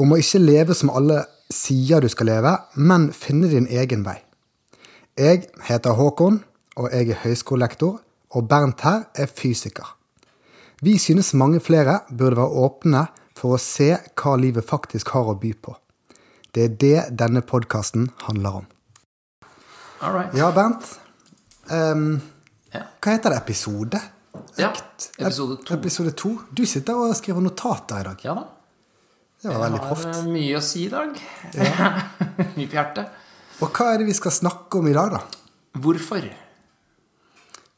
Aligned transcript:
Om 0.00 0.12
å 0.14 0.18
ikke 0.20 0.40
leve 0.40 0.74
som 0.74 0.90
alle 0.90 1.24
sier 1.52 2.00
du 2.00 2.08
skal 2.08 2.30
leve, 2.30 2.52
men 2.80 3.10
finne 3.12 3.50
din 3.50 3.66
egen 3.68 4.04
vei. 4.06 4.18
Jeg 5.18 5.48
heter 5.68 5.96
Håkon, 5.98 6.38
og 6.80 6.88
jeg 6.94 7.10
er 7.12 7.20
høyskolelektor, 7.26 7.98
og 8.32 8.46
Bernt 8.48 8.80
her 8.86 9.02
er 9.14 9.28
fysiker. 9.28 9.90
Vi 10.82 10.96
synes 10.98 11.34
mange 11.38 11.60
flere 11.60 12.00
burde 12.08 12.40
være 12.40 12.62
åpne 12.64 13.02
for 13.36 13.54
å 13.56 13.60
se 13.60 13.90
hva 14.16 14.32
livet 14.40 14.64
faktisk 14.66 15.12
har 15.14 15.28
å 15.28 15.36
by 15.38 15.52
på. 15.62 15.74
Det 16.52 16.64
er 16.64 16.72
det 16.80 17.18
denne 17.20 17.42
podkasten 17.44 18.08
handler 18.26 18.62
om. 18.62 18.66
All 20.02 20.16
right. 20.16 20.32
Ja, 20.36 20.50
Bernt. 20.52 20.88
Um, 21.70 22.20
Ja. 22.72 22.86
hva 23.00 23.12
heter 23.12 23.30
det? 23.30 23.38
Episode? 23.44 24.00
Ja, 24.58 24.72
episode 25.18 25.60
to. 25.64 25.74
Episode 25.76 26.12
to. 26.16 26.30
Du 26.56 26.64
sitter 26.66 26.96
og 26.96 27.14
skriver 27.16 27.40
notater 27.44 28.00
i 28.00 28.02
dag. 28.08 28.24
Ja 28.24 28.34
da. 28.34 28.46
Det 29.42 29.50
var 29.50 29.64
veldig 29.64 29.78
Jeg 29.78 29.82
har 29.82 29.96
proft. 29.96 30.26
mye 30.30 30.58
å 30.58 30.62
si 30.62 30.84
i 30.86 30.90
dag. 30.92 31.16
mye 32.56 32.66
på 32.68 32.76
hjertet. 32.76 33.16
Og 33.62 33.70
hva 33.70 33.88
er 33.92 34.02
det 34.02 34.06
vi 34.06 34.14
skal 34.14 34.34
snakke 34.34 34.78
om 34.78 34.90
i 34.90 34.94
dag, 34.94 35.16
da? 35.16 35.22
Hvorfor? 35.82 36.28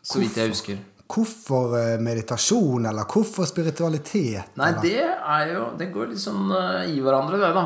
Så 0.05 0.20
vidt 0.20 0.36
jeg 0.36 0.52
husker. 0.52 0.83
Hvorfor 1.14 1.77
eh, 1.78 1.94
meditasjon, 2.00 2.84
eller 2.91 3.08
hvorfor 3.08 3.48
spiritualitet? 3.48 4.52
Nei, 4.61 4.69
eller? 4.69 4.83
det 4.83 5.00
er 5.05 5.55
jo 5.55 5.64
Det 5.78 5.89
går 5.92 6.12
litt 6.12 6.22
sånn 6.22 6.52
uh, 6.52 6.84
i 6.89 7.00
hverandre, 7.05 7.41
det, 7.41 7.50
da. 7.56 7.64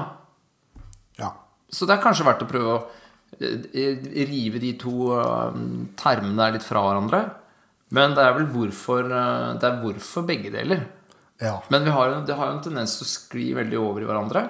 Ja. 1.18 1.32
Så 1.70 1.86
det 1.86 1.96
er 1.96 2.02
kanskje 2.02 2.26
verdt 2.26 2.46
å 2.46 2.50
prøve 2.50 2.76
å 2.76 2.80
uh, 2.82 4.08
rive 4.30 4.62
de 4.62 4.72
to 4.78 5.10
uh, 5.14 5.50
termene 5.98 6.50
litt 6.54 6.66
fra 6.66 6.82
hverandre. 6.86 7.22
Men 7.94 8.14
det 8.16 8.24
er 8.24 8.34
vel 8.36 8.48
hvorfor 8.52 9.06
eh, 9.08 9.52
Det 9.60 9.68
er 9.68 9.82
hvorfor 9.82 10.26
begge 10.28 10.52
deler. 10.52 10.84
Ja. 11.40 11.58
Men 11.68 11.84
vi 11.84 11.90
har, 11.94 12.16
det 12.26 12.34
har 12.34 12.50
jo 12.50 12.56
en 12.56 12.64
tendens 12.64 12.96
til 12.98 13.06
å 13.06 13.10
skli 13.10 13.48
veldig 13.56 13.78
over 13.80 14.02
i 14.02 14.08
hverandre. 14.08 14.44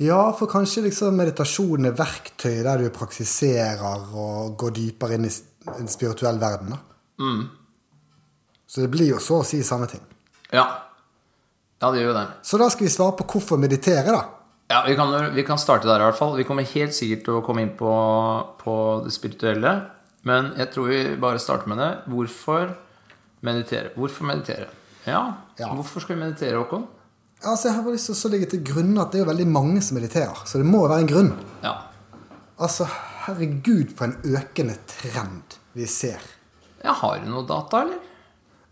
Ja, 0.00 0.30
for 0.32 0.48
kanskje 0.48 0.86
liksom 0.86 1.18
meditasjon 1.18 1.90
er 1.90 1.96
verktøy 1.98 2.62
der 2.64 2.80
du 2.80 2.92
praksiserer 2.94 4.14
og 4.16 4.54
går 4.60 4.76
dypere 4.78 5.18
inn 5.18 5.26
i 5.28 5.32
en 5.74 5.90
spirituell 5.92 6.38
verden. 6.40 6.72
Mm. 7.20 7.42
Så 8.70 8.84
det 8.84 8.92
blir 8.94 9.10
jo 9.10 9.18
så 9.20 9.42
å 9.42 9.46
si 9.46 9.60
samme 9.66 9.90
ting. 9.90 10.00
Ja. 10.54 10.64
Ja, 11.80 11.90
det 11.90 12.00
gjør 12.00 12.12
jo 12.12 12.16
det. 12.16 12.26
Så 12.46 12.60
da 12.60 12.70
skal 12.72 12.86
vi 12.86 12.94
svare 12.94 13.16
på 13.18 13.26
hvorfor 13.34 13.60
meditere, 13.60 14.14
da. 14.14 14.22
Ja, 14.70 14.84
vi 14.86 14.94
kan, 14.96 15.12
vi 15.34 15.44
kan 15.44 15.58
starte 15.58 15.88
der 15.90 16.00
i 16.00 16.06
hvert 16.06 16.16
fall. 16.16 16.36
Vi 16.38 16.46
kommer 16.46 16.68
helt 16.70 16.94
sikkert 16.94 17.24
til 17.26 17.36
å 17.40 17.44
komme 17.44 17.64
inn 17.66 17.72
på, 17.76 17.92
på 18.60 18.74
det 19.04 19.12
spirituelle. 19.12 19.72
Men 20.28 20.52
jeg 20.60 20.70
tror 20.72 20.90
vi 20.92 21.00
bare 21.20 21.40
starter 21.42 21.72
med 21.72 21.80
det. 21.82 21.90
Hvorfor 22.12 22.70
meditere? 23.44 23.90
Hvorfor 23.96 24.28
meditere? 24.30 24.68
Ja, 25.06 25.22
Ja. 25.58 25.68
hvorfor 25.74 26.00
skal 26.00 26.16
vi 26.16 26.22
meditere, 26.22 26.56
Håkon? 26.58 26.86
Altså, 27.44 27.68
Jeg 27.68 27.74
har 27.74 27.82
bare 27.82 27.92
lyst 27.94 28.06
til 28.10 28.28
å 28.28 28.32
legge 28.32 28.50
til 28.50 28.64
grunn 28.64 28.98
at 29.00 29.12
det 29.12 29.20
er 29.20 29.24
jo 29.24 29.30
veldig 29.30 29.46
mange 29.48 29.80
som 29.82 29.96
mediterer. 29.96 30.42
Så 30.44 30.58
det 30.58 30.66
må 30.66 30.82
være 30.88 31.00
en 31.00 31.08
grunn. 31.08 31.30
Ja. 31.62 31.72
Altså, 32.60 32.84
herregud, 33.26 33.94
for 33.96 34.04
en 34.04 34.16
økende 34.24 34.76
trend 34.86 35.56
vi 35.74 35.86
ser. 35.86 36.18
ja 36.84 36.92
har 36.92 37.18
du 37.20 37.30
noe 37.30 37.46
data, 37.46 37.82
eller? 37.82 37.98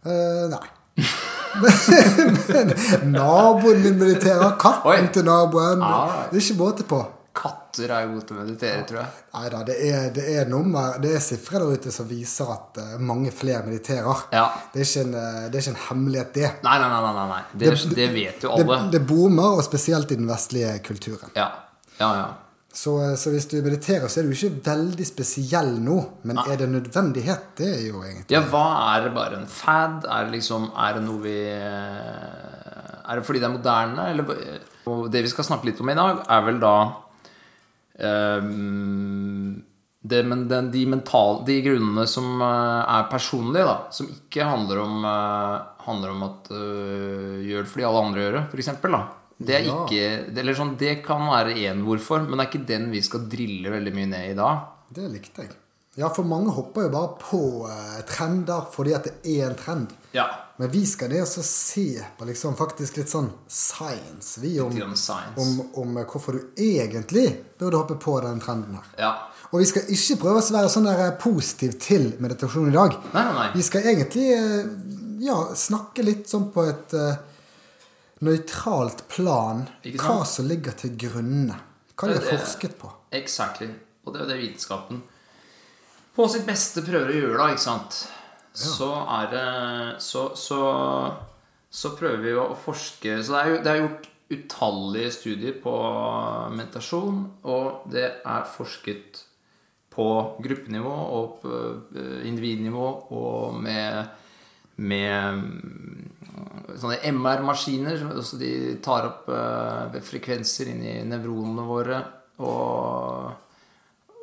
Eh, 0.04 0.48
nei. 0.48 0.66
Men 2.48 3.12
naboen 3.12 3.82
min 3.82 3.98
mediterer. 3.98 4.56
Katten 4.60 4.90
Oi. 4.90 5.08
til 5.12 5.24
naboen. 5.24 5.82
Alright. 5.82 6.30
Det 6.32 6.36
er 6.38 6.44
ikke 6.50 6.58
måte 6.60 6.84
på. 6.88 7.00
Katter 7.38 7.92
er 7.94 8.08
gode 8.10 8.24
til 8.26 8.34
å 8.34 8.40
meditere, 8.40 8.82
tror 8.88 8.98
jeg. 8.98 9.22
Nei 9.36 9.44
da, 9.52 9.60
det 9.68 9.76
er, 9.86 10.08
det 10.16 10.24
er 10.40 10.48
nummer 10.50 10.96
Det 11.02 11.12
er 11.14 11.22
sifre 11.22 11.60
der 11.62 11.78
ute 11.78 11.92
som 11.94 12.08
viser 12.10 12.50
at 12.50 12.80
eh, 12.82 12.96
mange 12.98 13.30
flere 13.34 13.62
mediterer. 13.66 14.24
Ja. 14.34 14.48
Det, 14.72 14.82
er 14.82 15.04
en, 15.04 15.14
eh, 15.14 15.46
det 15.46 15.60
er 15.60 15.62
ikke 15.62 15.74
en 15.76 15.84
hemmelighet, 15.84 16.34
det. 16.34 16.50
Nei, 16.66 16.74
nei, 16.82 16.90
nei, 16.90 17.00
nei, 17.04 17.14
nei, 17.20 17.28
nei. 17.30 17.40
Det, 17.62 17.72
det 17.94 18.10
vet 18.16 18.46
jo 18.46 18.56
alle. 18.56 18.82
det 18.90 19.04
boomer, 19.06 19.60
og 19.60 19.64
spesielt 19.66 20.10
i 20.10 20.18
den 20.18 20.26
vestlige 20.30 20.74
kulturen. 20.88 21.30
Ja. 21.38 21.48
Ja, 22.00 22.10
ja. 22.18 22.28
Så, 22.74 22.98
eh, 23.04 23.14
så 23.20 23.30
hvis 23.34 23.46
du 23.50 23.56
mediterer, 23.62 24.10
så 24.10 24.20
er 24.20 24.26
du 24.26 24.34
ikke 24.34 24.62
veldig 24.66 25.06
spesiell 25.06 25.72
nå. 25.82 25.98
Men 26.28 26.42
er 26.42 26.58
det 26.60 26.68
nødvendighet? 26.74 27.52
Det 27.58 27.70
er 27.70 27.82
jo 27.86 28.02
egentlig 28.02 28.34
Ja, 28.34 28.42
hva 28.50 28.66
er 28.96 29.06
det 29.06 29.14
bare 29.16 29.38
en 29.38 29.48
fad? 29.50 30.04
Er 30.06 30.26
det 30.26 30.40
liksom 30.40 30.70
Er 30.74 30.98
det 30.98 31.02
noe 31.06 31.22
vi 31.22 31.38
Er 33.08 33.18
det 33.18 33.24
fordi 33.26 33.40
det 33.42 33.48
er 33.48 33.54
moderne, 33.56 34.08
eller 34.12 34.24
Og 34.90 35.06
det 35.12 35.22
vi 35.24 35.30
skal 35.32 35.46
snakke 35.46 35.70
litt 35.70 35.80
om 35.80 35.90
i 35.90 35.96
dag, 35.98 36.24
er 36.28 36.44
vel 36.46 36.60
da 36.62 36.74
det, 40.08 40.22
men 40.24 40.48
den, 40.48 40.70
de, 40.70 40.84
mental, 40.86 41.42
de 41.46 41.58
grunnene 41.64 42.06
som 42.08 42.40
eh, 42.40 42.82
er 42.98 43.08
personlige, 43.10 43.66
da, 43.66 43.78
som 43.94 44.08
ikke 44.12 44.46
handler 44.46 44.82
om, 44.84 44.98
eh, 45.04 45.56
handler 45.88 46.12
om 46.14 46.26
at 46.26 46.50
uh, 46.52 47.38
gjør 47.42 47.64
det 47.64 47.70
fordi 47.72 47.86
alle 47.88 48.02
andre 48.04 48.24
gjør 48.24 48.36
det, 48.38 48.44
f.eks. 48.52 48.70
Det 49.38 49.54
er 49.54 49.66
Ja. 49.66 49.76
ikke 49.84 50.32
det, 50.34 50.42
eller 50.42 50.56
sånn, 50.58 50.74
det 50.78 50.98
kan 51.06 51.22
være 51.30 51.54
én 51.56 51.84
hvorfor, 51.86 52.24
men 52.26 52.38
det 52.38 52.46
er 52.46 52.50
ikke 52.52 52.68
den 52.68 52.90
vi 52.92 53.00
skal 53.06 53.26
drille 53.30 53.70
veldig 53.72 53.94
mye 53.94 54.10
ned 54.10 54.30
i 54.32 54.36
da. 54.38 54.50
Det 54.92 55.06
likte 55.12 55.46
jeg. 55.46 55.54
Ja, 55.98 56.08
for 56.14 56.22
mange 56.30 56.52
hopper 56.54 56.84
jo 56.86 56.90
bare 56.94 57.14
på 57.18 57.40
eh, 57.66 58.02
trender 58.06 58.68
fordi 58.70 58.92
at 58.94 59.08
det 59.08 59.32
er 59.32 59.48
en 59.48 59.56
trend. 59.58 59.94
Ja. 60.14 60.28
Men 60.60 60.70
vi 60.70 60.84
skal 60.86 61.10
ned 61.10 61.24
og 61.24 61.46
se 61.46 61.86
på 62.18 62.28
liksom 62.28 62.54
faktisk 62.58 63.00
litt 63.00 63.10
sånn 63.10 63.32
science. 63.50 64.38
Vi 64.38 64.52
om, 64.62 64.76
science. 64.94 65.34
om, 65.42 65.58
om 65.82 65.98
eh, 65.98 66.06
hvorfor 66.06 66.38
du 66.38 66.62
egentlig 66.62 67.24
burde 67.58 67.80
hoppe 67.80 67.98
på 67.98 68.14
den 68.22 68.38
trenden 68.44 68.78
her. 68.78 68.86
Ja. 69.00 69.10
Og 69.50 69.58
vi 69.64 69.66
skal 69.72 69.90
ikke 69.90 70.20
prøve 70.22 70.44
å 70.44 70.54
være 70.60 70.70
sånn 70.70 70.86
der 70.86 71.04
eh, 71.08 71.16
positiv 71.18 71.74
til 71.82 72.12
meditasjon 72.22 72.70
i 72.70 72.76
dag. 72.78 72.94
Nei, 73.16 73.24
nei, 73.24 73.34
nei. 73.40 73.50
Vi 73.58 73.66
skal 73.66 73.90
egentlig 73.90 74.30
ja, 75.26 75.40
snakke 75.58 76.06
litt 76.06 76.30
sånn 76.30 76.50
på 76.54 76.62
et 76.68 76.94
uh, 76.94 77.16
nøytralt 78.22 79.06
plan. 79.10 79.66
Ikke 79.82 79.98
sant? 79.98 80.06
Hva 80.06 80.26
som 80.30 80.46
ligger 80.46 80.78
til 80.78 80.94
grunne. 80.94 81.58
Hva 81.98 82.08
Det- 82.14 82.20
det- 82.22 82.38
forsket 82.38 82.78
på. 82.78 82.92
Exactly. 83.10 83.72
Og 84.06 84.14
det 84.14 84.20
er 84.20 84.26
jo 84.26 84.30
det 84.30 84.42
vitenskapen 84.46 85.02
på 86.18 86.26
sitt 86.30 86.46
beste 86.48 86.82
prøver 86.82 87.12
å 87.12 87.18
gjøre, 87.20 87.38
da, 87.38 87.48
ikke 87.54 87.62
sant. 87.62 88.02
Så 88.58 88.90
er 89.14 89.28
det 89.30 89.48
så, 90.02 90.24
så, 90.34 90.60
så 91.70 91.92
prøver 91.94 92.24
vi 92.24 92.32
å 92.34 92.46
forske 92.58 93.20
Så 93.22 93.36
det 93.36 93.40
er 93.40 93.50
jo 93.52 93.58
det 93.62 93.70
er 93.70 93.82
gjort 93.84 94.08
utallige 94.28 95.12
studier 95.14 95.54
på 95.62 95.74
meditasjon, 96.52 97.20
og 97.48 97.86
det 97.92 98.08
er 98.18 98.50
forsket 98.50 99.22
på 99.94 100.08
gruppenivå 100.42 100.94
og 101.14 101.38
på 101.42 101.60
eh, 101.96 102.26
individnivå 102.28 102.88
og 103.14 103.56
med 103.62 104.16
med 104.78 105.38
mm, 105.38 106.74
sånne 106.78 106.98
MR-maskiner. 107.10 108.04
Altså 108.12 108.38
de 108.38 108.52
tar 108.84 109.08
opp 109.08 109.30
eh, 109.34 109.98
frekvenser 110.06 110.70
inn 110.74 110.84
i 110.86 110.94
nevronene 111.08 111.64
våre. 111.66 111.98
Og 112.38 113.47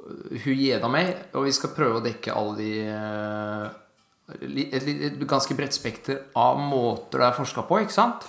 hun 0.05 0.59
gjeda 0.59 0.89
meg, 0.91 1.15
og 1.33 1.47
vi 1.47 1.53
skal 1.55 1.73
prøve 1.73 1.99
å 1.99 2.05
dekke 2.05 2.33
alle 2.35 2.55
de 2.59 2.71
eh, 2.93 3.65
et, 4.35 4.87
et 5.11 5.23
ganske 5.29 5.55
bredt 5.57 5.75
spekter 5.77 6.23
av 6.37 6.59
måter 6.61 7.21
det 7.21 7.27
er 7.29 7.37
forska 7.37 7.65
på, 7.67 7.79
ikke 7.85 7.95
sant? 7.95 8.25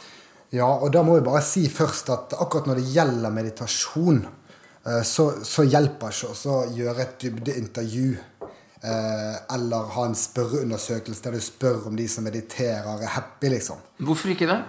Ja, 0.55 0.69
og 0.69 0.93
da 0.95 1.03
må 1.05 1.17
vi 1.19 1.25
bare 1.27 1.43
si 1.45 1.67
først 1.73 2.11
at 2.15 2.37
akkurat 2.39 2.69
når 2.71 2.81
det 2.81 2.91
gjelder 2.95 3.35
meditasjon, 3.35 4.23
eh, 4.87 5.03
så, 5.05 5.31
så 5.45 5.67
hjelper 5.67 6.13
det 6.13 6.33
ikke 6.33 6.55
å 6.55 6.65
gjøre 6.77 7.05
et 7.05 7.17
dybdeintervju. 7.25 8.09
eh, 8.81 9.37
Eller 9.57 9.95
ha 9.97 10.05
en 10.07 10.17
spørreundersøkelse 10.17 11.25
der 11.25 11.37
du 11.37 11.45
spør 11.45 11.89
om 11.91 11.97
de 11.99 12.09
som 12.09 12.25
mediterer, 12.25 13.03
er 13.03 13.17
happy, 13.17 13.51
liksom. 13.57 13.81
Hvorfor 13.99 14.33
ikke 14.33 14.49
det? 14.53 14.61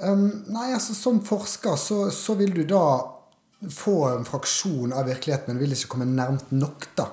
Um, 0.00 0.44
nei, 0.48 0.70
altså 0.72 0.94
Som 0.96 1.18
forsker 1.24 1.76
så, 1.76 2.06
så 2.10 2.32
vil 2.38 2.54
du 2.56 2.62
da 2.64 2.84
få 3.68 3.96
en 4.08 4.24
fraksjon 4.24 4.92
av 4.96 5.08
virkeligheten, 5.10 5.52
men 5.52 5.60
vil 5.60 5.74
ikke 5.76 5.92
komme 5.94 6.08
nærmt 6.08 6.52
nok. 6.52 6.88
da. 6.96 7.08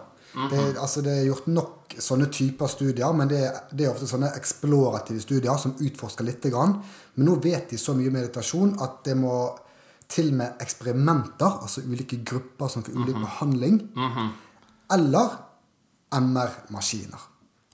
det, 0.51 0.77
altså, 0.79 1.01
det 1.01 1.13
er 1.13 1.27
gjort 1.27 1.47
nok 1.51 1.95
sånne 1.99 2.27
typer 2.31 2.69
studier, 2.71 3.13
men 3.15 3.29
det, 3.31 3.41
det 3.71 3.87
er 3.87 3.93
ofte 3.93 4.07
sånne 4.09 4.31
eksplorative 4.37 5.21
studier 5.23 5.57
som 5.59 5.75
utforsker 5.79 6.27
litt. 6.27 6.45
Grann. 6.53 6.77
Men 7.15 7.29
nå 7.29 7.37
vet 7.43 7.71
de 7.71 7.79
så 7.81 7.95
mye 7.97 8.13
meditasjon 8.13 8.77
at 8.83 9.01
det 9.07 9.17
må 9.19 9.37
til 10.07 10.31
med 10.35 10.61
eksperimenter, 10.63 11.57
altså 11.65 11.83
ulike 11.83 12.21
grupper 12.23 12.69
som 12.71 12.85
får 12.85 12.95
ulik 12.95 13.17
behandling, 13.19 13.81
eller 14.93 15.33
MR-maskiner. 16.15 17.25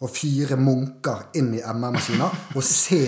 Og 0.01 0.09
fyre 0.09 0.57
munker 0.57 1.27
inn 1.37 1.53
i 1.53 1.61
MR-maskiner 1.61 2.55
og 2.57 2.65
se 2.65 3.05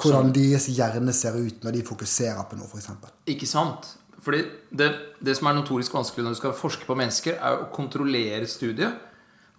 hvordan 0.00 0.30
deres 0.32 0.70
hjerne 0.72 1.12
ser 1.12 1.34
ut 1.36 1.64
når 1.64 1.74
de 1.76 1.82
fokuserer 1.84 2.46
på 2.48 2.56
noe, 2.56 2.68
f.eks. 2.70 2.92
Ikke 3.28 3.48
sant? 3.48 3.90
Fordi 4.20 4.40
det, 4.70 4.88
det 5.24 5.34
som 5.38 5.48
er 5.48 5.56
notorisk 5.56 5.94
vanskelig 5.96 6.26
når 6.26 6.34
du 6.34 6.40
skal 6.42 6.56
forske 6.56 6.88
på 6.88 6.96
mennesker, 6.98 7.38
er 7.40 7.62
å 7.62 7.70
kontrollere 7.72 8.44
et 8.44 8.52
studie. 8.52 8.90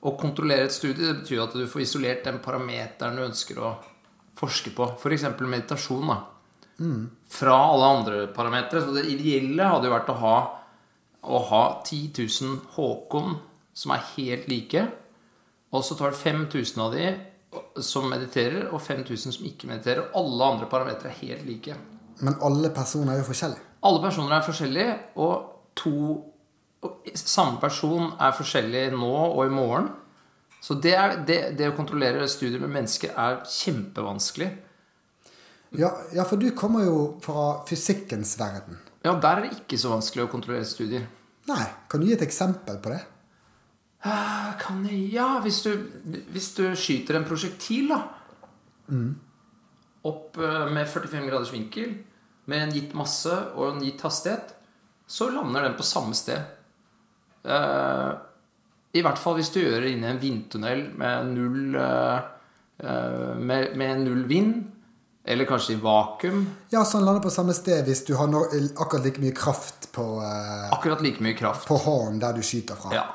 Å 0.02 0.14
kontrollere 0.18 0.68
et 0.68 0.76
studie 0.76 1.08
det 1.08 1.22
betyr 1.22 1.44
at 1.44 1.56
du 1.58 1.66
får 1.70 1.86
isolert 1.86 2.26
den 2.26 2.40
parameteren 2.44 3.18
du 3.18 3.26
ønsker 3.26 3.62
å 3.62 3.76
forske 4.38 4.74
på. 4.78 4.88
F.eks. 4.98 5.28
meditasjon. 5.40 6.14
da 6.14 6.20
Fra 7.30 7.58
alle 7.72 7.90
andre 7.98 8.22
parametere. 8.34 8.86
Så 8.86 8.96
det 8.96 9.08
ideelle 9.10 9.70
hadde 9.74 9.90
jo 9.90 9.96
vært 9.96 10.14
å 10.14 10.20
ha, 10.22 10.36
å 11.22 11.42
ha 11.52 11.64
10 11.86 12.14
000 12.18 12.62
Håkon 12.78 13.38
som 13.74 13.96
er 13.96 14.06
helt 14.16 14.50
like. 14.52 14.86
Og 15.72 15.86
så 15.88 15.98
tar 15.98 16.14
du 16.14 16.20
5000 16.20 16.86
av 16.86 16.96
de 16.96 17.12
som 17.84 18.08
mediterer, 18.08 18.70
og 18.72 18.82
5000 18.84 19.36
som 19.38 19.48
ikke 19.48 19.70
mediterer. 19.70 20.06
Og 20.12 20.22
alle 20.22 20.54
andre 20.56 20.70
parametere 20.72 21.12
er 21.12 21.22
helt 21.24 21.46
like. 21.48 21.78
Men 22.22 22.38
alle 22.46 22.70
personer 22.76 23.16
er 23.16 23.24
jo 23.24 23.30
forskjellige. 23.32 23.71
Alle 23.88 24.02
personer 24.04 24.38
er 24.38 24.46
forskjellige, 24.46 25.00
og 25.22 25.48
to 25.76 25.96
Samme 27.14 27.60
person 27.62 28.08
er 28.18 28.32
forskjellig 28.34 28.88
nå 28.96 29.10
og 29.14 29.44
i 29.46 29.52
morgen. 29.54 29.92
Så 30.66 30.74
det, 30.82 30.96
er, 30.98 31.12
det, 31.28 31.36
det 31.60 31.68
å 31.70 31.76
kontrollere 31.78 32.26
studier 32.30 32.58
med 32.64 32.72
mennesker 32.74 33.14
er 33.14 33.40
kjempevanskelig. 33.46 34.48
Ja, 35.78 35.92
ja, 36.14 36.26
for 36.26 36.42
du 36.42 36.48
kommer 36.58 36.88
jo 36.88 36.98
fra 37.22 37.62
fysikkens 37.70 38.34
verden. 38.40 38.80
Ja, 39.06 39.14
der 39.14 39.40
er 39.40 39.46
det 39.46 39.60
ikke 39.60 39.78
så 39.78 39.94
vanskelig 39.94 40.26
å 40.26 40.32
kontrollere 40.34 40.66
studier. 40.66 41.06
Nei, 41.50 41.64
kan 41.90 42.02
du 42.02 42.10
gi 42.10 42.16
et 42.18 42.26
eksempel 42.26 42.82
på 42.82 42.96
det? 42.96 43.02
Eh, 44.02 44.50
Kan 44.62 44.82
jeg 44.90 45.06
Ja, 45.14 45.40
hvis 45.42 45.62
du, 45.66 45.72
hvis 46.34 46.52
du 46.58 46.64
skyter 46.74 47.18
en 47.18 47.26
prosjektil, 47.30 47.94
da. 47.94 48.02
Opp 50.10 50.38
eh, 50.42 50.66
med 50.74 50.90
45 50.90 51.30
graders 51.30 51.54
vinkel, 51.54 51.94
med 52.46 52.64
en 52.66 52.74
gitt 52.76 52.94
masse 52.98 53.36
og 53.56 53.68
en 53.76 53.84
gitt 53.86 54.02
hastighet, 54.02 54.54
så 55.08 55.30
lander 55.30 55.62
den 55.68 55.76
på 55.78 55.84
samme 55.86 56.16
sted. 56.18 56.42
Eh, 57.44 58.12
I 58.94 59.02
hvert 59.06 59.20
fall 59.22 59.38
hvis 59.40 59.52
du 59.54 59.62
gjør 59.62 59.82
det 59.86 59.94
inni 59.96 60.08
en 60.10 60.20
vindtunnel 60.22 60.84
med 61.00 61.32
null 61.36 61.76
eh, 61.80 62.20
eh, 62.84 63.34
med, 63.40 63.76
med 63.80 64.04
null 64.06 64.24
vind, 64.30 64.56
eller 65.24 65.46
kanskje 65.46 65.76
i 65.76 65.80
vakuum. 65.82 66.44
Ja, 66.74 66.82
så 66.86 66.98
den 66.98 67.06
lander 67.06 67.22
på 67.22 67.30
samme 67.34 67.54
sted 67.54 67.86
hvis 67.86 68.04
du 68.08 68.16
har 68.18 68.28
no 68.32 68.42
akkurat 68.82 69.06
like 69.06 69.22
mye 69.22 69.36
kraft 69.38 69.92
på, 69.94 70.06
eh, 70.26 70.70
Akkurat 70.74 71.02
like 71.06 71.22
mye 71.24 71.38
kraft. 71.38 71.68
på 71.70 71.78
hånden 71.78 72.20
der 72.24 72.34
du 72.34 72.42
skyter 72.46 72.76
fra. 72.80 72.94
Ja. 72.96 73.06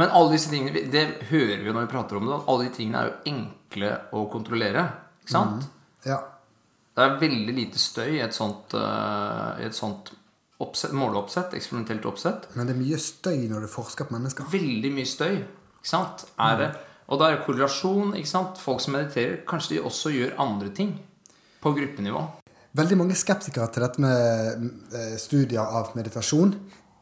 Men 0.00 0.08
alle 0.16 0.32
disse 0.32 0.48
tingene, 0.48 0.86
det 0.88 1.02
hører 1.28 1.60
vi 1.60 1.72
når 1.74 1.84
vi 1.84 1.90
prater 1.92 2.16
om 2.16 2.28
det, 2.30 2.36
at 2.38 2.46
alle 2.48 2.64
de 2.68 2.70
tingene 2.76 3.00
er 3.02 3.10
jo 3.10 3.34
enkle 3.34 3.90
å 4.16 4.22
kontrollere. 4.32 4.86
Ikke 5.22 5.34
sant? 5.34 5.66
Ja. 6.08 6.20
Det 6.92 7.04
er 7.04 7.20
veldig 7.20 7.54
lite 7.56 7.80
støy 7.80 8.18
i 8.18 8.24
et 8.24 8.34
sånt, 8.36 8.74
eh, 8.76 9.62
i 9.62 9.68
et 9.68 9.76
sånt 9.76 10.12
oppsett, 10.62 10.92
måleoppsett, 10.92 11.54
eksperimentelt 11.56 12.04
oppsett. 12.06 12.50
Men 12.54 12.68
det 12.68 12.74
er 12.74 12.82
mye 12.82 12.98
støy 13.00 13.48
når 13.50 13.64
du 13.64 13.72
forsker 13.72 14.08
på 14.08 14.16
mennesker. 14.16 14.50
Veldig 14.52 14.92
mye 14.92 15.08
støy. 15.08 15.38
Ikke 15.80 15.90
sant? 15.90 16.26
Er 16.38 16.58
det, 16.60 16.68
og 17.08 17.18
da 17.18 17.30
er 17.30 17.38
det 17.38 17.46
korrelasjon. 17.46 18.12
ikke 18.18 18.28
sant? 18.28 18.60
Folk 18.60 18.84
som 18.84 18.94
mediterer, 18.98 19.40
kanskje 19.48 19.76
de 19.76 19.86
også 19.88 20.12
gjør 20.12 20.36
andre 20.44 20.68
ting 20.76 20.94
på 21.62 21.72
gruppenivå. 21.76 22.22
Veldig 22.76 22.96
mange 22.96 23.16
skeptikere 23.18 23.68
til 23.72 23.84
dette 23.84 24.00
med 24.00 24.68
eh, 24.96 25.16
studier 25.20 25.64
av 25.64 25.92
meditasjon, 25.96 26.54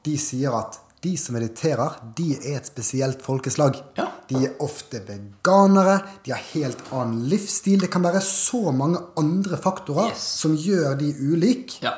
de 0.02 0.16
sier 0.18 0.54
at 0.56 0.80
de 1.02 1.16
som 1.16 1.34
mediterer, 1.34 1.94
de 2.16 2.34
er 2.36 2.58
et 2.58 2.66
spesielt 2.68 3.22
folkeslag. 3.24 3.78
Ja. 3.96 4.06
De 4.28 4.44
er 4.46 4.58
ofte 4.60 5.00
veganere, 5.06 5.96
de 6.26 6.34
har 6.34 6.42
helt 6.52 6.82
annen 6.92 7.24
livsstil. 7.30 7.80
Det 7.80 7.90
kan 7.90 8.04
være 8.04 8.20
så 8.24 8.70
mange 8.72 9.00
andre 9.18 9.56
faktorer 9.56 10.10
Yes. 10.12 10.26
som 10.42 10.56
gjør 10.56 10.98
de 11.00 11.08
ulike. 11.32 11.80
Ja. 11.82 11.94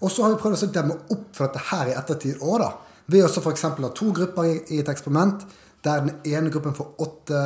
Og 0.00 0.10
så 0.12 0.22
har 0.22 0.34
vi 0.34 0.40
prøvd 0.42 0.62
å 0.68 0.72
demme 0.72 0.98
opp 1.10 1.26
for 1.32 1.46
dette 1.48 1.64
her 1.72 1.90
i 1.90 1.96
ettertid 1.98 2.38
òg, 2.40 2.58
da. 2.62 2.70
Ved 3.08 3.24
å 3.24 3.28
f.eks. 3.30 3.62
ha 3.62 3.88
to 3.94 4.12
grupper 4.12 4.44
i, 4.44 4.56
i 4.74 4.80
et 4.82 4.88
eksperiment, 4.88 5.44
der 5.84 6.00
den 6.06 6.16
ene 6.26 6.50
gruppen 6.50 6.74
får 6.74 6.94
åtte 7.02 7.40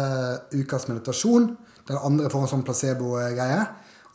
ukers 0.56 0.88
meditasjon, 0.88 1.56
den 1.88 1.98
andre 1.98 2.30
får 2.32 2.44
en 2.46 2.52
sånn 2.54 2.64
placebo-greie. 2.64 3.66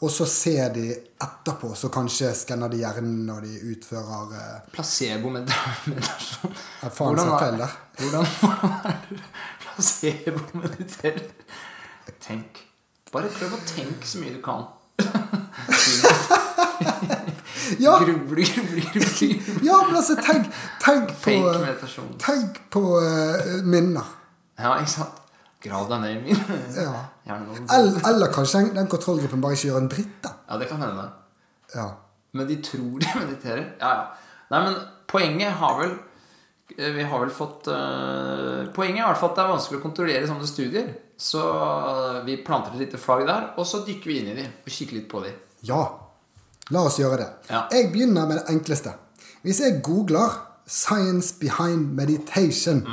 Og 0.03 0.11
så 0.11 0.25
ser 0.27 0.73
de 0.75 0.89
etterpå, 0.91 1.71
så 1.75 1.89
kanskje 1.93 2.33
skanner 2.35 2.71
de 2.71 2.81
hjernen 2.81 3.21
når 3.29 3.45
de 3.47 3.53
utfører 3.71 4.33
eh, 4.35 4.57
Placebo-meditasjon. 4.75 6.55
Ja, 6.81 6.91
faen, 6.91 7.21
sa 7.21 7.39
feil 7.39 7.59
der. 7.63 7.77
Hvordan, 8.01 8.25
er 8.91 8.97
det 9.09 9.21
placebo-mediterer? 9.69 11.27
Tenk. 12.25 12.59
Bare 13.13 13.31
prøv 13.31 13.55
å 13.55 13.61
tenke 13.69 14.07
så 14.09 14.19
mye 14.23 14.35
du 14.35 14.41
kan. 14.43 14.67
Ja, 17.79 17.97
Grubler, 17.97 18.45
grubler, 18.45 18.81
grubler. 18.93 19.63
ja 19.69 19.77
men 19.87 19.95
altså, 19.97 20.15
tenk, 20.21 20.51
tenk 20.83 21.13
på. 21.23 21.33
Tenk 22.21 22.59
på 22.69 22.83
uh, 23.01 23.63
minner. 23.65 24.11
Ja, 24.59 24.75
ikke 24.77 24.91
sant? 24.91 25.21
Grav 25.63 25.87
deg 25.89 26.01
ned 26.03 26.15
i 26.15 26.21
min. 26.25 26.41
Ja. 26.75 27.05
Eller, 27.75 27.95
eller 28.05 28.29
kanskje 28.33 28.67
den, 28.75 28.87
kontrollgruppen 28.91 29.41
bare 29.41 29.55
ikke 29.57 29.71
gjør 29.71 29.79
en 29.81 29.87
dritt, 29.89 30.17
da. 30.21 30.35
Ja, 30.45 30.57
det 30.61 30.67
kan 30.69 30.83
hende. 30.83 31.05
Ja. 31.73 31.87
Men 32.37 32.49
de 32.49 32.59
tror 32.61 32.99
de 33.01 33.13
mediterer. 33.23 33.63
Ja, 33.79 33.93
ja. 33.95 34.35
Nei, 34.51 34.59
men 34.67 34.75
poenget 35.09 35.55
har 35.57 35.79
vel 35.79 35.95
eh, 36.77 36.91
Vi 36.93 37.05
har 37.09 37.23
vel 37.23 37.31
fått 37.33 37.65
uh, 37.73 38.67
Poenget 38.75 38.99
er 38.99 39.07
i 39.07 39.07
hvert 39.07 39.17
fall 39.17 39.31
at 39.31 39.39
det 39.39 39.41
er 39.41 39.49
vanskelig 39.55 39.79
å 39.79 39.85
kontrollere 39.87 40.29
sånne 40.29 40.49
studier. 40.49 40.91
Så 41.17 41.41
eh, 41.41 42.19
vi 42.27 42.35
planter 42.45 42.75
et 42.75 42.83
lite 42.83 42.99
flagg 43.01 43.23
der, 43.25 43.53
og 43.55 43.65
så 43.65 43.81
dykker 43.87 44.11
vi 44.11 44.19
inn 44.19 44.33
i 44.33 44.35
de 44.37 44.45
og 44.51 44.73
kikker 44.77 44.99
litt 44.99 45.07
på 45.09 45.23
de. 45.23 45.31
Ja, 45.65 45.83
la 46.75 46.81
oss 46.89 46.99
gjøre 46.99 47.21
det. 47.21 47.29
Ja. 47.49 47.65
Jeg 47.71 47.89
begynner 47.93 48.27
med 48.29 48.41
det 48.41 48.49
enkleste. 48.51 48.97
Hvis 49.45 49.61
jeg 49.63 49.79
googler 49.85 50.41
'Science 50.65 51.35
behind 51.39 51.93
meditation' 51.93 52.83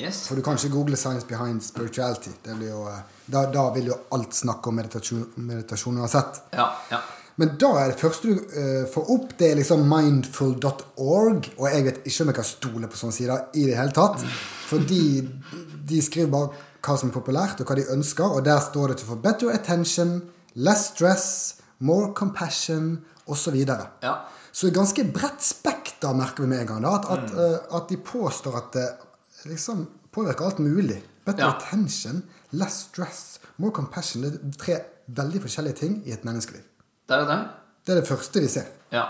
Yes. 0.00 0.26
For 0.28 0.34
du 0.34 0.42
kan 0.42 0.56
ikke 0.56 0.72
google 0.72 0.96
'Science 0.96 1.26
behind 1.26 1.60
spirituality'. 1.60 2.32
Jo, 2.68 2.86
eh, 2.88 3.02
da, 3.32 3.44
da 3.52 3.70
vil 3.74 3.86
jo 3.86 3.94
alt 4.12 4.34
snakke 4.34 4.68
om 4.68 4.74
meditasjon, 4.74 5.26
meditasjon 5.36 5.98
uansett. 5.98 6.40
Ja, 6.52 6.68
ja. 6.90 7.00
Men 7.36 7.54
da 7.60 7.68
er 7.80 7.92
det 7.92 8.00
første 8.00 8.28
du 8.28 8.34
uh, 8.34 8.88
får 8.92 9.08
opp, 9.14 9.30
det 9.38 9.50
er 9.50 9.54
liksom 9.56 9.86
mindful.org. 9.88 11.48
Og 11.58 11.68
jeg 11.72 11.84
vet 11.84 12.02
ikke 12.04 12.24
om 12.24 12.32
jeg 12.32 12.36
kan 12.36 12.48
stole 12.48 12.90
på 12.92 13.00
sånne 13.00 13.16
sider 13.16 13.46
i 13.56 13.64
det 13.70 13.78
hele 13.78 13.94
tatt. 13.96 14.20
Fordi 14.68 15.04
de 15.88 16.02
skriver 16.04 16.28
bare 16.32 16.50
hva 16.82 16.98
som 16.98 17.08
er 17.08 17.16
populært, 17.16 17.62
og 17.62 17.70
hva 17.70 17.78
de 17.78 17.88
ønsker. 17.94 18.36
Og 18.36 18.44
der 18.44 18.60
står 18.60 18.92
det 18.92 19.00
til 19.00 19.08
for 19.14 19.22
better 19.24 19.54
attention, 19.54 20.18
less 20.54 20.92
stress, 20.92 21.28
more 21.80 22.12
compassion 22.14 22.98
osv. 23.26 23.56
Ja. 23.64 24.14
Så 24.52 24.66
det 24.66 24.74
er 24.74 24.80
ganske 24.82 25.06
bredt 25.14 25.44
spekter, 25.44 26.12
merker 26.12 26.44
vi 26.44 26.52
med 26.52 26.66
en 26.66 26.74
gang. 26.74 26.84
Da, 26.84 26.98
at, 27.00 27.08
at, 27.16 27.32
uh, 27.32 27.80
at 27.80 27.88
de 27.88 27.96
påstår 27.96 28.60
at 28.60 28.76
det 28.76 28.86
liksom 29.50 29.86
påvirker 30.12 30.44
alt 30.44 30.58
mulig. 30.58 31.02
Better 31.24 31.42
Ja. 31.42 31.52
attention, 31.56 32.22
less 32.50 32.80
stress, 32.88 33.38
more 33.58 33.72
compassion. 33.72 34.22
Det 34.22 34.34
er 34.34 34.52
tre 34.58 34.78
veldig 35.08 35.42
forskjellige 35.42 35.76
ting 35.76 36.02
i 36.06 36.12
et 36.12 36.24
menneskeliv. 36.24 36.62
Det 37.08 37.16
er 37.18 37.24
det. 37.26 37.48
Det 37.86 37.92
er 37.96 38.00
det 38.00 38.08
første 38.08 38.40
vi 38.40 38.48
ser. 38.48 38.66
Ja. 38.92 39.04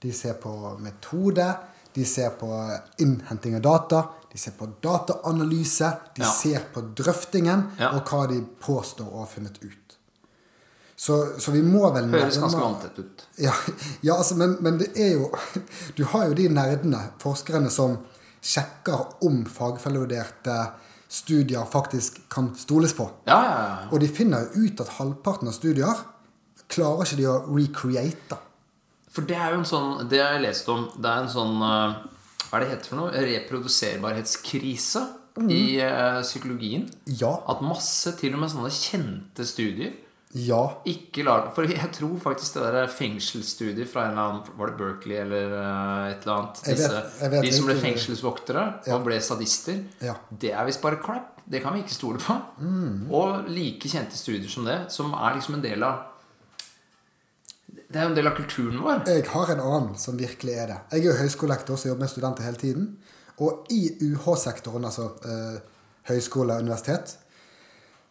De 0.00 0.12
ser 0.12 0.34
på 0.34 0.52
metode. 0.78 1.56
De 1.94 2.04
ser 2.04 2.30
på 2.38 2.46
innhenting 3.00 3.56
av 3.56 3.62
data. 3.62 4.02
De 4.32 4.38
ser 4.38 4.52
på 4.52 4.68
dataanalyse. 4.82 5.88
De 6.14 6.22
Ja. 6.22 6.30
ser 6.30 6.60
på 6.74 6.82
drøftingen 6.94 7.70
Ja. 7.78 7.90
og 7.96 8.04
hva 8.06 8.28
de 8.28 8.40
påstår 8.60 9.08
å 9.10 9.18
ha 9.18 9.26
funnet 9.26 9.58
ut. 9.64 9.96
Så, 10.96 11.38
så 11.40 11.50
vi 11.52 11.62
må 11.62 11.92
vel 11.94 12.04
Høres 12.10 12.36
nærme- 12.36 12.40
ganske 12.40 12.60
vanntett 12.60 12.98
ut. 12.98 13.24
Ja, 13.38 13.52
ja 14.02 14.14
altså, 14.16 14.34
men, 14.36 14.56
men 14.60 14.78
det 14.78 14.88
er 14.96 15.12
jo 15.14 15.30
Du 15.96 16.04
har 16.04 16.26
jo 16.28 16.34
de 16.34 16.48
nerdene, 16.48 17.10
forskerne, 17.18 17.70
som 17.70 17.98
sjekker 18.42 19.22
om 19.22 19.44
fagfellevurderte 19.44 20.72
studier 21.08 21.64
faktisk 21.68 22.20
kan 22.28 22.52
stoles 22.56 22.92
på. 22.96 23.08
Ja, 23.28 23.38
ja, 23.44 23.56
ja. 23.64 23.76
Og 23.92 24.00
de 24.02 24.10
finner 24.12 24.46
jo 24.46 24.66
ut 24.68 24.80
at 24.84 24.94
halvparten 24.98 25.48
av 25.48 25.56
studier 25.56 26.04
klarer 26.68 27.06
ikke 27.06 27.20
de 27.20 27.28
å 27.30 27.38
recreate. 27.48 28.38
For 29.08 29.24
det 29.26 29.38
er 29.40 29.54
jo 29.54 29.62
en 29.62 29.66
sånn 29.66 30.08
Det 30.10 30.20
har 30.20 30.36
jeg 30.36 30.44
lest 30.44 30.68
om. 30.70 30.84
Det 30.94 31.08
er 31.08 31.22
en 31.24 31.30
sånn 31.32 31.62
eh, 31.64 31.94
Hva 32.44 32.58
er 32.58 32.64
det 32.64 32.68
heter 32.74 32.90
for 32.92 33.00
noe? 33.00 33.22
Reproduserbarhetskrise 33.24 35.06
i 35.48 35.78
eh, 35.80 36.20
psykologien. 36.26 36.84
Ja. 37.18 37.32
At 37.48 37.64
masse, 37.64 38.12
til 38.18 38.36
og 38.36 38.42
med 38.42 38.52
sånne 38.52 38.72
kjente 38.74 39.46
studier, 39.48 39.96
Ja. 40.36 40.58
ikke 40.84 41.22
lar 41.24 41.46
For 41.56 41.64
jeg 41.64 41.88
tror 41.96 42.18
faktisk 42.20 42.58
det 42.58 42.66
der 42.74 42.90
fengselsstudiet 42.92 43.88
fra 43.88 44.02
en 44.04 44.10
eller 44.10 44.26
annen 44.26 44.58
Var 44.58 44.66
det 44.68 44.76
Berkeley 44.76 45.16
eller 45.22 45.54
eh, 45.56 46.10
et 46.12 46.26
eller 46.26 46.34
annet? 46.34 46.60
Jeg 46.68 46.76
vet- 46.82 47.22
jeg 47.22 47.30
vet 47.32 47.46
de 47.46 47.52
som 47.56 47.64
ble 47.70 47.76
fengselsvoktere 47.80 48.64
fengselsvoktere 48.66 48.98
og 48.98 49.06
ble 49.06 49.20
sadister. 49.24 49.78
Ja. 50.04 50.14
Det 50.30 50.52
er 50.52 50.66
visst 50.68 50.82
bare 50.84 51.00
crap. 51.00 51.40
Det 51.48 51.62
kan 51.64 51.72
vi 51.72 51.80
ikke 51.80 51.94
stole 51.96 52.18
på. 52.20 52.36
Mm. 52.60 53.06
Og 53.10 53.48
like 53.48 53.88
kjente 53.88 54.16
studier 54.20 54.50
som 54.52 54.66
det, 54.68 54.76
som 54.92 55.14
er 55.16 55.38
liksom 55.38 55.54
en 55.56 55.62
del 55.64 55.82
av 55.82 56.04
Det 57.88 57.96
er 57.96 58.02
jo 58.04 58.10
en 58.12 58.16
del 58.18 58.26
av 58.28 58.34
kulturen 58.36 58.82
vår. 58.84 59.06
Jeg 59.08 59.24
har 59.32 59.50
en 59.54 59.60
annen 59.64 59.94
som 59.96 60.16
virkelig 60.20 60.54
er 60.60 60.66
det. 60.74 60.76
Jeg 60.92 61.00
er 61.00 61.06
jo 61.08 61.16
høyskolelektor 61.22 61.76
som 61.80 61.88
jobber 61.88 62.04
med 62.04 62.10
studenter 62.12 62.44
hele 62.44 62.60
tiden. 62.60 62.90
Og 63.40 63.64
i 63.72 63.94
UH-sektoren, 64.10 64.84
altså 64.84 65.06
eh, 65.24 65.60
høyskole 66.10 66.52
og 66.58 66.66
universitet, 66.66 67.16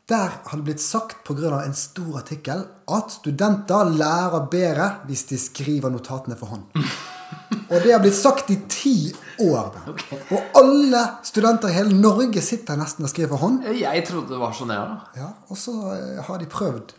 der 0.08 0.30
har 0.46 0.56
det 0.56 0.64
blitt 0.64 0.82
sagt 0.82 1.24
pga. 1.28 1.62
en 1.66 1.74
stor 1.76 2.18
artikkel 2.22 2.64
at 2.88 3.12
studenter 3.12 3.90
lærer 3.92 4.48
bedre 4.52 4.92
hvis 5.06 5.26
de 5.28 5.38
skriver 5.38 5.92
notatene 5.92 6.38
for 6.40 6.48
hånd. 6.48 6.64
Og 7.72 7.82
det 7.84 7.92
har 7.92 8.00
blitt 8.00 8.16
sagt 8.16 8.50
i 8.52 8.56
ti 8.72 9.14
år. 9.44 9.76
Okay. 9.92 10.20
Og 10.32 10.56
alle 10.62 11.02
studenter 11.28 11.68
i 11.68 11.76
hele 11.76 11.98
Norge 12.00 12.42
sitter 12.42 12.80
nesten 12.80 13.04
og 13.04 13.12
skriver 13.12 13.34
for 13.34 13.44
hånd. 13.44 13.66
Jeg 13.76 14.06
trodde 14.08 14.32
det 14.32 14.40
var 14.40 14.56
sånn, 14.56 14.72
jeg 14.72 14.80
òg. 14.80 15.20
Ja, 15.20 15.28
og 15.52 15.60
så 15.60 15.76
eh, 15.92 16.22
har 16.24 16.40
de 16.40 16.48
prøvd 16.52 16.96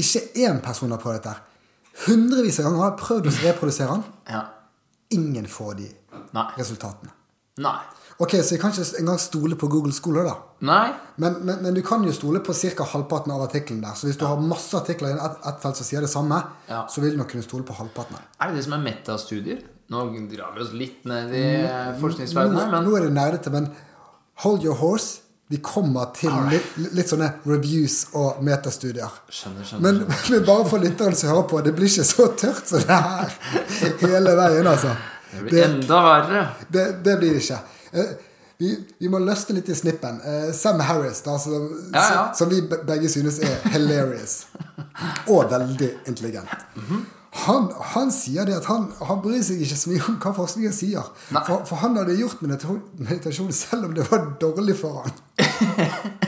Ikke 0.00 0.22
én 0.46 0.62
person 0.64 0.90
har 0.94 1.00
prøvd 1.02 1.18
dette. 1.20 1.34
Hundrevis 2.06 2.60
av 2.62 2.70
ganger 2.70 2.84
har 2.86 2.96
prøvd 2.96 3.28
å 3.28 3.36
reprodusere 3.44 3.98
den. 3.98 4.04
Ja. 4.32 4.42
Ingen 5.12 5.48
får 5.50 5.74
de 5.82 5.88
Nei. 6.32 6.46
resultatene. 6.56 7.12
Nei. 7.60 7.76
Ok, 8.20 8.34
Så 8.44 8.54
jeg 8.54 8.60
kan 8.60 8.72
ikke 8.74 9.00
engang 9.00 9.18
stole 9.22 9.56
på 9.56 9.68
Google 9.72 9.92
Scholar, 9.96 10.26
da. 10.28 10.34
Nei. 10.68 10.90
Men, 11.16 11.38
men, 11.40 11.62
men 11.64 11.74
du 11.74 11.80
kan 11.86 12.02
jo 12.04 12.12
stole 12.12 12.42
på 12.44 12.52
ca. 12.52 12.84
halvparten 12.92 13.32
av 13.32 13.46
artikkelen 13.46 13.80
der. 13.80 13.94
Så 13.96 14.10
hvis 14.10 14.18
du 14.20 14.26
har 14.28 14.36
masse 14.44 14.76
artikler 14.76 15.14
i 15.14 15.16
ett 15.16 15.46
et 15.48 15.62
felt 15.62 15.80
som 15.80 15.88
sier 15.88 16.04
det 16.04 16.10
samme, 16.12 16.42
Ja. 16.68 16.82
så 16.88 17.00
vil 17.00 17.14
du 17.14 17.16
nok 17.22 17.30
kunne 17.32 17.46
stole 17.46 17.64
på 17.64 17.72
halvparten 17.78 18.18
av. 18.18 18.26
Er 18.40 18.50
det 18.52 18.60
det 18.60 18.64
som 18.68 18.76
er 18.76 18.84
metastudier? 18.84 19.62
Nå 19.90 20.04
drar 20.30 20.52
vi 20.54 20.60
oss 20.62 20.74
litt 20.76 21.04
ned 21.08 21.32
i 21.34 21.40
eh, 21.64 21.88
Nå, 21.94 21.96
forskningsverdenen, 22.02 22.70
men 22.70 22.84
nå 22.86 22.92
er 22.98 23.08
det 23.08 23.14
nerdete, 23.16 23.50
men 23.50 23.70
hold 24.44 24.62
your 24.68 24.76
horse. 24.78 25.22
Vi 25.50 25.58
kommer 25.64 26.12
til 26.14 26.30
litt, 26.52 26.76
litt 26.94 27.08
sånne 27.10 27.32
reviews 27.42 28.04
og 28.14 28.38
metastudier. 28.46 29.10
Skjønner, 29.34 29.64
skjønner. 29.66 29.82
Men, 29.82 30.04
skjønner. 30.04 30.28
men 30.36 30.46
bare 30.46 30.68
for 30.70 30.84
lytteren 30.84 31.16
som 31.18 31.32
hører 31.32 31.48
på, 31.50 31.64
det 31.66 31.72
blir 31.74 31.88
ikke 31.90 32.06
så 32.06 32.28
tørt 32.38 32.68
som 32.70 32.84
det 32.84 33.00
her 33.00 33.34
hele 34.04 34.36
veien, 34.44 34.68
altså. 34.70 34.92
Det 35.32 35.42
blir 35.48 35.64
enda 35.64 35.98
verre. 36.04 36.44
Det, 36.68 36.84
det 37.02 37.16
blir 37.18 37.34
det 37.34 37.42
ikke. 37.42 37.58
Eh, 37.92 38.12
Vi, 38.60 38.74
vi 39.00 39.08
må 39.08 39.16
løsne 39.24 39.54
litt 39.56 39.68
i 39.72 39.74
snippen. 39.74 40.18
Eh, 40.20 40.50
Sam 40.52 40.80
Harris, 40.84 41.22
da, 41.24 41.38
som, 41.40 41.62
Ja, 41.94 42.02
ja. 42.12 42.24
som 42.36 42.50
vi 42.50 42.58
begge 42.68 43.08
synes 43.08 43.38
er 43.40 43.54
hilarious. 43.72 44.34
Og 45.32 45.46
veldig 45.50 45.88
intelligent. 46.06 46.52
Han, 47.46 47.70
han 47.94 48.10
sier 48.12 48.44
det 48.44 48.58
at 48.58 48.66
han, 48.68 48.90
han 49.06 49.22
bryr 49.24 49.40
seg 49.46 49.62
ikke 49.64 49.78
så 49.80 49.90
mye 49.94 50.04
om 50.10 50.18
hva 50.20 50.32
forskningen 50.36 50.74
sier. 50.76 51.08
For, 51.30 51.62
for 51.70 51.80
han 51.80 51.96
hadde 51.96 52.18
gjort 52.20 52.42
meditasjon, 52.44 53.52
selv 53.54 53.88
om 53.88 53.94
det 53.96 54.04
var 54.10 54.28
dårlig 54.42 54.76
for 54.76 55.06
han. 55.06 55.16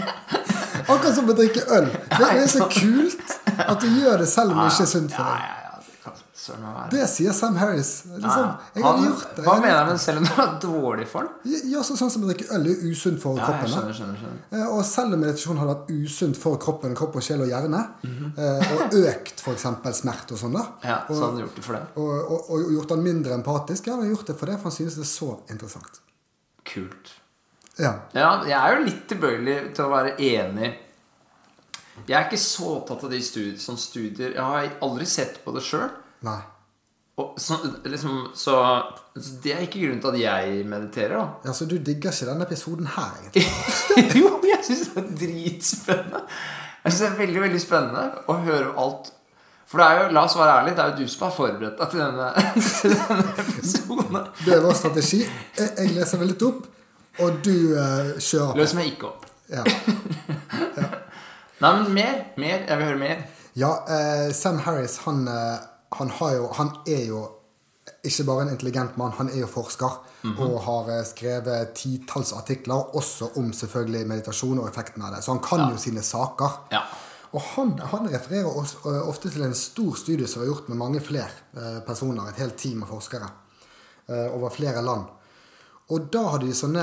Akkurat 0.92 1.14
som 1.16 1.28
å 1.30 1.34
drikke 1.36 1.62
øl. 1.76 1.88
Det 2.16 2.28
er 2.32 2.46
så 2.50 2.64
kult 2.72 3.36
at 3.60 3.76
du 3.82 3.88
gjør 3.92 4.22
det 4.24 4.28
selv 4.30 4.54
om 4.56 4.62
det 4.64 4.70
ikke 4.72 4.86
er 4.86 4.92
sunt 4.96 5.12
for 5.14 5.28
deg. 5.28 5.44
ja, 5.44 5.58
ja. 5.68 5.84
Det 5.84 6.00
kan 6.04 6.16
søren 6.42 6.62
meg 6.64 6.72
være. 6.74 6.90
Det 6.90 7.04
sier 7.12 7.32
Sam 7.38 7.54
Harris. 7.60 7.90
Liksom, 8.10 8.48
jeg 8.74 8.82
hadde 8.84 9.04
gjort 9.06 9.36
det. 9.36 9.44
hva 9.46 9.54
mener 9.60 9.68
hadde- 9.68 9.78
han 9.78 9.92
med 9.92 10.00
selv 10.02 10.18
om 10.18 10.24
du 10.26 10.32
var 10.40 10.52
dårlig 10.64 11.06
for 11.08 11.28
den? 11.28 11.54
Ja, 11.70 11.82
så, 11.86 11.94
sånn 12.00 12.10
som 12.10 12.24
å 12.26 12.30
drikke 12.32 12.48
øl 12.56 12.66
er 12.72 12.82
usunt 12.90 13.20
for 13.22 13.38
Ja, 13.38 13.46
kroppen. 13.46 13.70
skjønner, 13.72 13.94
skjønner, 13.98 14.18
skjønner. 14.18 14.42
Eh, 14.58 14.66
Og 14.72 14.84
selv 14.84 15.14
om 15.14 15.20
meditasjon 15.22 15.58
har 15.62 15.70
vært 15.72 15.92
usunt 15.94 16.36
for 16.42 16.58
kroppen, 16.58 16.94
kropp 16.98 17.16
og 17.16 17.22
sjel 17.22 17.40
og 17.46 17.48
hjerne, 17.52 17.82
mm 18.02 18.12
-hmm. 18.18 18.76
og 18.76 18.94
økt 19.04 19.40
f.eks. 19.40 19.66
smerte 20.02 20.32
og 20.32 20.38
sånn, 20.38 20.52
da, 20.58 20.66
Ja, 20.84 20.98
så 21.08 21.14
hadde 21.14 21.30
han 21.32 21.38
gjort 21.46 21.54
det 21.56 21.64
for 21.64 21.72
det. 21.72 21.82
og, 21.96 22.30
og, 22.32 22.50
og 22.50 22.72
gjort 22.72 22.90
han 22.90 23.02
mindre 23.02 23.34
empatisk, 23.34 23.86
ja, 23.86 23.92
han 23.96 24.02
har 24.02 24.14
gjort 24.16 24.26
det 24.26 24.36
for 24.38 24.46
det, 24.46 24.56
for 24.56 24.62
han 24.70 24.72
synes 24.72 24.94
det 24.94 25.04
er 25.06 25.14
så 25.16 25.38
interessant. 25.50 26.00
Kult. 26.64 27.12
Ja. 27.78 27.94
Ja, 28.14 28.42
jeg 28.44 28.52
er 28.58 28.76
jo 28.78 28.84
litt 28.84 29.06
tilbøyelig 29.08 29.74
til 29.74 29.84
å 29.84 29.90
være 29.90 30.16
enig. 30.18 30.74
Jeg 32.08 32.16
er 32.18 32.24
ikke 32.28 32.38
så 32.40 32.64
opptatt 32.82 33.04
av 33.04 33.10
de 33.10 33.20
studier, 33.22 33.56
sånne 33.60 33.78
studier. 33.78 34.32
Jeg 34.34 34.42
har 34.42 34.70
aldri 34.82 35.04
sett 35.06 35.44
på 35.44 35.52
det 35.54 35.62
sjøl. 35.62 35.90
Nei. 36.26 36.40
Så, 37.38 37.56
liksom, 37.84 38.30
så, 38.34 38.82
så 39.14 39.34
det 39.42 39.52
er 39.54 39.64
ikke 39.66 39.82
grunnen 39.82 40.00
til 40.02 40.14
at 40.14 40.20
jeg 40.20 40.66
mediterer, 40.66 41.16
da. 41.18 41.26
Ja, 41.44 41.52
Så 41.52 41.68
du 41.68 41.76
digger 41.76 42.10
ikke 42.10 42.28
denne 42.30 42.46
episoden 42.48 42.88
her, 42.96 43.10
egentlig? 43.20 43.44
jo, 44.22 44.30
jeg 44.48 44.60
syns 44.66 44.88
det 44.94 45.02
er 45.02 45.10
dritspennende. 45.20 46.22
Jeg 46.84 46.92
synes 46.92 47.02
det 47.02 47.10
er 47.10 47.18
veldig 47.18 47.42
veldig 47.44 47.60
spennende 47.62 48.06
å 48.26 48.38
høre 48.46 48.72
alt. 48.80 49.12
For 49.72 49.80
det 49.80 49.88
er 49.88 50.00
jo, 50.00 50.08
la 50.12 50.22
oss 50.26 50.34
være 50.36 50.54
ærlige, 50.60 50.76
det 50.76 50.84
er 50.84 50.90
jo 50.90 51.04
du 51.04 51.12
som 51.12 51.22
har 51.24 51.34
forberedt 51.36 51.78
deg 51.78 51.92
til 51.92 52.00
denne, 52.02 52.30
til 52.80 52.96
denne 52.96 53.34
episoden. 53.44 54.18
Det 54.42 54.56
er 54.56 54.64
vår 54.64 54.74
strategi. 54.80 55.20
Jeg, 55.58 55.70
jeg 55.78 55.92
leser 55.96 56.20
vel 56.20 56.32
litt 56.32 56.44
opp, 56.48 56.66
og 57.24 57.38
du 57.44 57.54
uh, 57.76 58.10
kjører 58.18 58.50
på. 58.52 58.58
Løs 58.60 58.74
meg 58.78 58.94
ikke 58.94 59.12
opp. 59.12 59.28
Ja. 59.52 59.62
Nei, 61.60 61.70
men 61.76 61.88
mer. 61.92 62.14
Mer. 62.40 62.62
Jeg 62.66 62.78
vil 62.78 62.86
høre 62.88 63.00
mer. 63.00 63.18
Ja, 63.58 63.72
uh, 63.84 64.28
Sam 64.34 64.62
Harris, 64.64 64.94
han, 65.04 65.26
eh, 65.28 65.58
han, 65.98 66.10
har 66.18 66.34
jo, 66.36 66.48
han 66.56 66.74
er 66.86 67.06
jo 67.08 67.22
ikke 68.06 68.24
bare 68.26 68.46
en 68.46 68.52
intelligent 68.52 68.96
mann, 68.98 69.14
han 69.18 69.30
er 69.30 69.42
jo 69.42 69.50
forsker. 69.50 70.00
Mhm. 70.22 70.38
Og 70.38 70.60
har 70.62 70.90
eh, 70.94 71.04
skrevet 71.06 71.72
titalls 71.74 72.32
artikler 72.32 72.94
også 72.96 73.32
om 73.40 73.52
selvfølgelig 73.52 74.06
meditasjon 74.06 74.60
og 74.62 74.68
effekten 74.68 75.02
av 75.02 75.16
det. 75.16 75.22
Så 75.24 75.34
han 75.34 75.42
kan 75.42 75.64
jo 75.70 75.80
sine 75.80 76.02
saker. 76.02 76.60
Ja. 76.72 76.84
Og 77.32 77.40
han, 77.54 77.72
han 77.78 78.10
refererer 78.12 78.50
eh, 78.50 79.08
ofte 79.08 79.30
til 79.30 79.42
en 79.46 79.56
stor 79.58 79.96
studie 79.98 80.28
som 80.30 80.42
er 80.42 80.52
gjort 80.52 80.68
med 80.70 80.78
mange 80.78 81.02
flere 81.02 81.30
eh, 81.56 81.80
personer. 81.86 82.28
Et 82.28 82.42
helt 82.44 82.58
team 82.58 82.84
av 82.84 82.92
forskere 82.94 83.38
over 84.12 84.50
flere 84.50 84.80
land. 84.82 85.06
Og 85.94 86.08
da 86.12 86.24
hadde 86.32 86.48
de 86.48 86.56
sånne 86.58 86.82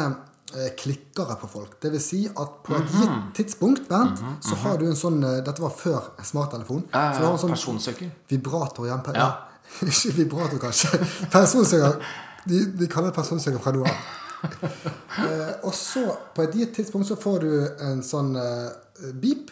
klikkere 0.77 1.35
på 1.41 1.47
folk. 1.47 1.79
Det 1.81 1.91
vil 1.91 2.01
si 2.01 2.25
at 2.27 2.63
på 2.63 2.75
et 2.75 2.83
Mhm. 2.93 3.01
gitt 3.01 3.35
tidspunkt 3.35 3.87
Bernt, 3.89 4.19
så 4.41 4.55
har 4.55 4.77
du 4.77 4.85
en 4.87 4.95
sånn 4.95 5.23
eh, 5.23 5.41
Dette 5.45 5.59
var 5.61 5.69
før 5.69 6.01
smarttelefon. 6.23 6.83
Eh, 6.93 7.13
så 7.13 7.19
du 7.19 7.25
har 7.25 7.31
en 7.33 7.37
sånn 7.37 7.49
personsøker. 7.55 8.11
vibrator 8.29 8.85
igjen. 8.85 9.01
Per, 9.03 9.13
Ja. 9.13 9.19
ja. 9.19 9.35
Ikke 9.87 10.11
vibrator, 10.17 10.57
kanskje. 10.59 10.89
Personsøker. 11.31 11.99
De, 12.47 12.65
de 12.65 12.87
kaller 12.87 13.11
det 13.11 13.15
personsøker 13.15 13.59
fra 13.59 13.71
nå 13.71 13.83
av. 13.85 13.95
Eh, 15.19 15.53
og 15.63 15.73
så, 15.73 16.05
på 16.35 16.41
et 16.43 16.53
gitt 16.55 16.73
tidspunkt, 16.75 17.07
så 17.07 17.15
får 17.19 17.39
du 17.39 17.49
en 17.85 18.01
sånn 18.03 18.35
eh, 18.39 19.11
beep. 19.21 19.51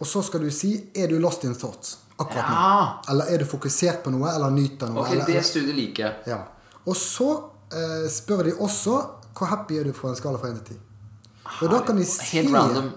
Og 0.00 0.06
så 0.06 0.22
skal 0.22 0.40
du 0.40 0.50
si 0.50 0.90
'Er 0.94 1.08
du 1.08 1.18
lost 1.18 1.44
in 1.44 1.54
thoughts?' 1.54 1.96
akkurat 2.20 2.48
nå. 2.50 3.10
Eller 3.10 3.24
er 3.34 3.38
du 3.38 3.44
fokusert 3.44 4.02
på 4.04 4.10
noe, 4.10 4.28
eller 4.34 4.50
nyter 4.50 4.86
noe? 4.88 5.00
Ok, 5.02 5.12
eller, 5.12 5.24
det 5.26 5.44
studiet 5.44 5.74
liker 5.74 6.04
jeg. 6.04 6.14
ja. 6.26 6.38
Og 6.86 6.94
så 6.96 7.44
eh, 7.72 8.08
spør 8.08 8.42
de 8.44 8.52
også 8.52 9.06
hvor 9.38 9.50
happy 9.52 9.78
er 9.78 9.88
du 9.88 9.94
på 9.96 10.10
en 10.10 10.18
skala 10.18 10.40
fra 10.40 10.50
1 10.50 10.62
til 10.66 10.76
10. 10.76 10.80
Og 11.62 11.70
da 11.72 11.80
kan 11.86 11.96
de 11.96 12.04
Helt 12.32 12.54
random. 12.54 12.90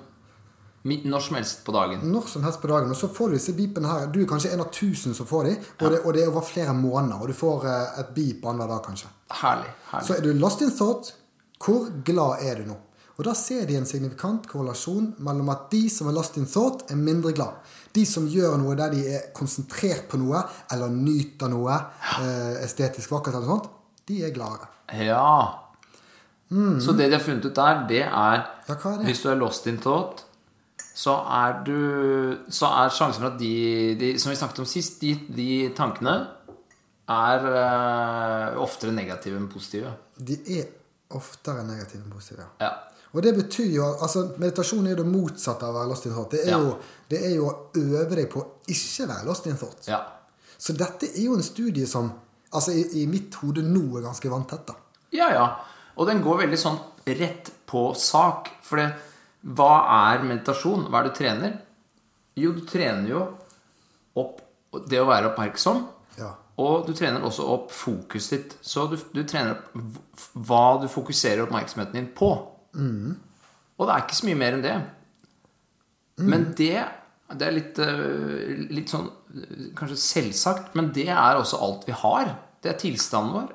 Når 0.83 1.19
som 1.21 1.35
helst 1.37 1.59
på 1.65 1.73
dagen. 1.75 1.99
Når 2.09 2.27
som 2.27 2.43
helst 2.43 2.61
på 2.61 2.67
dagen. 2.67 2.89
Og 2.89 2.97
så 2.97 3.07
får 3.13 3.29
du 3.29 3.37
disse 3.37 3.53
beepene 3.53 3.87
her. 3.87 4.07
Du 4.09 4.21
er 4.21 4.29
kanskje 4.29 4.53
en 4.55 4.63
av 4.63 4.71
tusen 4.73 5.13
som 5.13 5.27
får 5.29 5.43
de, 5.45 5.55
og, 5.79 5.91
det, 5.91 5.99
og 6.01 6.13
det 6.13 6.23
er 6.23 6.31
over 6.31 6.45
flere 6.45 6.73
måneder. 6.73 7.21
Og 7.21 7.29
du 7.29 7.37
får 7.37 7.67
eh, 7.69 7.99
et 8.01 8.13
beep 8.15 8.45
annenhver 8.45 8.73
dag, 8.73 8.81
kanskje. 8.87 9.11
Herlig. 9.43 9.69
herlig. 9.91 10.07
Så 10.07 10.17
er 10.17 10.25
du 10.25 10.31
lost 10.33 10.65
in 10.65 10.73
thought. 10.73 11.13
Hvor 11.61 11.91
glad 12.05 12.41
er 12.41 12.63
du 12.63 12.71
nå? 12.71 12.79
Og 13.19 13.25
da 13.27 13.35
ser 13.37 13.67
de 13.69 13.75
en 13.77 13.85
signifikant 13.85 14.47
korrelasjon 14.49 15.11
mellom 15.21 15.51
at 15.53 15.67
de 15.69 15.83
som 15.93 16.09
er 16.09 16.15
lost 16.17 16.39
in 16.41 16.49
thought, 16.49 16.87
er 16.89 16.97
mindre 16.97 17.35
glad. 17.37 17.59
De 17.93 18.01
som 18.09 18.25
gjør 18.25 18.55
noe 18.57 18.73
der 18.79 18.95
de 18.95 19.03
er 19.05 19.27
konsentrert 19.37 20.07
på 20.09 20.17
noe, 20.17 20.41
eller 20.73 20.89
nyter 20.89 21.51
noe 21.51 21.75
eh, 22.17 22.63
estetisk 22.65 23.13
vakkert, 23.13 23.37
eller 23.37 23.51
sånt, 23.51 23.69
de 24.09 24.23
er 24.25 24.33
gladere. 24.33 24.71
Ja. 25.05 25.60
Så 26.83 26.91
det 26.97 27.07
de 27.07 27.15
har 27.15 27.23
funnet 27.23 27.45
ut 27.45 27.55
der, 27.55 27.85
det 27.87 28.01
er 28.03 28.41
det? 28.67 29.05
Hvis 29.07 29.21
du 29.23 29.29
er 29.31 29.35
lost 29.39 29.67
in 29.71 29.77
thought, 29.79 30.25
så 30.93 31.13
er 31.31 31.61
du 31.63 32.37
Så 32.51 32.65
er 32.67 32.89
sjansen 32.91 33.21
for 33.23 33.29
at 33.31 33.37
de, 33.39 33.95
de 33.99 34.09
Som 34.19 34.29
vi 34.31 34.35
snakket 34.35 34.59
om 34.59 34.65
sist, 34.67 34.99
de, 35.01 35.13
de 35.35 35.69
tankene 35.77 36.27
er 37.11 37.45
uh, 37.47 38.61
oftere 38.61 38.91
negative 38.95 39.35
enn 39.39 39.47
positive. 39.51 39.89
De 40.17 40.37
er 40.59 40.67
oftere 41.17 41.63
negative 41.67 42.03
enn 42.03 42.11
positive. 42.13 42.45
ja. 42.59 42.65
Ja. 42.67 42.71
Og 43.13 43.23
det 43.25 43.33
betyr 43.35 43.73
jo 43.75 43.83
altså 43.99 44.21
Meditasjon 44.39 44.85
er 44.87 44.93
jo 44.93 45.01
det 45.03 45.07
motsatte 45.11 45.65
av 45.67 45.73
å 45.75 45.79
være 45.81 45.89
lost 45.89 46.05
in 46.07 46.13
thought. 46.13 46.31
Det 46.31 46.45
er, 46.45 46.51
Ja. 46.53 46.59
jo, 46.63 46.77
det 47.11 47.19
er 47.27 47.33
jo 47.35 47.47
å 47.49 47.55
øve 47.75 48.15
deg 48.15 48.29
på 48.31 48.39
å 48.39 48.45
ikke 48.71 49.07
være 49.09 49.25
lost 49.27 49.47
in 49.47 49.57
thought. 49.57 49.87
ja. 49.87 49.99
Så 50.57 50.73
dette 50.77 51.07
er 51.17 51.23
jo 51.25 51.33
en 51.35 51.43
studie 51.43 51.87
som 51.87 52.11
altså 52.53 52.71
i, 52.71 52.85
i 53.01 53.05
mitt 53.07 53.35
hode 53.41 53.63
nå 53.65 53.97
er 53.97 54.03
ganske 54.05 54.29
vanntett. 54.29 54.67
da. 54.67 54.73
Ja, 55.11 55.27
ja. 55.33 55.47
Og 55.97 56.07
den 56.09 56.21
går 56.23 56.43
veldig 56.45 56.59
sånn 56.59 56.79
rett 57.19 57.51
på 57.69 57.89
sak. 57.97 58.51
For 58.65 58.81
det, 58.81 58.89
hva 59.57 59.71
er 60.11 60.25
meditasjon? 60.27 60.87
Hva 60.89 61.01
er 61.01 61.07
det 61.07 61.13
du 61.13 61.19
trener? 61.19 61.57
Jo, 62.39 62.53
du 62.55 62.61
trener 62.67 63.09
jo 63.11 63.25
opp 64.21 64.39
det 64.87 65.01
å 65.01 65.09
være 65.09 65.31
oppmerksom. 65.31 65.83
Ja. 66.19 66.31
Og 66.61 66.87
du 66.87 66.93
trener 66.95 67.23
også 67.25 67.47
opp 67.53 67.73
fokuset 67.75 68.33
ditt. 68.37 68.55
Så 68.61 68.85
du, 68.91 68.97
du 69.15 69.23
trener 69.27 69.57
opp 69.57 70.31
hva 70.47 70.65
du 70.81 70.87
fokuserer 70.91 71.43
oppmerksomheten 71.45 71.97
din 71.97 72.09
på. 72.15 72.31
Og 73.77 73.87
det 73.87 73.93
er 73.93 74.05
ikke 74.05 74.19
så 74.19 74.29
mye 74.29 74.39
mer 74.39 74.57
enn 74.57 74.65
det. 74.65 74.77
Men 76.21 76.51
det, 76.57 76.75
det 77.33 77.47
er 77.47 77.55
litt, 77.55 77.79
eh, 77.81 78.65
litt 78.69 78.91
sånn 78.91 79.07
eh, 79.09 79.69
kanskje 79.77 79.97
selvsagt, 79.97 80.75
men 80.77 80.91
det 80.95 81.07
er 81.09 81.39
også 81.39 81.59
alt 81.65 81.87
vi 81.89 81.95
har. 81.97 82.35
Det 82.61 82.73
er 82.73 82.81
tilstanden 82.81 83.33
vår. 83.39 83.53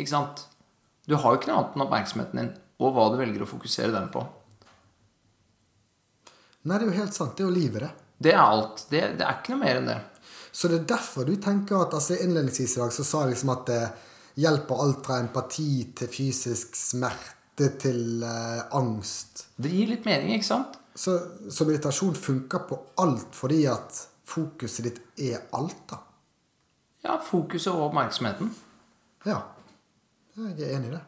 Ikke 0.00 0.12
sant? 0.14 0.46
Du 1.06 1.14
har 1.14 1.32
jo 1.32 1.40
ikke 1.40 1.52
noe 1.52 1.60
annet 1.60 1.76
enn 1.76 1.84
oppmerksomheten 1.86 2.40
din 2.42 2.54
og 2.76 2.92
hva 2.92 3.06
du 3.08 3.20
velger 3.20 3.44
å 3.44 3.48
fokusere 3.48 3.92
den 3.94 4.10
på. 4.12 4.24
Nei, 6.66 6.76
det 6.76 6.82
er 6.82 6.90
jo 6.90 6.98
helt 6.98 7.14
sant. 7.16 7.36
Det 7.38 7.44
er 7.44 7.48
jo 7.48 7.54
livet, 7.54 7.86
det. 7.86 7.92
Det 8.26 8.32
er 8.34 8.42
alt. 8.42 8.82
Det, 8.90 9.02
det 9.20 9.24
er 9.24 9.38
ikke 9.38 9.54
noe 9.54 9.62
mer 9.62 9.80
enn 9.80 9.88
det. 9.88 9.96
Så 10.50 10.68
det 10.72 10.80
er 10.80 10.90
derfor 10.96 11.28
du 11.28 11.36
tenker 11.40 11.78
at 11.78 11.94
altså 11.94 12.16
Innledningsvis 12.16 12.76
i 12.76 12.82
dag 12.82 12.92
så 12.96 13.04
sa 13.06 13.22
jeg 13.22 13.34
liksom 13.34 13.52
at 13.54 13.64
det 13.70 13.80
hjelper 14.40 14.82
alt 14.82 15.02
fra 15.06 15.18
empati 15.22 15.70
til 15.96 16.10
fysisk 16.12 16.76
smerte 16.76 17.70
til 17.80 18.24
eh, 18.24 18.62
angst. 18.76 19.46
Det 19.56 19.72
gir 19.72 19.92
litt 19.92 20.08
mening, 20.08 20.34
ikke 20.36 20.48
sant? 20.48 20.76
Så, 20.96 21.16
så 21.52 21.68
meditasjon 21.68 22.16
funker 22.16 22.64
på 22.68 22.80
alt 23.04 23.36
fordi 23.36 23.62
at 23.68 24.00
fokuset 24.26 24.88
ditt 24.88 25.02
er 25.28 25.44
alt, 25.56 25.82
da. 25.92 26.00
Ja, 27.06 27.20
fokuset 27.22 27.70
og 27.72 27.90
oppmerksomheten. 27.90 28.50
Ja. 29.28 29.42
Jeg 30.36 30.56
er 30.60 30.76
enig 30.76 30.90
i 30.90 30.96
det. 30.96 31.02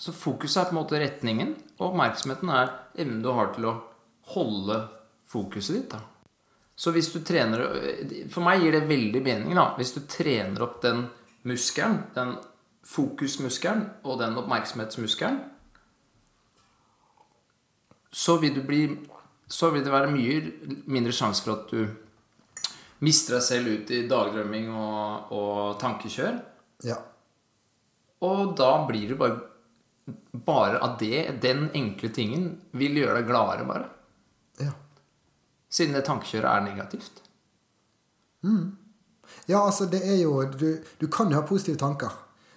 Så 0.00 0.12
fokuset 0.16 0.62
er 0.62 0.68
på 0.68 0.74
en 0.74 0.80
måte 0.80 1.00
retningen, 1.00 1.54
og 1.78 1.90
oppmerksomheten 1.90 2.52
er 2.52 2.72
evnen 3.00 3.20
du 3.24 3.30
har 3.36 3.52
til 3.54 3.68
å 3.68 3.76
holde 4.34 4.78
fokuset 5.28 5.76
ditt. 5.76 5.94
da. 5.94 6.00
Så 6.80 6.94
hvis 6.96 7.10
du 7.12 7.20
trener 7.20 7.60
For 8.32 8.40
meg 8.44 8.62
gir 8.62 8.72
det 8.72 8.86
veldig 8.88 9.20
mening 9.20 9.56
da, 9.58 9.74
hvis 9.76 9.92
du 9.96 10.00
trener 10.08 10.64
opp 10.64 10.80
den 10.84 11.06
muskelen, 11.44 12.04
den 12.14 12.36
fokusmuskelen 12.88 13.82
og 14.04 14.20
den 14.22 14.38
oppmerksomhetsmuskelen, 14.40 15.42
så 18.10 18.38
vil 18.40 18.54
du 18.56 18.62
bli 18.66 18.82
Så 19.50 19.70
vil 19.74 19.84
det 19.84 19.92
være 19.92 20.12
mye 20.14 20.80
mindre 20.86 21.12
sjanse 21.12 21.42
for 21.42 21.58
at 21.58 21.72
du 21.72 21.88
mister 23.00 23.34
deg 23.34 23.42
selv 23.42 23.72
ut 23.74 23.90
i 23.90 24.04
dagdrømming 24.06 24.68
og, 24.70 25.32
og 25.34 25.78
tankekjør. 25.80 26.36
Ja. 26.86 27.00
Og 28.26 28.54
da 28.58 28.72
blir 28.88 29.14
det 29.14 29.20
bare 29.20 29.46
Bare 30.32 30.78
av 30.82 30.96
det, 30.98 31.38
den 31.42 31.68
enkle 31.76 32.08
tingen, 32.10 32.46
vil 32.74 32.96
gjøre 32.98 33.20
deg 33.20 33.28
gladere, 33.28 33.66
bare. 33.68 33.84
Ja. 34.58 34.72
Siden 35.70 35.94
det 35.94 36.02
tankekjøret 36.08 36.50
er 36.50 36.64
negativt. 36.64 37.20
Ja, 39.46 39.60
altså 39.60 39.86
det 39.92 40.00
er 40.02 40.16
jo 40.22 40.40
Du, 40.50 40.66
du 40.98 41.06
kan 41.12 41.30
jo 41.30 41.38
ha 41.38 41.46
positive 41.46 41.78
tanker, 41.78 42.10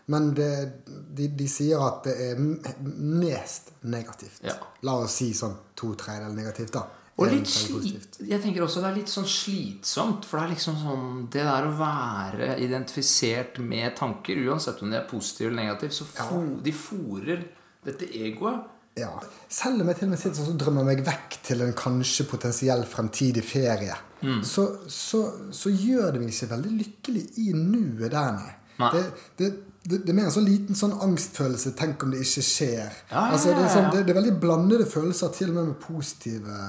men 0.06 0.32
det, 0.34 0.50
de, 0.88 1.28
de 1.28 1.48
sier 1.52 1.84
at 1.84 2.08
det 2.08 2.16
er 2.32 2.42
mest 2.42 3.74
negativt. 3.84 4.42
Ja. 4.48 4.56
La 4.88 4.98
oss 5.04 5.20
si 5.20 5.30
sånn 5.38 5.60
to 5.78 5.94
tredjedeler 6.00 6.34
negativt, 6.40 6.74
da. 6.74 6.88
Og 7.22 7.30
litt 7.30 8.18
jeg 8.26 8.42
tenker 8.42 8.64
også 8.66 8.82
det 8.82 8.88
er 8.90 8.96
litt 8.98 9.12
sånn 9.12 9.28
slitsomt. 9.30 10.26
For 10.26 10.40
det 10.40 10.46
er 10.48 10.54
liksom 10.56 10.78
sånn 10.82 11.10
Det 11.34 11.44
der 11.46 11.68
å 11.68 11.74
være 11.78 12.56
identifisert 12.64 13.60
med 13.62 13.96
tanker, 14.00 14.40
uansett 14.50 14.82
om 14.82 14.90
de 14.90 14.98
er 14.98 15.06
positive 15.10 15.52
eller 15.52 15.62
negative, 15.68 15.94
så 15.94 16.08
fo, 16.10 16.40
de 16.64 16.74
fòrer 16.74 17.44
dette 17.86 18.08
egoet. 18.18 18.64
Ja. 18.98 19.12
Selv 19.50 19.82
om 19.82 19.88
jeg 19.90 19.98
til 20.00 20.08
og 20.08 20.12
med 20.14 20.22
sitter 20.22 20.38
sånn 20.40 20.56
og 20.56 20.60
drømmer 20.62 20.86
meg 20.86 21.04
vekk 21.06 21.38
til 21.46 21.62
en 21.66 21.74
kanskje 21.78 22.26
potensiell 22.30 22.84
fremtidig 22.90 23.46
ferie, 23.46 23.96
Mm. 24.24 24.40
så, 24.48 24.64
så, 24.88 25.20
så 25.52 25.68
gjør 25.68 26.14
det 26.14 26.20
meg 26.22 26.30
ikke 26.32 26.48
veldig 26.54 26.70
lykkelig 26.80 27.24
i 27.44 27.50
nuet 27.58 28.14
der. 28.14 28.54
Nei. 28.80 28.92
Det, 28.94 29.02
det, 29.36 29.50
det, 29.84 29.98
det 30.06 30.14
er 30.14 30.16
mer 30.16 30.30
en 30.30 30.36
sånn 30.36 30.48
liten 30.48 30.78
sånn 30.80 30.94
angstfølelse. 31.04 31.74
Tenk 31.80 32.04
om 32.06 32.14
det 32.14 32.22
ikke 32.24 32.44
skjer. 32.48 33.00
Ja, 33.12 33.26
altså, 33.34 33.52
det, 33.52 33.66
er 33.66 33.72
sånn, 33.74 33.90
det, 33.92 34.04
det 34.08 34.14
er 34.14 34.20
veldig 34.22 34.36
blandede 34.40 34.86
følelser, 34.90 35.34
til 35.36 35.52
og 35.52 35.58
med 35.58 35.72
med 35.74 35.80
positive 35.84 36.60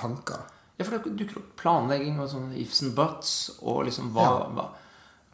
tanker. 0.00 0.42
Ja, 0.76 0.84
for 0.84 0.96
det 0.96 1.14
dukker 1.20 1.40
opp 1.40 1.54
planlegging 1.60 2.20
og 2.20 2.28
sånn 2.32 2.52
ifs 2.56 2.82
and 2.84 2.94
buts 2.96 3.32
og 3.60 3.82
liksom 3.88 4.12
hva, 4.16 4.26
Ja. 4.28 4.44
hva, 4.56 4.68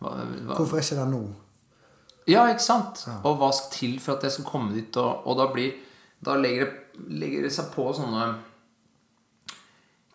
hva, 0.01 0.15
hva 0.47 0.57
Hvorfor 0.61 0.79
er 0.79 0.87
ikke 0.87 1.01
det 1.01 1.09
nå? 1.13 1.23
Ja, 2.27 2.47
ikke 2.51 2.65
sant? 2.65 3.05
Og 3.23 3.37
hva 3.39 3.53
skal 3.55 3.71
til 3.75 3.99
for 4.03 4.17
at 4.17 4.27
jeg 4.27 4.35
skal 4.35 4.49
komme 4.49 4.75
dit? 4.75 4.97
Og, 4.99 5.27
og 5.27 5.39
da 5.39 5.47
blir 5.53 5.77
Da 6.27 6.35
legger 6.41 6.65
det, 6.65 7.03
legger 7.21 7.45
det 7.45 7.53
seg 7.53 7.69
på 7.75 7.85
sånne 7.95 8.25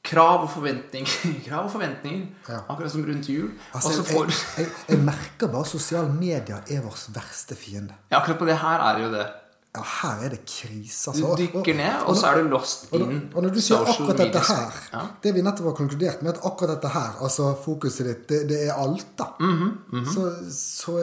krav 0.03 0.43
og 0.45 0.49
forventninger. 0.49 1.11
krav 1.47 1.67
og 1.67 1.71
forventninger 1.71 2.25
Ja. 2.49 2.59
Akkurat 2.69 2.91
som 2.91 3.03
rundt 3.05 3.29
jul. 3.29 3.51
Altså, 3.73 4.03
får 4.03 4.25
jeg, 4.25 4.39
jeg, 4.57 4.67
jeg 4.89 5.03
merker 5.05 5.47
bare 5.51 5.61
at 5.61 5.67
sosiale 5.71 6.09
medier 6.13 6.57
er 6.67 6.81
vår 6.81 6.97
verste 7.15 7.55
fiende. 7.55 7.93
Ja, 8.11 8.19
akkurat 8.21 8.39
på 8.41 8.45
det 8.49 8.57
her 8.63 8.79
er 8.89 9.03
jo 9.03 9.11
det. 9.13 9.27
Ja, 9.75 9.81
her 10.01 10.25
er 10.25 10.33
det 10.33 10.41
krise. 10.45 11.11
Altså. 11.13 11.29
Du 11.37 11.43
dykker 11.45 11.75
ned, 11.77 12.01
og 12.01 12.09
og 12.11 12.17
så 12.19 12.27
er 12.27 12.41
du 12.41 12.49
lost 12.51 12.89
Og, 12.91 12.99
in 13.05 13.21
og 13.33 13.43
når 13.45 13.53
du 13.55 13.59
sier 13.63 13.85
akkurat 13.87 14.17
dette 14.19 14.41
her 14.49 14.79
Ja. 14.93 15.03
Det 15.23 15.31
vi 15.37 15.41
nettopp 15.45 15.69
har 15.69 15.77
konkludert 15.77 16.21
med, 16.25 16.33
at 16.33 16.41
akkurat 16.49 16.73
dette 16.75 16.91
her, 16.91 17.13
altså 17.23 17.53
fokuset 17.63 18.09
ditt, 18.09 18.25
det, 18.29 18.41
det 18.49 18.57
er 18.67 18.73
alt, 18.73 19.05
da. 19.17 19.29
Mhm, 19.39 20.05
Så, 20.11 20.25
så 20.51 20.97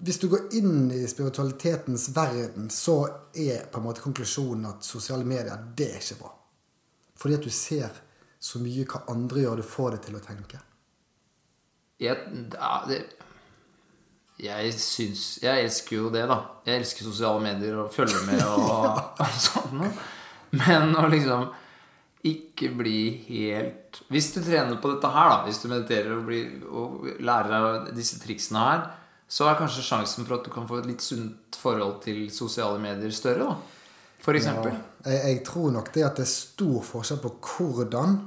hvis 0.00 0.16
du 0.18 0.28
går 0.32 0.46
inn 0.56 0.88
i 0.96 1.02
spiritualitetens 1.08 2.06
verden, 2.16 2.70
så 2.72 3.02
er 3.36 3.66
på 3.72 3.82
en 3.82 3.84
måte 3.84 4.00
konklusjonen 4.00 4.64
at 4.70 4.84
sosiale 4.86 5.24
medier, 5.28 5.58
det 5.76 5.90
er 5.90 5.98
ikke 6.00 6.22
bra. 6.22 6.30
Fordi 7.20 7.34
at 7.36 7.44
du 7.44 7.50
ser 7.52 8.00
så 8.40 8.60
mye 8.62 8.86
hva 8.88 9.04
andre 9.12 9.44
gjør, 9.44 9.60
du 9.60 9.68
får 9.68 9.96
deg 9.96 10.04
til 10.06 10.16
å 10.16 10.24
tenke. 10.24 10.60
Jeg, 12.00 12.16
ja, 12.56 12.76
det, 12.88 13.02
jeg 14.40 14.70
syns 14.80 15.24
Jeg 15.42 15.66
elsker 15.66 15.98
jo 15.98 16.10
det, 16.14 16.22
da. 16.30 16.38
Jeg 16.64 16.80
elsker 16.80 17.04
sosiale 17.04 17.42
medier 17.44 17.76
og 17.82 17.90
følger 17.92 18.22
med 18.24 18.40
og, 18.46 18.86
og 19.20 19.34
sånn. 19.44 19.84
Men 20.56 20.96
å 20.96 21.04
liksom 21.12 21.50
ikke 22.26 22.68
bli 22.76 23.02
helt 23.28 24.00
Hvis 24.12 24.32
du 24.34 24.40
trener 24.44 24.80
på 24.80 24.94
dette 24.94 25.10
her, 25.12 25.28
da, 25.32 25.42
hvis 25.46 25.60
du 25.62 25.68
mediterer 25.70 26.16
og, 26.16 26.24
blir, 26.28 26.48
og 26.68 27.06
lærer 27.20 27.52
deg 27.86 27.92
disse 27.96 28.20
triksene 28.20 28.64
her, 28.64 28.82
så 29.30 29.46
er 29.46 29.60
kanskje 29.60 29.84
sjansen 29.86 30.26
for 30.26 30.36
at 30.36 30.48
du 30.48 30.50
kan 30.52 30.66
få 30.68 30.80
et 30.80 30.88
litt 30.90 31.04
sunt 31.04 31.56
forhold 31.60 32.00
til 32.04 32.24
sosiale 32.34 32.80
medier 32.82 33.12
større, 33.14 33.46
da. 33.52 33.78
For 34.20 34.36
eksempel. 34.36 34.74
Jeg, 35.06 35.20
jeg 35.22 35.38
tror 35.46 35.70
nok 35.72 35.92
det 35.94 36.02
at 36.04 36.18
det 36.18 36.26
er 36.26 36.32
stor 36.32 36.82
forskjell 36.84 37.22
på 37.22 37.30
hvordan 37.46 38.18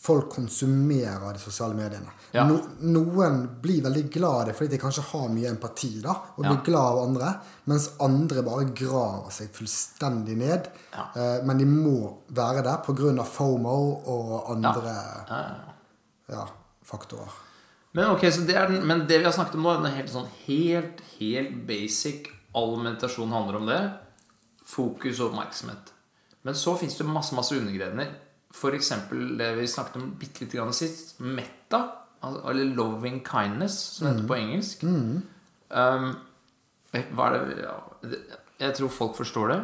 folk 0.00 0.30
konsumerer 0.32 1.32
de 1.34 1.38
sosiale 1.42 1.74
mediene. 1.76 2.08
Ja. 2.32 2.46
No, 2.48 2.56
noen 2.80 3.42
blir 3.60 3.82
veldig 3.84 4.06
glad 4.14 4.42
i 4.42 4.50
det 4.50 4.54
fordi 4.56 4.70
de 4.72 4.78
kanskje 4.80 5.02
har 5.10 5.26
mye 5.28 5.50
empati 5.50 5.90
da, 6.00 6.14
og 6.36 6.44
Ja. 6.44 6.54
blir 6.54 6.62
glad 6.64 6.92
av 6.92 6.98
andre, 7.08 7.32
mens 7.66 7.90
andre 8.00 8.42
bare 8.42 8.64
graver 8.72 9.30
seg 9.30 9.50
fullstendig 9.52 10.36
ned. 10.40 10.70
Ja. 10.94 11.04
Eh, 11.14 11.44
men 11.44 11.58
de 11.58 11.66
må 11.66 12.16
være 12.30 12.62
der 12.64 12.78
pga. 12.86 13.24
FOMO 13.24 13.76
og 14.06 14.50
andre 14.50 14.94
ja, 16.30 16.46
faktorer. 16.84 17.30
Men 17.92 18.10
okay, 18.14 18.30
så 18.30 18.46
det 18.46 18.54
den, 18.54 18.86
men 18.86 19.06
det 19.06 19.18
vi 19.18 19.24
har 19.24 19.32
snakket 19.34 19.56
om 19.58 19.62
nå, 19.66 19.84
er 19.84 19.96
helt 19.98 20.12
sånn 20.12 20.28
helt, 20.46 21.00
helt 21.18 21.66
basic. 21.66 22.28
All 22.54 22.76
meditasjon 22.78 23.32
handler 23.34 23.56
om 23.56 23.66
det. 23.66 23.80
Fokus 24.64 25.20
og 25.20 25.32
oppmerksomhet. 25.32 25.92
Men 26.42 26.54
så 26.54 26.76
fins 26.78 26.96
det 26.96 27.04
masse 27.06 27.34
masse 27.34 27.54
undergrener. 27.58 28.14
f.eks. 28.54 28.92
det 29.38 29.50
vi 29.56 29.66
snakket 29.68 29.96
om 30.00 30.10
bitte 30.18 30.44
lite 30.44 30.56
grann 30.58 30.72
sist, 30.74 31.18
metta, 31.20 31.84
eller 32.22 32.64
loving 32.76 33.20
kindness, 33.24 33.78
som 33.96 34.06
det 34.08 34.14
heter 34.16 34.28
på 34.28 34.36
engelsk. 34.40 34.82
Um, 35.70 36.10
hva 36.92 37.28
er 37.30 37.36
det 37.38 37.62
ja, 37.62 37.76
Jeg 38.60 38.74
tror 38.76 38.90
folk 38.92 39.14
forstår 39.16 39.48
det, 39.54 39.60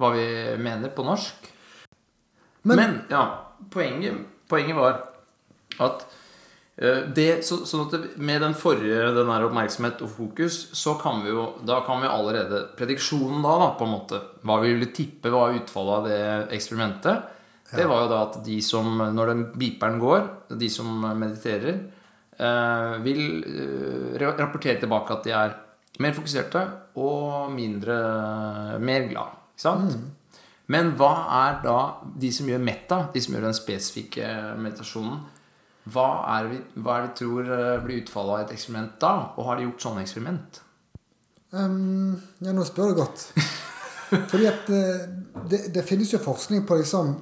hva 0.00 0.10
vi 0.14 0.26
mener 0.62 0.92
på 0.94 1.02
norsk. 1.04 1.48
Men- 2.62 2.76
Men, 2.76 2.98
ja, 3.10 3.22
poenget, 3.70 4.20
poenget 4.48 4.76
var 4.76 5.00
at 5.80 6.04
eh, 6.76 7.06
det, 7.16 7.42
så, 7.44 7.64
sånn 7.66 7.86
at 7.86 7.90
det, 7.96 8.18
Med 8.18 8.40
den 8.42 8.54
forrige 8.54 9.14
den 9.16 9.26
der 9.32 9.44
oppmerksomhet 9.46 10.02
og 10.02 10.10
fokus, 10.10 10.68
så 10.76 10.94
kan 11.00 11.22
vi 11.24 11.30
jo 11.30 11.46
Da 11.64 11.80
kan 11.86 12.00
vi 12.02 12.06
allerede 12.08 12.66
Prediksjonen 12.76 13.40
da, 13.42 13.54
da, 13.58 13.68
på 13.78 13.84
en 13.86 13.94
måte 13.94 14.20
Hva 14.44 14.60
vi 14.62 14.74
ville 14.74 14.90
tippe 14.92 15.30
var 15.32 15.54
utfallet 15.56 15.94
av 15.96 16.08
det 16.08 16.56
eksperimentet, 16.58 17.22
det 17.70 17.86
var 17.86 18.04
jo 18.04 18.10
da 18.10 18.20
at 18.26 18.38
de 18.44 18.58
som 18.64 18.98
Når 18.98 19.32
den 19.32 19.42
beeperen 19.54 19.98
går, 20.02 20.24
de 20.58 20.70
som 20.70 20.88
mediterer, 21.18 21.76
eh, 22.36 22.94
vil 23.04 23.20
eh, 23.44 24.16
rapportere 24.20 24.80
tilbake 24.80 25.14
at 25.14 25.26
de 25.26 25.34
er 25.36 25.58
mer 26.00 26.16
fokuserte 26.16 26.62
og 26.98 27.52
mindre 27.52 27.98
mer 28.80 29.06
glad. 29.10 29.36
Ikke 29.52 29.66
sant? 29.66 29.98
Men 30.70 30.92
hva 30.98 31.12
er 31.40 31.60
da 31.64 31.78
de 32.22 32.30
som 32.32 32.48
gjør 32.48 32.62
metta, 32.62 33.02
de 33.12 33.22
som 33.22 33.34
gjør 33.34 33.48
den 33.48 33.58
spesifikke 33.58 34.26
meditasjonen? 34.60 35.20
Hva 35.90 36.08
er 36.36 36.46
det 36.46 36.50
vi, 36.52 36.60
hva 36.84 36.96
er 36.96 37.06
det 37.06 37.10
vi 37.10 37.18
tror 37.22 37.54
eh, 37.56 37.78
blir 37.84 38.02
utfallet 38.04 38.34
av 38.34 38.42
et 38.44 38.52
eksperiment 38.54 38.98
da? 39.02 39.14
Og 39.36 39.48
har 39.48 39.58
de 39.58 39.66
gjort 39.66 39.86
sånne 39.86 40.04
eksperiment? 40.04 40.60
Um, 41.50 42.14
ja, 42.38 42.54
nå 42.54 42.64
spør 42.68 42.92
du 42.92 43.00
godt. 43.00 43.24
Fordi 44.30 44.46
at 44.50 44.70
eh, 44.74 45.08
det, 45.50 45.62
det 45.74 45.86
finnes 45.88 46.12
jo 46.14 46.22
forskning 46.22 46.62
på 46.68 46.78
liksom 46.78 47.16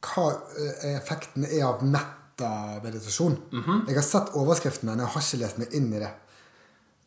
hva 0.00 0.24
eh, 0.56 0.96
effekten 0.96 1.44
er 1.44 1.64
av 1.66 1.82
metta-meditasjon. 1.84 3.36
Jeg 3.88 3.94
har 3.96 4.02
sett 4.06 4.30
overskriftene, 4.38 4.94
men 4.94 5.04
jeg 5.04 5.12
har 5.14 5.22
ikke 5.26 5.40
lest 5.42 5.58
meg 5.60 5.74
inn 5.76 5.92
i 5.92 6.00
det. 6.02 6.10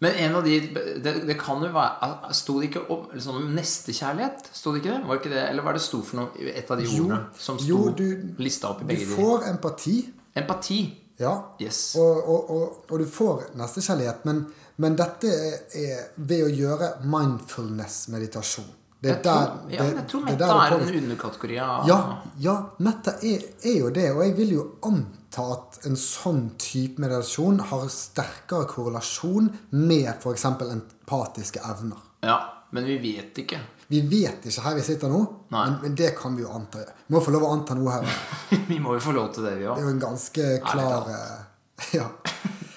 Men 0.04 0.18
en 0.20 0.36
av 0.36 0.44
de 0.44 0.56
Det, 1.04 1.12
det 1.28 1.36
kan 1.40 1.62
jo 1.64 1.70
være 1.72 2.34
Sto 2.36 2.58
det 2.60 2.68
ikke 2.72 2.82
om 2.92 3.06
liksom, 3.14 3.38
nestekjærlighet? 3.56 4.50
Sto 4.52 4.74
det 4.74 4.82
ikke 4.82 4.98
det? 4.98 5.06
Var 5.08 5.20
ikke 5.22 5.30
det? 5.32 5.44
Eller 5.50 5.64
hva 5.64 5.70
er 5.72 5.78
det 5.78 5.84
sto 5.86 6.02
for 6.04 6.18
noe 6.20 6.50
et 6.52 6.72
av 6.74 6.78
de 6.82 6.84
Jo, 6.90 7.06
ordene 7.06 7.20
som 7.40 7.58
sto 7.62 7.68
jo, 7.70 7.78
du- 7.96 8.36
lista 8.44 8.68
opp 8.74 8.82
i 8.82 8.84
Du 8.84 8.90
begge 8.92 9.06
de? 9.08 9.16
får 9.16 9.46
empati, 9.54 9.96
Empati. 10.36 10.80
ja, 11.20 11.34
Yes. 11.62 11.96
og, 11.96 12.28
og, 12.28 12.50
og, 12.52 12.86
og 12.92 13.00
du 13.00 13.06
får 13.06 13.56
nestekjærlighet, 13.56 14.26
men, 14.26 14.44
men 14.78 14.96
dette 15.00 15.28
er, 15.30 15.58
er 15.74 16.04
ved 16.18 16.44
å 16.50 16.52
gjøre 16.52 16.92
mindfulness-meditasjon. 17.06 18.66
Det 19.04 19.18
der, 19.24 19.46
tror, 19.50 19.72
ja, 19.74 19.84
det- 19.84 19.96
jeg 19.98 20.08
tror 20.08 20.22
metta 20.24 20.48
er 20.48 20.76
en 20.78 20.96
underkategori 21.04 21.58
av 21.60 21.88
Ja, 21.88 21.98
ja 22.40 22.56
metta 22.80 23.12
er, 23.20 23.42
er 23.68 23.78
jo 23.80 23.90
det. 23.92 24.06
Og 24.16 24.22
jeg 24.24 24.36
vil 24.38 24.54
jo 24.54 24.64
anta 24.88 25.44
at 25.58 25.80
en 25.90 25.98
sånn 26.00 26.44
type 26.62 27.02
meditasjon 27.04 27.60
har 27.60 27.84
sterkere 27.92 28.66
korrelasjon 28.72 29.50
med 29.72 30.08
f.eks. 30.22 30.46
empatiske 30.46 31.60
evner. 31.60 32.00
Ja, 32.24 32.40
men 32.72 32.86
vi 32.88 32.98
vet 33.04 33.44
ikke. 33.44 33.60
Vi 33.92 34.00
vet 34.08 34.46
ikke 34.48 34.64
her 34.64 34.76
vi 34.80 34.82
sitter 34.88 35.12
nå, 35.12 35.20
men, 35.52 35.76
men 35.84 35.96
det 36.00 36.14
kan 36.18 36.36
vi 36.38 36.42
jo 36.48 36.50
anta. 36.56 36.80
Vi 37.08 37.14
må 37.14 37.20
få 37.22 37.36
lov 37.36 37.44
å 37.44 37.52
anta 37.58 37.76
noe 37.76 37.92
her. 38.00 38.08
vi 38.72 38.80
må 38.80 38.96
jo 38.96 39.04
få 39.04 39.12
lov 39.12 39.34
til 39.36 39.44
det, 39.44 39.58
vi 39.60 39.68
Det 39.68 39.84
er 39.84 39.88
jo 39.90 39.96
en 39.98 40.00
ganske 40.08 40.48
klar 40.72 41.12
eh, 41.12 41.40
Ja. 42.00 42.08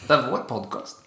Det 0.06 0.10
er 0.10 0.26
vår 0.30 0.42
podkast. 0.50 1.05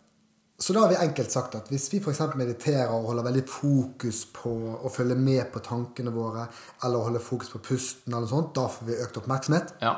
Så 0.60 0.74
da 0.76 0.82
har 0.84 0.90
vi 0.92 0.96
enkelt 1.00 1.32
sagt 1.32 1.54
at 1.56 1.70
hvis 1.72 1.86
vi 1.94 2.02
f.eks. 2.04 2.20
mediterer 2.36 2.90
og 2.92 3.06
holder 3.08 3.24
veldig 3.30 3.44
fokus 3.48 4.26
på 4.36 4.52
å 4.84 4.90
følge 4.92 5.16
med 5.16 5.46
på 5.54 5.62
tankene 5.64 6.12
våre, 6.12 6.48
eller 6.84 7.06
holder 7.06 7.24
fokus 7.24 7.50
på 7.54 7.62
pusten, 7.64 8.12
eller 8.12 8.26
noe 8.26 8.32
sånt, 8.34 8.50
da 8.58 8.66
får 8.68 8.90
vi 8.90 8.98
økt 9.06 9.20
oppmerksomhet. 9.22 9.72
Ja. 9.82 9.94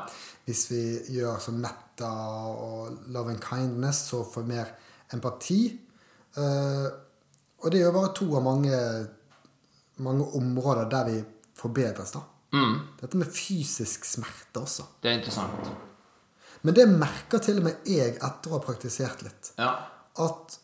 Hvis 0.46 0.68
vi 0.70 0.82
gjør 1.16 1.40
som 1.42 1.58
metta 1.62 2.10
og 2.54 3.08
love 3.10 3.34
and 3.34 3.42
kindness, 3.42 4.04
så 4.12 4.22
får 4.24 4.44
vi 4.46 4.54
mer 4.54 4.70
empati. 5.14 5.58
Eh, 6.38 6.86
og 7.62 7.70
det 7.70 7.80
er 7.80 7.88
jo 7.88 7.94
bare 7.96 8.12
to 8.14 8.28
av 8.38 8.44
mange, 8.46 8.78
mange 10.02 10.28
områder 10.38 10.88
der 10.90 11.08
vi 11.10 11.16
forbedres. 11.58 12.14
da. 12.14 12.22
Mm, 12.54 12.76
Dette 13.00 13.16
med 13.18 13.30
fysisk 13.34 14.04
smerte 14.04 14.60
også. 14.62 14.86
det 15.02 15.10
er 15.10 15.18
interessant. 15.18 15.72
Men 16.62 16.74
det 16.74 16.86
merker 16.88 17.38
til 17.42 17.58
og 17.58 17.64
med 17.66 17.88
jeg 17.90 18.14
etter 18.22 18.50
å 18.50 18.58
ha 18.58 18.62
praktisert 18.62 19.22
litt. 19.26 19.52
Ja. 19.58 19.72
At, 20.20 20.58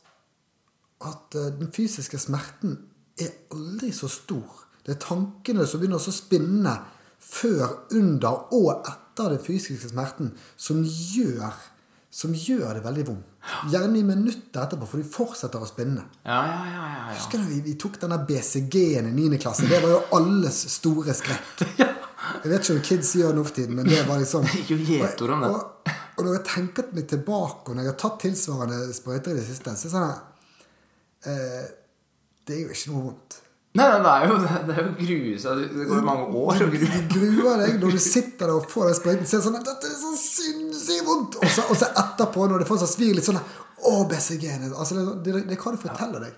at 1.08 1.38
eh, 1.38 1.50
den 1.56 1.72
fysiske 1.72 2.20
smerten 2.20 2.76
er 3.18 3.32
aldri 3.54 3.92
så 3.96 4.11
stor. 4.12 4.66
Det 4.84 4.96
er 4.96 5.02
tankene 5.04 5.66
som 5.68 5.80
begynner 5.80 6.00
å 6.00 6.14
spinne 6.14 6.74
før, 7.18 7.84
under 7.96 8.54
og 8.54 8.87
etter 8.88 9.34
den 9.34 9.42
fysiske 9.42 9.90
smerten, 9.90 10.30
som 10.56 10.84
gjør, 10.84 11.56
som 12.11 12.32
gjør 12.34 12.78
det 12.78 12.84
veldig 12.84 13.08
vondt. 13.08 13.34
Gjerne 13.72 13.96
i 14.00 14.04
minutter 14.04 14.61
etterpå, 14.61 14.87
for 14.88 15.00
de 15.00 15.08
fortsetter 15.08 15.62
å 15.62 15.68
spinne. 15.68 16.04
Ja, 16.26 16.40
ja, 16.44 16.58
ja, 16.68 16.72
ja, 16.72 17.04
ja. 17.08 17.14
Husker 17.16 17.40
du 17.40 17.48
vi, 17.48 17.62
vi 17.64 17.76
tok 17.80 17.96
denne 18.02 18.18
BCG-en 18.28 19.08
i 19.08 19.14
9. 19.16 19.38
klasse? 19.40 19.68
Det 19.70 19.80
var 19.84 19.94
jo 19.94 20.00
alles 20.18 20.61
store 20.74 21.16
skrekk. 21.16 21.64
Jeg 22.42 22.50
vet 22.50 22.61
ikke 22.61 22.74
om 22.74 22.82
kids 22.84 23.14
gjør 23.16 23.32
det 23.32 23.38
nå 23.38 23.44
for 23.46 23.56
tiden, 23.56 23.76
men 23.78 23.88
det 23.88 24.02
var 24.08 24.20
liksom 24.20 24.44
Det 24.44 24.56
gikk 24.58 24.72
jo 24.74 24.78
gjetord 24.84 25.34
om 25.37 25.44
det. 25.46 25.52
Og, 26.18 26.24
når 26.26 26.33
jeg 26.38 26.44
tenker 26.50 26.88
meg 26.92 27.07
tilbake, 27.11 27.64
og 27.70 27.76
når 27.78 27.87
jeg 27.87 27.92
har 27.92 27.98
tatt 28.02 28.16
tilsvarende 28.24 28.78
sprøyter 28.96 29.31
i 29.33 29.38
det 29.38 29.44
siste, 29.46 29.74
så 29.78 29.87
er 29.87 29.90
det 29.90 29.92
sånn 29.94 30.09
at 30.11 31.28
eh, 31.31 31.68
Det 32.48 32.57
er 32.57 32.64
jo 32.64 32.72
ikke 32.74 32.90
noe 32.94 33.04
vondt. 33.11 33.37
Nei, 33.78 33.85
nei, 33.87 34.00
det 34.02 34.11
er 34.11 34.24
jo, 34.33 34.37
det 34.66 34.74
er 34.74 34.87
jo 34.88 34.92
å. 34.98 35.50
Det 35.61 35.85
går 35.87 35.98
jo 36.00 36.04
mange 36.07 36.24
år 36.40 36.62
Du, 36.64 36.72
du 36.72 37.18
gruer 37.37 37.61
deg 37.61 37.76
når 37.78 37.92
du 37.94 38.00
sitter 38.02 38.48
der 38.48 38.54
og 38.57 38.64
får 38.72 38.88
den 38.88 38.96
sprøyten. 38.98 39.28
Ser 39.28 39.42
sånn 39.44 39.59
at 39.61 39.68
dette 39.68 39.90
er 39.90 39.98
så 40.00 40.12
sinnssykt 40.18 41.04
vondt! 41.07 41.37
Og 41.38 41.52
så, 41.52 41.66
og 41.68 41.78
så 41.78 41.90
etterpå, 42.02 42.48
når 42.50 42.64
det 42.64 42.68
fortsatt 42.70 42.90
svir 42.96 43.14
litt 43.18 43.28
sånn 43.28 43.38
at 43.38 43.57
Å, 43.87 43.92
BCG-en 44.11 44.64
altså, 44.72 44.96
det, 44.98 45.04
det, 45.28 45.44
det 45.52 45.59
kan 45.61 45.76
du 45.76 45.78
forteller 45.85 46.24
deg. 46.24 46.33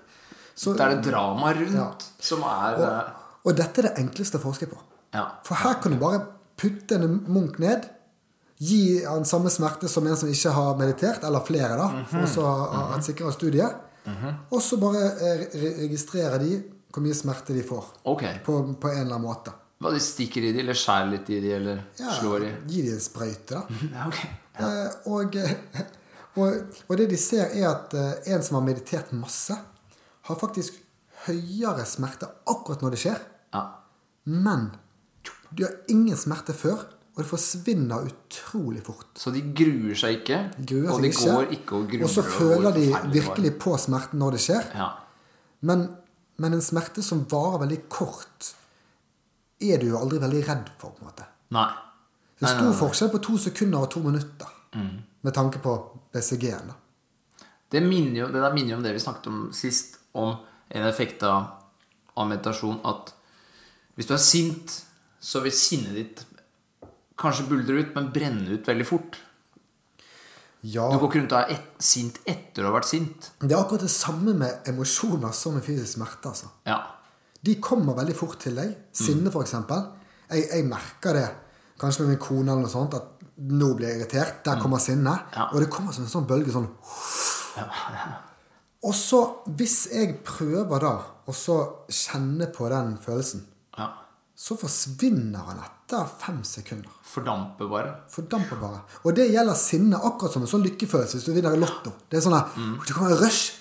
Så, 0.53 0.75
Det 0.77 0.85
er 0.85 0.99
det 0.99 1.07
drama 1.07 1.55
rundt 1.57 1.79
Ja. 1.79 1.87
som 2.21 2.43
er 2.45 2.83
og, 2.83 3.15
og 3.49 3.57
dette 3.57 3.81
er 3.81 3.89
det 3.89 3.95
enkleste 4.03 4.37
å 4.37 4.43
forske 4.43 4.69
på. 4.69 4.77
Ja. 5.17 5.23
For 5.47 5.57
her 5.63 5.79
kan 5.81 5.95
du 5.95 6.01
bare 6.03 6.21
putte 6.61 6.99
en 6.99 7.23
munk 7.33 7.57
ned, 7.63 7.87
gi 8.61 9.05
han 9.05 9.25
samme 9.25 9.51
smerte 9.53 9.89
som 9.89 10.07
en 10.07 10.19
som 10.21 10.29
ikke 10.29 10.53
har 10.53 10.77
meditert, 10.77 11.25
eller 11.25 11.45
flere, 11.47 11.77
da, 11.81 12.05
for 12.11 12.27
også 12.27 12.43
å 12.45 12.51
ha 12.75 12.83
et 12.99 13.07
sikrere 13.07 13.33
studie. 13.37 13.69
Og 14.51 14.61
så 14.65 14.77
bare 14.81 15.07
eh, 15.07 15.47
re 15.63 15.73
registrere 15.85 16.41
de 16.43 16.59
hvor 16.91 17.05
mye 17.05 17.15
smerte 17.15 17.55
de 17.55 17.63
får. 17.65 17.87
Ok. 18.11 18.25
På, 18.45 18.59
på 18.75 18.91
en 18.91 19.05
eller 19.05 19.15
annen 19.15 19.27
måte. 19.29 19.55
Hva, 19.81 19.93
de 19.95 20.01
stikker 20.03 20.45
i 20.45 20.53
de, 20.53 20.61
eller 20.65 20.77
skjærer 20.77 21.09
litt 21.15 21.31
i 21.33 21.39
de, 21.41 21.53
eller 21.57 21.83
Ja, 22.01 22.13
slår 22.19 22.45
i? 22.45 22.51
Gi 22.69 22.83
de 22.85 22.95
en 22.97 23.03
sprøyte, 23.05 23.57
da. 23.57 23.81
Ja, 23.95 24.09
ok. 24.11 24.21
Eh, 24.61 24.97
og, 25.15 25.39
og, 26.43 26.79
og 26.89 27.01
det 27.01 27.07
de 27.15 27.21
ser, 27.21 27.55
er 27.57 27.71
at 27.71 27.97
eh, 27.97 28.33
en 28.35 28.45
som 28.45 28.59
har 28.59 28.67
meditert 28.67 29.15
masse, 29.17 29.57
har 30.29 30.41
faktisk 30.43 30.77
høyere 31.27 31.87
smerte 31.89 32.29
akkurat 32.51 32.83
når 32.85 32.97
det 32.97 33.03
skjer. 33.07 33.23
Ja. 33.55 33.65
Men 34.29 34.69
du 35.55 35.65
har 35.65 35.79
ingen 35.93 36.19
smerte 36.19 36.53
før, 36.57 36.85
og 37.11 37.19
det 37.23 37.27
forsvinner 37.27 38.07
utrolig 38.07 38.83
fort. 38.87 39.09
Så 39.19 39.33
de 39.35 39.41
gruer 39.57 39.97
seg 39.99 40.21
ikke, 40.21 40.39
De 40.57 40.65
gruer 40.71 40.93
og 40.95 41.03
de 41.03 41.09
ikke. 41.11 41.27
går 41.27 41.55
ikke 41.57 41.77
og 41.77 41.89
gruer. 41.91 42.05
Og 42.07 42.11
så 42.13 42.23
føler 42.23 42.77
de 42.77 42.85
virkelig 43.13 43.53
på 43.61 43.75
smerten 43.83 44.19
når 44.23 44.37
det 44.37 44.41
skjer. 44.47 44.69
Ja. 44.79 44.89
Men, 45.67 45.83
men 46.41 46.55
en 46.57 46.63
smerte 46.65 47.03
som 47.05 47.25
varer 47.31 47.65
veldig 47.65 47.81
kort, 47.93 48.53
er 49.61 49.83
du 49.83 49.91
jo 49.91 49.99
aldri 49.99 50.21
veldig 50.23 50.43
redd 50.49 50.71
for. 50.79 50.95
på 50.95 51.03
en 51.05 51.11
måte. 51.11 51.27
Nei. 51.57 51.67
Det 52.41 52.49
er 52.49 52.55
stor 52.57 52.73
forskjell 52.79 53.11
på 53.13 53.19
to 53.27 53.37
sekunder 53.39 53.83
og 53.85 53.91
to 53.93 54.01
minutter. 54.07 54.55
Med 55.21 55.35
tanke 55.37 55.59
på 55.61 55.75
BCG-en. 56.15 56.71
Det, 57.71 57.83
minner 57.85 58.23
jo, 58.23 58.29
det 58.33 58.41
der 58.41 58.55
minner 58.55 58.73
jo 58.73 58.77
om 58.79 58.87
det 58.87 58.95
vi 58.97 59.03
snakket 59.03 59.27
om 59.29 59.43
sist, 59.53 59.99
om 60.17 60.33
en 60.71 60.87
effekt 60.89 61.23
av, 61.27 61.51
av 62.17 62.31
meditasjon, 62.31 62.81
at 62.89 63.13
hvis 63.99 64.09
du 64.09 64.15
er 64.17 64.23
sint, 64.23 64.73
så 65.21 65.43
vil 65.45 65.53
sinnet 65.53 65.99
ditt 65.99 66.23
kanskje 67.21 67.49
buldre 67.51 67.83
ut, 67.83 67.93
men 67.97 68.09
brenne 68.15 68.57
ut 68.57 68.69
veldig 68.69 68.87
fort. 68.89 69.19
Ja, 70.61 70.91
Du 70.93 70.99
går 71.01 71.09
ikke 71.09 71.21
rundt 71.23 71.33
og 71.33 71.39
er 71.41 71.55
et, 71.55 71.69
sint 71.81 72.19
etter 72.29 72.67
å 72.67 72.69
ha 72.69 72.77
vært 72.77 72.91
sint. 72.91 73.31
Det 73.41 73.55
er 73.55 73.61
akkurat 73.63 73.87
det 73.87 73.93
samme 73.93 74.35
med 74.37 74.69
emosjoner 74.69 75.33
som 75.33 75.55
med 75.57 75.65
fysisk 75.65 75.95
smerte. 75.97 76.29
altså. 76.29 76.51
Ja. 76.69 76.81
De 77.41 77.55
kommer 77.65 77.97
veldig 77.97 78.17
fort 78.17 78.39
til 78.43 78.59
deg. 78.61 78.75
Sinne, 78.93 79.33
for 79.33 79.47
eksempel. 79.47 79.87
Jeg, 80.29 80.51
jeg 80.51 80.67
merker 80.69 81.17
det 81.17 81.29
kanskje 81.81 82.05
med 82.05 82.13
min 82.13 82.21
kone 82.21 82.53
eller 82.53 82.67
noe 82.67 82.73
sånt, 82.73 82.95
at 82.99 83.25
nå 83.41 83.71
blir 83.79 83.89
jeg 83.89 84.03
irritert. 84.03 84.45
Der 84.45 84.61
kommer 84.61 84.79
sinnet. 84.79 85.33
Ja. 85.33 85.49
Og 85.55 85.65
det 85.65 85.71
kommer 85.73 85.97
som 85.97 86.05
en 86.05 86.13
sånn 86.13 86.29
bølge 86.29 86.53
sånn 86.53 86.69
Og 88.87 88.95
så, 88.97 89.19
hvis 89.57 89.91
jeg 89.93 90.21
prøver 90.25 90.81
da 90.81 90.93
å 91.29 91.33
så 91.37 91.57
kjenne 91.93 92.47
på 92.53 92.69
den 92.73 92.95
følelsen, 93.03 93.43
ja. 93.77 93.91
så 94.33 94.57
forsvinner 94.61 95.41
han 95.51 95.59
etter 95.61 95.80
fem 96.21 96.43
sekunder. 96.47 96.91
Fordamper 97.07 97.69
bare. 97.71 97.95
Fordamper 98.13 98.61
bare. 98.61 98.83
Og 99.05 99.17
det 99.17 99.29
gjelder 99.33 99.59
sinne 99.59 99.99
akkurat 99.99 100.37
som 100.37 100.45
en 100.47 100.51
sånn 100.51 100.65
lykkefølelse 100.67 101.19
hvis 101.19 101.27
du 101.29 101.33
vinner 101.35 101.57
i 101.57 101.61
Lotto. 101.61 101.93
Det 102.09 102.21
er 102.21 102.25
sånn 102.27 102.37
her, 102.37 102.53
Det 102.87 102.95
kommer 102.97 103.17
en 103.17 103.23
rush. 103.23 103.57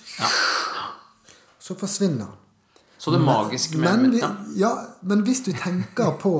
Så 1.58 1.76
forsvinner 1.78 2.26
den. 2.26 2.36
Så 3.00 3.10
det 3.14 3.18
magiske 3.24 3.78
med 3.80 3.98
Men, 3.98 4.10
vi, 4.12 4.20
ja. 4.20 4.30
ja, 4.60 4.70
men 5.08 5.22
hvis 5.24 5.40
du 5.46 5.52
tenker 5.56 6.10
på, 6.20 6.34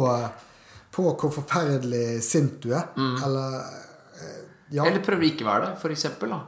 på 0.94 1.04
hvor 1.08 1.32
forferdelig 1.32 2.20
sint 2.26 2.58
du 2.62 2.74
er. 2.76 2.90
Eller 2.96 3.60
eh, 4.20 4.40
ja. 4.76 4.84
Eller 4.84 5.00
prøver 5.04 5.30
ikke 5.30 5.46
være 5.48 5.70
det, 5.70 5.76
for 5.80 5.90
eksempel. 5.94 6.34
Da. 6.36 6.40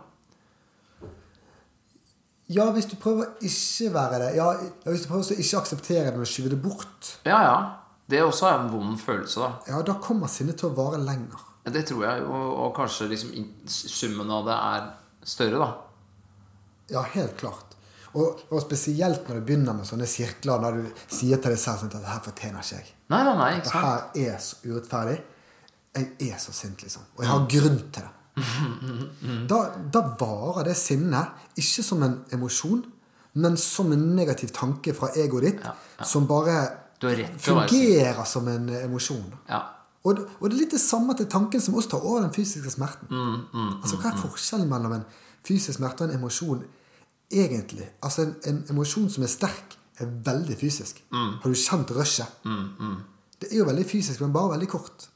ja, 2.52 2.66
hvis 2.76 2.90
du 2.90 2.96
prøver 3.00 3.24
å 3.24 3.46
ikke 3.48 3.92
være 3.94 4.18
det. 4.22 4.32
Ja, 4.36 4.48
ja, 4.60 4.90
hvis 4.90 5.06
du 5.06 5.08
prøver 5.10 5.24
å 5.32 5.38
ikke 5.38 5.62
akseptere 5.62 6.10
det, 6.10 6.18
men 6.20 6.28
skyve 6.28 6.52
det 6.52 6.60
bort. 6.62 7.14
Ja, 7.24 7.40
ja. 7.46 7.56
Det 8.12 8.20
også 8.20 8.48
er 8.50 8.58
en 8.60 8.70
vond 8.72 8.98
følelse, 9.00 9.40
da. 9.40 9.50
Ja, 9.72 9.80
da 9.88 9.96
kommer 10.04 10.28
sinnet 10.30 10.58
til 10.60 10.68
å 10.70 10.76
vare 10.76 11.00
lenger. 11.00 11.48
Det 11.72 11.84
tror 11.88 12.04
jeg, 12.04 12.24
og, 12.26 12.46
og 12.64 12.72
kanskje 12.76 13.06
liksom 13.12 13.34
summen 13.70 14.30
av 14.34 14.48
det 14.48 14.56
er 14.58 14.88
større, 15.32 15.60
da. 15.62 15.68
Ja, 16.92 17.04
helt 17.14 17.36
klart. 17.40 17.76
Og, 18.12 18.42
og 18.52 18.58
spesielt 18.60 19.28
når 19.28 19.38
du 19.38 19.44
begynner 19.48 19.76
med 19.78 19.88
sånne 19.88 20.04
sirkler, 20.10 20.60
når 20.60 20.80
du 20.80 21.04
sier 21.06 21.40
til 21.40 21.54
deg 21.54 21.60
selv 21.62 21.80
sånn 21.80 21.92
at 21.92 21.94
'det 22.02 22.10
her 22.12 22.24
fortjener 22.26 22.60
ikke 22.66 22.80
jeg'. 22.82 22.90
Nei, 23.14 23.22
nei, 23.24 23.36
nei, 23.38 23.50
ikke 23.56 23.64
Det 23.64 23.72
sant? 23.72 23.86
her 23.86 24.26
er 24.26 24.38
så 24.38 24.56
urettferdig. 24.66 25.20
Jeg 25.94 26.32
er 26.32 26.38
så 26.40 26.52
sint, 26.52 26.82
liksom. 26.82 27.02
Og 27.16 27.24
jeg 27.24 27.30
har 27.30 27.46
grunn 27.54 27.80
til 27.92 28.02
det. 28.02 28.12
Da, 29.48 29.58
da 29.92 30.00
varer 30.20 30.64
det 30.64 30.76
sinnet 30.76 31.56
ikke 31.56 31.82
som 31.84 32.02
en 32.02 32.18
emosjon, 32.32 32.84
men 33.34 33.56
som 33.56 33.92
en 33.92 34.04
negativ 34.16 34.52
tanke 34.52 34.92
fra 34.96 35.08
egoet 35.16 35.42
ditt, 35.48 35.66
som 36.04 36.26
bare 36.28 36.58
Fungerer 37.02 38.24
som 38.28 38.48
en 38.48 38.68
emosjon. 38.82 39.28
Ja. 39.48 39.60
Og, 40.02 40.18
og 40.40 40.48
det 40.48 40.56
er 40.56 40.60
litt 40.64 40.74
det 40.74 40.82
samme 40.82 41.14
til 41.18 41.28
tanken 41.30 41.62
som 41.62 41.76
også 41.78 41.94
tar 41.94 42.06
over 42.06 42.24
den 42.24 42.32
fysiske 42.34 42.72
smerten. 42.74 43.10
Mm, 43.10 43.76
altså, 43.82 44.00
Hva 44.02 44.10
er 44.10 44.18
forskjellen 44.18 44.70
mellom 44.70 44.96
en 44.96 45.04
fysisk 45.46 45.78
smerte 45.78 46.06
og 46.06 46.10
en 46.10 46.18
emosjon 46.18 46.64
egentlig? 47.30 47.86
Altså, 48.02 48.26
En, 48.26 48.34
en 48.50 48.60
emosjon 48.74 49.10
som 49.10 49.22
er 49.26 49.30
sterk, 49.30 49.78
er 50.00 50.10
veldig 50.26 50.56
fysisk. 50.58 51.04
Mm. 51.12 51.32
Har 51.42 51.50
du 51.52 51.58
kjent 51.58 51.90
rushet? 51.94 52.46
Det 53.38 53.50
er 53.52 53.58
jo 53.60 53.66
veldig 53.68 53.86
fysisk, 53.86 54.20
men 54.22 54.32
bare 54.34 54.54
veldig 54.56 54.68
kort. 54.70 55.08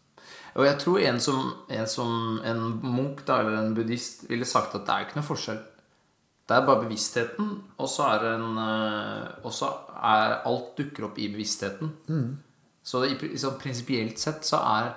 Og 0.56 0.64
jeg 0.64 0.78
tror 0.80 0.98
en 1.04 1.18
som, 1.20 1.50
en 1.70 1.88
som 1.90 2.38
en 2.44 2.60
munk 2.82 3.24
da, 3.26 3.40
eller 3.42 3.58
en 3.60 3.74
buddhist 3.76 4.24
ville 4.30 4.46
sagt 4.48 4.74
at 4.74 4.86
det 4.86 4.94
er 4.94 5.06
ikke 5.06 5.18
noe 5.18 5.26
forskjell. 5.26 5.58
Det 6.46 6.54
er 6.54 6.66
bare 6.66 6.84
bevisstheten, 6.84 7.48
og 7.82 7.88
så 7.90 8.04
er, 8.14 8.24
en, 8.36 8.58
eh, 8.62 9.30
og 9.44 9.52
så 9.52 9.66
er 9.98 10.36
alt 10.46 10.76
dukker 10.78 11.08
opp 11.08 11.16
i 11.18 11.26
bevisstheten. 11.32 11.90
Så 12.86 13.00
i, 13.08 13.16
pri- 13.18 13.32
sånn 13.42 13.56
prinsipielt 13.58 14.18
sett 14.22 14.44
så 14.46 14.60
er 14.62 14.92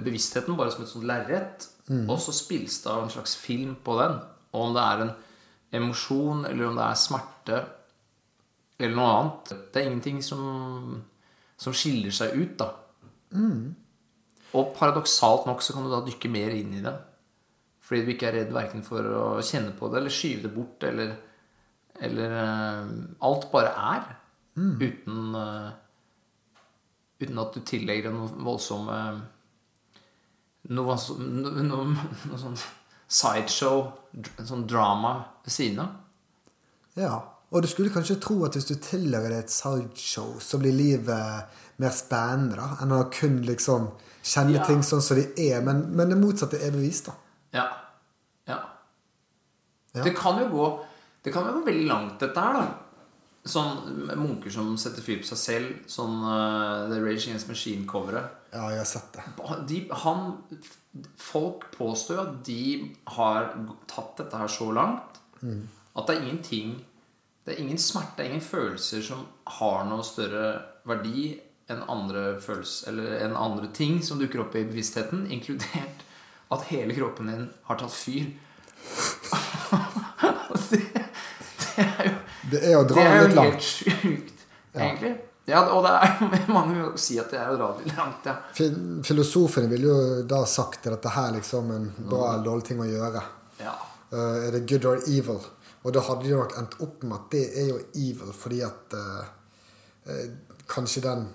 bevisstheten 0.00 0.56
bare 0.56 0.72
som 0.72 0.82
et 0.86 0.88
sånt 0.88 1.04
lerret, 1.08 1.66
og 2.08 2.18
så 2.20 2.32
spilles 2.32 2.82
det 2.84 2.90
av 2.92 3.02
en 3.04 3.10
slags 3.12 3.36
film 3.36 3.74
på 3.84 3.98
den. 4.00 4.16
Og 4.52 4.62
om 4.68 4.74
det 4.74 4.82
er 4.82 5.02
en 5.04 5.12
emosjon, 5.82 6.46
eller 6.48 6.68
om 6.70 6.76
det 6.76 6.84
er 6.84 6.94
smerte, 7.00 7.60
eller 8.80 8.94
noe 8.96 9.12
annet 9.18 9.48
Det 9.72 9.80
er 9.82 9.88
ingenting 9.90 10.22
som, 10.22 11.02
som 11.58 11.72
skiller 11.74 12.10
seg 12.14 12.32
ut, 12.36 12.56
da. 12.60 12.70
Og 14.54 14.74
paradoksalt 14.78 15.44
nok 15.46 15.60
så 15.62 15.74
kan 15.74 15.84
du 15.84 15.90
da 15.92 16.00
dykke 16.06 16.30
mer 16.32 16.48
inn 16.56 16.72
i 16.78 16.80
det. 16.84 16.94
Fordi 17.88 18.04
du 18.04 18.12
ikke 18.12 18.28
er 18.28 18.34
redd 18.42 18.52
verken 18.52 18.82
for 18.84 19.06
å 19.16 19.24
kjenne 19.40 19.72
på 19.76 19.88
det 19.88 20.02
eller 20.02 20.12
skyve 20.12 20.42
det 20.44 20.52
bort 20.52 20.84
eller, 20.84 21.14
eller 22.04 22.34
uh, 22.36 22.90
Alt 23.24 23.46
bare 23.52 23.70
er. 23.94 24.08
Uten 24.58 25.32
uh, 25.38 25.70
Uten 27.18 27.40
at 27.42 27.54
du 27.56 27.62
tillegger 27.66 28.10
det 28.10 28.14
noe 28.14 28.28
voldsomme 28.44 28.98
Noe, 30.68 30.98
noe, 31.24 31.62
noe, 31.64 31.84
noe 32.28 32.38
sånn 32.42 32.58
sideshow, 33.08 33.86
sånn 34.44 34.66
drama 34.68 35.14
ved 35.46 35.54
siden 35.54 35.78
av. 35.80 35.94
Ja, 36.98 37.14
Og 37.48 37.62
du 37.64 37.68
skulle 37.70 37.88
kanskje 37.94 38.18
tro 38.20 38.42
at 38.44 38.58
hvis 38.58 38.66
du 38.68 38.74
tillegger 38.84 39.32
det 39.32 39.38
et 39.46 39.54
sideshow, 39.54 40.34
så 40.44 40.58
blir 40.60 40.74
livet 40.76 41.54
mer 41.80 41.94
spennende 41.96 42.58
da, 42.58 42.66
enn 42.84 42.92
å 42.92 43.06
kun 43.14 43.38
liksom 43.48 43.86
kjenne 44.20 44.58
Ja. 44.58 44.66
ting 44.68 44.82
sånn 44.84 45.00
som 45.00 45.16
de 45.16 45.24
er. 45.46 45.62
Men, 45.64 45.86
men 45.96 46.12
det 46.12 46.18
motsatte 46.20 46.60
er 46.60 46.74
bevist, 46.74 47.08
da. 47.08 47.14
Ja. 47.54 47.66
ja. 48.48 48.58
Ja. 49.92 50.04
Det 50.04 50.12
kan 50.16 50.38
jo 50.42 50.48
gå 50.52 50.66
Det 51.24 51.32
kan 51.32 51.46
jo 51.48 51.58
gå 51.58 51.64
veldig 51.66 51.86
langt, 51.88 52.20
dette 52.20 52.40
her, 52.40 52.54
da. 52.54 52.66
Sånn 53.48 54.08
munker 54.20 54.52
som 54.52 54.74
setter 54.80 55.02
fyr 55.02 55.22
på 55.22 55.28
seg 55.30 55.40
selv. 55.40 55.70
Sånn 55.90 56.20
uh, 56.22 56.86
The 56.90 57.00
Rage 57.00 57.26
Against 57.26 57.48
Machine-coveret. 57.50 58.34
Ja, 58.52 58.68
jeg 58.72 58.80
har 58.80 58.88
sett 58.88 59.16
det. 59.16 59.24
De, 59.68 59.80
han, 60.04 60.30
folk 61.20 61.66
påstår 61.74 62.16
jo 62.16 62.22
at 62.22 62.38
de 62.46 62.62
har 63.16 63.50
tatt 63.90 64.14
dette 64.20 64.40
her 64.40 64.52
så 64.52 64.70
langt 64.72 65.18
at 65.98 66.06
det 66.08 66.14
er 66.14 66.24
ingenting 66.24 66.70
Det 67.44 67.54
er 67.54 67.60
ingen 67.62 67.78
smerte, 67.78 68.22
er 68.22 68.32
ingen 68.32 68.44
følelser 68.44 69.02
som 69.04 69.22
har 69.58 69.84
noe 69.88 70.04
større 70.06 70.48
verdi 70.88 71.30
enn 71.70 71.84
andre 71.88 72.40
følelser 72.42 72.90
Eller 72.90 73.22
enn 73.26 73.36
andre 73.38 73.70
ting 73.74 74.00
som 74.04 74.18
dukker 74.20 74.42
opp 74.44 74.56
i 74.56 74.64
bevisstheten, 74.68 75.26
inkludert 75.34 76.04
at 76.54 76.68
hele 76.70 76.96
kroppen 76.96 77.30
din 77.32 77.48
har 77.68 77.80
tatt 77.80 77.94
fyr. 77.94 78.28
Det, 81.78 82.50
det 82.50 82.60
er 82.66 82.72
jo 82.72 82.82
Det 82.88 82.96
er 82.98 83.04
det 83.04 83.04
er 83.04 83.18
jo 83.20 83.42
helt 83.42 83.62
sjukt, 83.62 84.40
egentlig. 84.74 85.12
Ja, 85.48 85.62
og 85.72 85.84
det 85.84 85.92
er 85.96 86.48
mange 86.56 86.74
vil 86.74 86.82
jo 86.82 86.90
si 87.00 87.16
at 87.20 87.30
det 87.32 87.38
er 87.40 87.52
å 87.52 87.56
dra 87.56 87.68
litt 87.78 87.94
langt, 87.96 88.26
ja. 88.28 88.34
Filosofene 89.06 89.70
ville 89.70 89.88
jo 89.88 90.24
da 90.28 90.42
sagt 90.48 90.84
at 90.86 90.96
dette 90.96 91.12
her 91.14 91.30
liksom 91.38 91.70
en 91.72 91.86
bra 91.98 92.34
eller 92.34 92.44
dårlig 92.50 92.66
ting 92.68 92.82
å 92.84 92.88
gjøre. 92.88 93.22
ja. 93.62 93.76
Uh, 94.08 94.46
er 94.46 94.54
det 94.54 94.62
good 94.64 94.86
or 94.88 95.02
evil? 95.04 95.42
Og 95.84 95.92
da 95.92 96.00
hadde 96.00 96.24
de 96.24 96.32
nok 96.32 96.54
endt 96.56 96.78
opp 96.80 97.02
med 97.04 97.16
at 97.18 97.26
det 97.34 97.42
er 97.60 97.66
jo 97.68 97.80
evil, 97.92 98.30
fordi 98.32 98.62
at 98.64 98.96
uh, 98.96 99.26
uh, 100.08 100.22
kanskje 100.68 101.02
den 101.04 101.26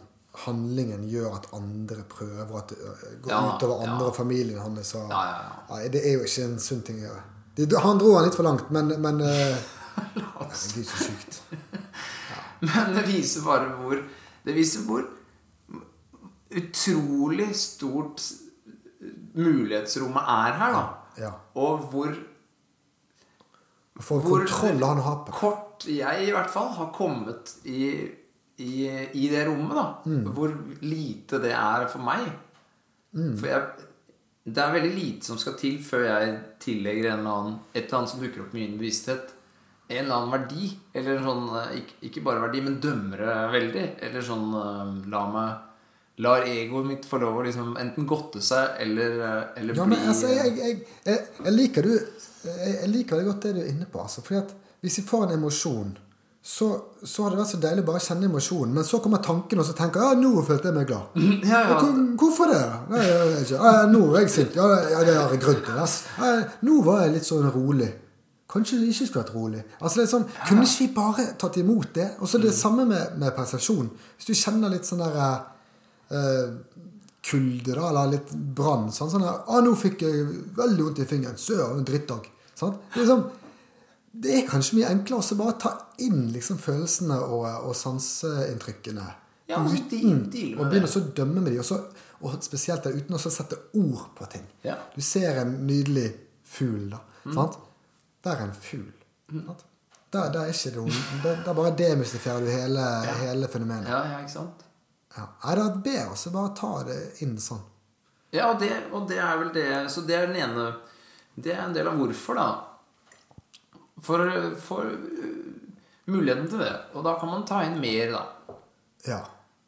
handlingen 0.46 1.04
gjør 1.10 1.36
at 1.38 1.48
andre 1.54 2.04
prøver 2.10 2.58
at 2.58 2.70
det 2.74 2.78
eh, 2.82 3.18
går 3.22 3.32
Ja, 3.32 3.42
utover 3.56 3.84
andre 3.88 4.06
og 4.10 4.16
familien 4.16 4.60
hans. 4.60 4.96
Og, 4.96 5.10
Ja, 5.10 5.24
ja, 5.30 5.82
ja. 5.84 5.90
Det 5.94 6.02
er 6.08 6.14
jo 6.18 6.26
ikke 6.26 6.48
en 6.50 6.60
sunn 6.60 6.82
ting 6.82 7.02
å 7.04 7.08
gjøre. 7.08 7.24
De, 7.58 7.68
han 7.86 8.00
dro 8.02 8.16
han 8.18 8.26
litt 8.26 8.36
for 8.36 8.48
langt, 8.48 8.72
men, 8.74 8.96
men 9.02 9.22
Det 9.24 10.82
er 10.82 10.88
så 10.90 11.04
sjukt. 11.06 11.42
Men 12.64 12.94
det 12.96 13.02
viser 13.10 13.44
bare 13.44 13.74
hvor 13.76 14.00
Det 14.46 14.54
viser 14.56 14.86
hvor 14.88 15.04
utrolig 16.54 17.50
stort 17.58 18.22
mulighetsrommet 19.36 20.30
er 20.30 20.58
her, 20.60 20.76
da. 20.78 20.84
Ja. 21.18 21.32
Og 21.60 21.78
hvor, 21.92 22.14
For 24.00 24.22
kontroll 24.22 24.84
han 24.86 25.02
har 25.06 25.24
på 25.28 25.36
kort 25.38 25.88
jeg 25.90 26.28
i 26.28 26.32
hvert 26.32 26.52
fall 26.54 26.70
har 26.78 26.92
kommet 26.96 27.56
i, 27.66 27.90
i, 28.62 28.74
i 29.18 29.30
det 29.32 29.48
rommet, 29.48 29.74
da. 29.78 29.86
Mm. 30.06 30.28
Hvor 30.36 30.54
lite 30.86 31.40
det 31.42 31.56
er 31.58 31.88
for 31.92 32.06
meg. 32.06 32.28
For 33.14 33.50
jeg 33.50 33.90
det 34.44 34.60
er 34.60 34.74
veldig 34.76 34.92
lite 34.92 35.30
som 35.30 35.38
skal 35.40 35.56
til 35.56 35.78
før 35.84 36.02
jeg 36.04 36.32
tillegger 36.64 37.14
en 37.14 37.22
eller 37.22 37.36
annen, 37.38 37.60
et 37.72 37.86
eller 37.86 38.02
annet 38.02 38.12
som 38.12 38.24
dukker 38.24 38.44
opp 38.44 38.56
i 38.56 38.60
min 38.60 38.74
bevissthet, 38.76 39.30
en 39.88 40.02
eller 40.02 40.16
annen 40.18 40.34
verdi. 40.34 40.72
Eller 41.00 41.22
sånn, 41.24 41.46
eh, 41.60 41.78
ikke, 41.80 42.00
ikke 42.10 42.24
bare 42.26 42.42
verdi, 42.44 42.64
men 42.66 42.82
dømmer 42.84 43.24
det 43.24 43.38
veldig. 43.54 43.86
Eller 44.08 44.26
sånn 44.26 44.50
eh, 44.64 44.98
La 45.14 45.28
meg 45.32 45.70
Lar 46.22 46.44
egoet 46.46 46.86
mitt 46.86 47.06
få 47.10 47.18
lov 47.24 47.40
å 47.40 47.44
liksom 47.46 47.72
enten 47.82 48.06
godte 48.06 48.38
seg 48.46 48.76
eller, 48.84 49.16
eh, 49.18 49.62
eller 49.64 49.80
Ja, 49.80 49.88
bli 49.88 49.96
men 49.96 50.12
altså, 50.12 50.28
jeg, 50.30 50.52
jeg, 50.60 50.84
jeg, 51.08 51.24
jeg 51.40 51.54
liker 51.56 51.88
du 51.88 51.94
jeg, 51.96 52.90
liker 52.92 53.18
det 53.18 53.26
godt 53.32 53.48
det 53.48 53.54
du 53.56 53.62
er 53.64 53.72
inne 53.72 53.88
på. 53.90 54.04
Altså, 54.04 54.22
fordi 54.22 54.44
at 54.44 54.52
hvis 54.84 55.00
jeg 55.00 55.08
får 55.08 55.26
en 55.26 55.38
emosjon, 55.40 55.96
så, 56.44 56.68
så 57.08 57.24
har 57.24 57.32
det 57.32 57.38
vært 57.40 57.52
så 57.54 57.58
deilig 57.64 57.86
bare 57.88 58.00
å 58.02 58.04
kjenne 58.04 58.28
emosjonen. 58.28 58.74
Men 58.76 58.84
så 58.84 58.98
kommer 59.00 59.22
tanken, 59.24 59.62
og 59.62 59.66
så 59.66 59.72
tenker 59.78 60.02
jeg 60.04 60.10
ja, 60.18 60.20
nå 60.20 60.42
følte 60.44 60.68
jeg 60.68 60.76
meg 60.76 60.88
glad. 60.90 61.14
Ja, 61.52 61.62
ja. 61.70 61.78
Hvor, 61.80 61.94
hvorfor 62.20 62.52
det? 62.52 62.64
Nei, 62.92 63.04
jeg 63.08 63.30
vet 63.30 63.44
ikke. 63.46 63.60
Ja, 63.64 63.86
nå 63.94 64.02
er 64.12 64.20
jeg 64.26 64.34
sint. 64.34 64.58
Ja, 64.60 64.66
det 65.08 65.16
har 65.16 65.32
jeg 65.32 65.40
grunn 65.46 65.62
til. 65.64 65.78
ass. 65.80 65.96
Nå 66.68 66.82
var 66.84 67.06
jeg 67.06 67.14
litt 67.16 67.30
sånn 67.30 67.48
rolig. 67.56 67.88
Kanskje 68.54 68.82
det 68.82 68.90
ikke 68.92 69.08
skulle 69.08 69.24
vært 69.24 69.34
rolig. 69.38 69.62
Altså 69.80 69.98
det 69.98 70.04
er 70.04 70.12
sånn, 70.12 70.26
Kunne 70.50 70.68
ikke 70.68 70.84
vi 70.84 70.90
bare 71.00 71.24
tatt 71.42 71.56
imot 71.64 71.94
det? 71.96 72.10
Og 72.20 72.28
så 72.30 72.38
Mm. 72.38 72.44
det 72.44 72.54
samme 72.54 72.86
med, 72.92 73.16
med 73.24 73.32
persepsjon. 73.40 73.88
Hvis 74.20 74.28
du 74.28 74.34
kjenner 74.38 74.70
litt 74.70 74.86
sånn 74.86 75.00
der 75.02 75.16
eh, 76.12 76.52
kulde, 77.24 77.72
da, 77.74 77.88
eller 77.90 78.12
litt 78.18 78.34
brann. 78.56 78.90
Sånn, 78.92 79.10
sånn 79.10 79.24
der, 79.24 79.40
ah, 79.48 79.62
'Nå 79.64 79.74
fikk 79.80 80.02
jeg 80.04 80.28
veldig 80.60 80.84
vondt 80.90 81.00
i 81.00 81.06
fingeren. 81.08 81.38
Søren, 81.40 81.80
en 81.80 81.86
drittdag.' 81.88 82.28
Sånn? 82.60 82.76
Det, 82.94 83.00
er 83.00 83.06
liksom, 83.06 83.24
det 84.14 84.34
er 84.38 84.48
kanskje 84.48 84.78
mye 84.78 84.90
enklere 84.94 85.26
å 85.34 85.38
bare 85.40 85.56
ta 85.62 85.72
inn 86.06 86.28
liksom, 86.34 86.60
følelsene 86.62 87.16
og, 87.26 87.46
og 87.66 87.74
sanseinntrykkene 87.76 89.06
Ja, 89.50 89.58
og 89.60 89.70
så 89.72 89.80
uten 89.80 89.90
deal- 89.90 90.24
deal 90.32 90.56
med 90.60 90.70
begynne 90.72 90.90
å 90.90 91.04
dømme 91.18 91.42
med 91.42 91.52
dem. 91.52 91.60
Og, 91.60 91.66
så, 91.68 91.80
og 92.22 92.38
spesielt 92.46 92.86
der, 92.86 92.96
uten 92.96 93.18
å 93.18 93.20
sette 93.20 93.58
ord 93.80 94.06
på 94.16 94.28
ting. 94.32 94.46
Ja. 94.64 94.78
Du 94.96 95.02
ser 95.02 95.42
en 95.42 95.56
nydelig 95.68 96.12
fugl, 96.46 96.90
da. 96.94 97.02
Mm. 97.26 97.34
Sant? 97.36 97.58
Der 98.24 98.38
er 98.38 98.46
en 98.48 98.54
fugl. 98.56 98.92
sant? 99.34 99.66
Der, 100.14 100.30
der 100.30 100.40
er 100.46 100.54
ikke 100.54 100.72
det 100.78 100.96
Der, 101.24 101.42
der 101.48 101.54
bare 101.58 101.74
demystifierer 101.78 102.40
du 102.46 102.52
hele, 102.54 102.86
hele 103.20 103.48
fenomenet. 103.50 103.90
Ja, 103.90 104.04
ja, 104.12 104.20
ikke 104.22 104.36
sant? 104.38 104.64
Ja. 105.18 105.26
Er 105.50 105.56
det 105.60 105.84
bedre 105.86 106.14
å 106.14 106.34
bare 106.38 106.54
ta 106.58 106.72
det 106.88 107.00
inn 107.26 107.36
sånn. 107.42 107.62
Ja, 108.34 108.52
og 108.54 108.62
det, 108.62 108.70
og 108.94 109.08
det 109.10 109.18
er 109.22 109.38
vel 109.38 109.50
det 109.54 109.66
Så 109.94 110.02
det 110.08 110.16
er 110.18 110.24
den 110.26 110.40
ene 110.42 110.64
Det 111.36 111.52
er 111.54 111.60
en 111.68 111.74
del 111.76 111.86
av 111.92 112.00
hvorfor, 112.00 112.34
da. 112.40 112.46
For, 114.04 114.24
for 114.60 114.90
uh, 114.92 115.54
muligheten 116.12 116.50
til 116.52 116.64
det. 116.64 116.74
Og 116.94 117.06
da 117.06 117.16
kan 117.20 117.32
man 117.32 117.46
ta 117.48 117.64
inn 117.68 117.80
mer, 117.82 118.14
da. 118.14 118.58
Ja. 119.08 119.22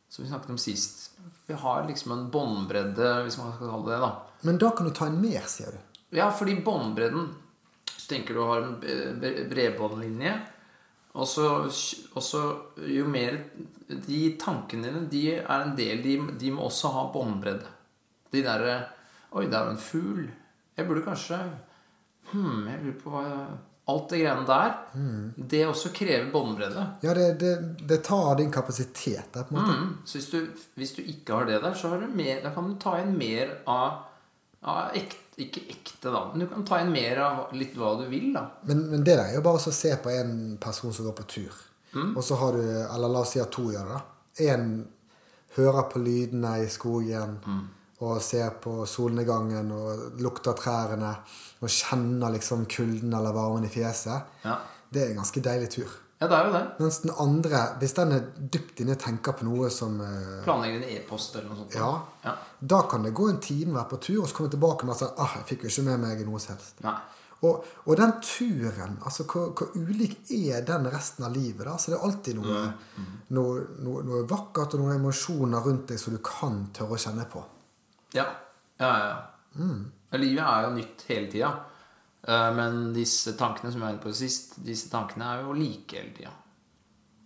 Som 0.10 0.26
vi 0.26 0.30
snakket 0.30 0.56
om 0.56 0.60
sist. 0.62 1.12
Vi 1.46 1.54
har 1.54 1.88
liksom 1.88 2.12
en 2.12 2.30
båndbredde, 2.32 3.12
hvis 3.24 3.38
man 3.38 3.54
skal 3.56 3.72
kalle 3.72 3.90
det 3.90 3.96
det. 3.96 4.02
da. 4.04 4.42
Men 4.50 4.60
da 4.62 4.72
kan 4.76 4.88
du 4.88 4.94
ta 4.96 5.08
inn 5.10 5.22
mer, 5.22 5.48
sier 5.50 5.76
du. 5.76 6.02
Ja, 6.16 6.30
fordi 6.32 6.62
båndbredden 6.64 7.34
Så 7.98 8.10
tenker 8.10 8.34
du 8.34 8.44
har 8.46 8.62
en 8.62 8.76
bredbåndlinje. 9.50 10.34
Og 11.16 11.28
så, 11.28 11.48
og 12.14 12.24
så 12.24 12.42
jo 12.76 13.06
mer 13.08 13.38
De 13.88 14.20
tankene 14.40 14.90
dine 14.92 15.06
de 15.12 15.22
er 15.38 15.62
en 15.64 15.72
del 15.78 16.02
De, 16.04 16.16
de 16.40 16.52
må 16.52 16.68
også 16.68 16.92
ha 16.92 17.06
båndbredde. 17.14 17.72
De 18.32 18.44
derre 18.44 18.76
Oi, 19.36 19.48
det 19.48 19.58
er 19.58 19.66
jo 19.68 19.76
en 19.76 19.82
fugl. 19.82 20.28
Jeg 20.76 20.88
burde 20.88 21.06
kanskje 21.08 21.40
Hm, 22.32 22.68
jeg 22.68 22.82
lurer 22.82 23.00
på 23.04 23.12
hva 23.14 23.24
Alt 23.88 24.10
det 24.10 24.20
greiene 24.24 24.48
der, 24.50 24.72
det 25.38 25.60
også 25.68 25.92
krever 25.94 26.32
båndbredde. 26.34 26.86
Ja, 27.06 27.14
det, 27.14 27.26
det, 27.40 27.52
det 27.86 28.00
tar 28.08 28.36
din 28.40 28.50
kapasitet 28.52 29.28
der, 29.34 29.44
på 29.46 29.54
en 29.54 29.60
måte. 29.60 29.76
Mm. 29.78 29.92
Så 30.06 30.18
hvis 30.18 30.30
du, 30.32 30.64
hvis 30.74 30.94
du 30.96 31.04
ikke 31.04 31.38
har 31.38 31.46
det 31.46 31.60
der, 31.62 31.76
så 31.78 31.92
har 31.92 32.02
du 32.02 32.08
mer, 32.10 32.40
da 32.42 32.50
kan 32.56 32.72
du 32.72 32.80
ta 32.82 32.96
inn 33.04 33.14
mer 33.20 33.52
av, 33.70 34.00
av 34.66 34.98
ekte, 34.98 35.22
Ikke 35.38 35.66
ekte, 35.68 36.08
da, 36.08 36.22
men 36.32 36.40
du 36.40 36.48
kan 36.48 36.64
ta 36.66 36.78
inn 36.80 36.94
mer 36.94 37.20
av 37.20 37.54
litt 37.60 37.74
hva 37.76 37.90
du 38.00 38.06
vil, 38.08 38.30
da. 38.34 38.46
Men, 38.64 38.86
men 38.94 39.02
det 39.04 39.18
der 39.20 39.26
er 39.26 39.34
jo 39.36 39.42
bare 39.44 39.60
å 39.60 39.74
se 39.78 39.92
på 40.00 40.14
en 40.16 40.36
person 40.64 40.94
som 40.96 41.06
går 41.10 41.18
på 41.18 41.26
tur. 41.34 41.58
Og 42.16 42.22
så 42.24 42.36
har 42.40 42.56
du 42.56 42.64
Eller 42.64 43.12
la 43.12 43.22
oss 43.22 43.34
si 43.36 43.40
at 43.44 43.52
to 43.52 43.70
gjør 43.72 43.86
det. 43.90 43.98
da. 43.98 44.54
En 44.54 44.88
hører 45.56 45.86
på 45.92 46.00
lydene 46.04 46.54
i 46.64 46.70
skogen 46.72 47.38
og 48.04 48.22
ser 48.22 48.58
på 48.62 48.84
solnedgangen 48.90 49.70
og 49.72 50.22
lukter 50.24 50.56
trærne 50.60 51.14
og 51.62 51.72
kjenner 51.72 52.34
liksom 52.36 52.66
kulden 52.70 53.14
eller 53.16 53.36
varmen 53.36 53.68
i 53.68 53.72
fjeset. 53.72 54.34
Ja. 54.44 54.58
Det 54.92 55.04
er 55.04 55.14
en 55.14 55.22
ganske 55.22 55.44
deilig 55.44 55.70
tur. 55.78 55.94
ja, 56.20 56.28
det 56.28 56.36
er 56.36 56.46
jo 56.48 56.52
det. 56.54 56.64
Mens 56.80 57.00
den 57.04 57.12
andre, 57.20 57.62
hvis 57.80 57.96
den 57.96 58.12
er 58.16 58.28
dypt 58.38 58.80
inne 58.84 58.96
og 58.96 59.02
tenker 59.04 59.36
på 59.36 59.48
noe 59.48 59.70
som 59.74 59.98
eh, 60.04 60.44
Planlegge 60.46 60.82
en 60.82 60.88
e-post 60.98 61.36
eller 61.36 61.50
noe 61.50 61.64
sånt. 61.64 61.76
Ja. 61.76 61.90
ja. 62.24 62.36
Da 62.60 62.82
kan 62.92 63.04
det 63.04 63.16
gå 63.16 63.30
en 63.32 63.42
time 63.44 63.76
være 63.76 63.90
på 63.96 64.02
tur, 64.08 64.22
og 64.24 64.30
så 64.30 64.38
komme 64.38 64.52
tilbake 64.54 64.88
med 64.88 64.96
at 64.96 65.04
sånn, 65.04 65.16
ah, 65.24 65.38
jeg 65.40 65.50
fikk 65.52 65.66
jo 65.66 65.74
ikke 65.74 65.88
med 65.90 66.04
meg 66.06 66.26
noe 66.28 66.42
som 66.44 66.56
helst. 66.56 66.84
Nei. 66.86 66.98
Og, 67.44 67.66
og 67.86 67.98
den 68.00 68.14
turen, 68.24 68.96
altså 69.06 69.26
hvor, 69.28 69.52
hvor 69.58 69.74
ulik 69.76 70.32
er 70.34 70.64
den 70.66 70.88
resten 70.92 71.28
av 71.28 71.36
livet? 71.36 71.66
da? 71.68 71.76
Så 71.78 71.92
det 71.92 71.98
er 71.98 72.06
alltid 72.08 72.40
noe, 72.40 72.62
noe, 73.36 73.66
noe, 73.86 74.06
noe 74.08 74.24
vakkert 74.30 74.78
og 74.78 74.86
noen 74.86 74.96
emosjoner 74.96 75.68
rundt 75.68 75.92
deg 75.92 76.00
som 76.02 76.16
du 76.16 76.22
kan 76.26 76.64
tørre 76.74 76.96
å 76.96 77.04
kjenne 77.06 77.28
på. 77.30 77.44
Ja. 78.16 78.26
Ja, 78.80 78.88
ja, 79.00 79.06
ja. 79.10 79.18
Mm. 79.60 79.92
Livet 80.20 80.44
er 80.48 80.66
jo 80.66 80.74
nytt 80.76 81.04
hele 81.10 81.30
tida. 81.32 81.50
Eh, 82.28 82.50
Men 82.56 82.94
disse 82.96 83.34
tankene 83.38 83.72
som 83.72 83.82
jeg 83.82 83.86
var 83.86 83.94
inne 83.96 84.04
på 84.04 84.14
sist, 84.16 84.56
disse 84.66 84.90
tankene 84.92 85.28
er 85.36 85.44
jo 85.46 85.54
like 85.56 85.96
hele 86.00 86.14
tida. 86.18 86.32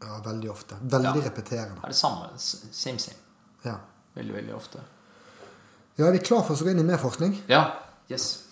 Ja, 0.01 0.19
Veldig 0.25 0.49
ofte. 0.51 0.75
Veldig 0.81 1.15
Ja. 1.15 1.29
repeterende. 1.29 1.75
Det 1.75 1.83
er 1.83 1.87
det 1.87 1.95
samme. 1.95 2.29
Same, 2.37 2.99
same. 2.99 3.17
Ja. 3.65 3.75
Veldig, 4.15 4.33
veldig 4.35 4.55
ofte. 4.55 4.79
ja, 5.97 6.05
er 6.07 6.11
vi 6.11 6.19
klar 6.19 6.43
for 6.47 6.55
å 6.55 6.63
gå 6.63 6.71
inn 6.71 6.79
i 6.79 6.83
mer 6.87 6.97
forskning? 6.97 7.43
Ja. 7.49 7.65
Yes. 8.09 8.43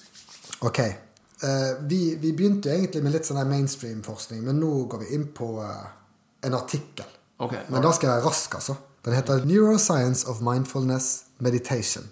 Ok. 0.62 0.80
Eh, 0.80 1.78
vi, 1.82 2.16
vi 2.16 2.32
begynte 2.34 2.70
egentlig 2.74 3.04
med 3.04 3.14
litt 3.14 3.26
sånn 3.26 3.40
mainstream-forskning, 3.48 4.42
men 4.44 4.60
nå 4.60 4.88
går 4.90 5.00
vi 5.06 5.14
inn 5.16 5.28
på 5.34 5.62
eh, 5.64 5.86
en 6.44 6.54
artikkel. 6.54 7.06
Ok. 7.40 7.54
Men 7.70 7.82
da 7.82 7.92
skal 7.94 8.10
jeg 8.10 8.18
være 8.18 8.26
rask, 8.30 8.56
altså. 8.56 8.76
Den 9.06 9.14
heter 9.14 9.46
'Neuroscience 9.46 10.28
of 10.28 10.42
Mindfulness 10.42 11.24
Meditation' 11.40 12.08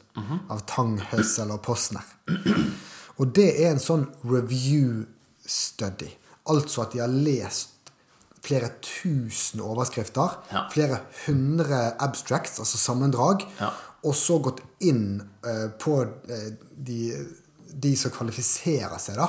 av 0.50 0.60
Tang, 0.67 1.00
Høssel 1.02 1.52
og 1.52 1.62
Posner. 1.62 2.04
Og 3.17 3.36
det 3.36 3.65
er 3.65 3.71
en 3.71 3.80
sånn 3.80 4.06
review 4.24 5.06
study. 5.45 6.10
Altså 6.50 6.82
at 6.82 6.91
de 6.93 7.00
har 7.00 7.08
lest 7.08 7.69
flere 8.45 8.69
tusen 8.82 9.60
overskrifter, 9.62 10.38
Ja. 10.52 10.67
flere 10.71 11.00
hundre 11.26 11.93
abstracts, 12.00 12.60
altså 12.60 12.78
sammendrag, 12.78 13.41
Ja. 13.60 13.69
og 14.04 14.13
så 14.15 14.39
gått 14.41 14.60
inn 14.80 15.21
uh, 15.43 15.69
på 15.80 16.02
uh, 16.02 16.52
de, 16.86 17.26
de 17.82 17.95
som 17.98 18.12
kvalifiserer 18.12 18.98
seg, 19.00 19.15
da. 19.15 19.28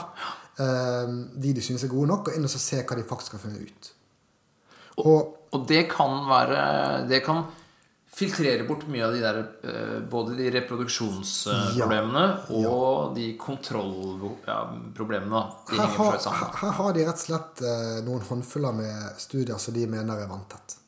Uh, 0.59 1.41
de 1.43 1.53
de 1.53 1.61
synes 1.63 1.83
er 1.85 1.89
gode 1.89 2.07
nok, 2.07 2.29
og 2.29 2.35
inn 2.37 2.45
og 2.45 2.51
så 2.51 2.59
se 2.59 2.83
hva 2.83 2.97
de 2.97 3.03
faktisk 3.09 3.33
har 3.33 3.39
funnet 3.39 3.61
ut. 3.63 3.93
Og 4.99 5.36
Og 5.57 5.65
det 5.69 5.87
kan 5.91 6.21
være 6.29 6.61
Det 7.09 7.23
kan 7.25 7.45
filtrere 8.17 8.65
bort 8.69 8.87
mye 8.89 9.05
av 9.05 9.17
de 9.17 9.21
der 9.25 9.41
eh, 9.43 9.99
Både 10.13 10.37
de 10.39 10.49
reproduksjonsproblemene 10.55 12.25
og 12.57 13.17
de 13.17 13.29
kontrollproblemene. 13.41 15.43
Ja, 15.77 15.91
her, 15.99 16.57
her 16.63 16.75
har 16.81 16.97
de 16.97 17.05
rett 17.05 17.21
og 17.21 17.29
slett 17.29 17.63
eh, 17.67 17.99
noen 18.07 18.25
håndfuller 18.31 18.77
med 18.77 19.21
studier 19.21 19.61
som 19.61 19.77
de 19.77 19.85
mener 19.91 20.25
er 20.25 20.31
vanntett. 20.31 20.79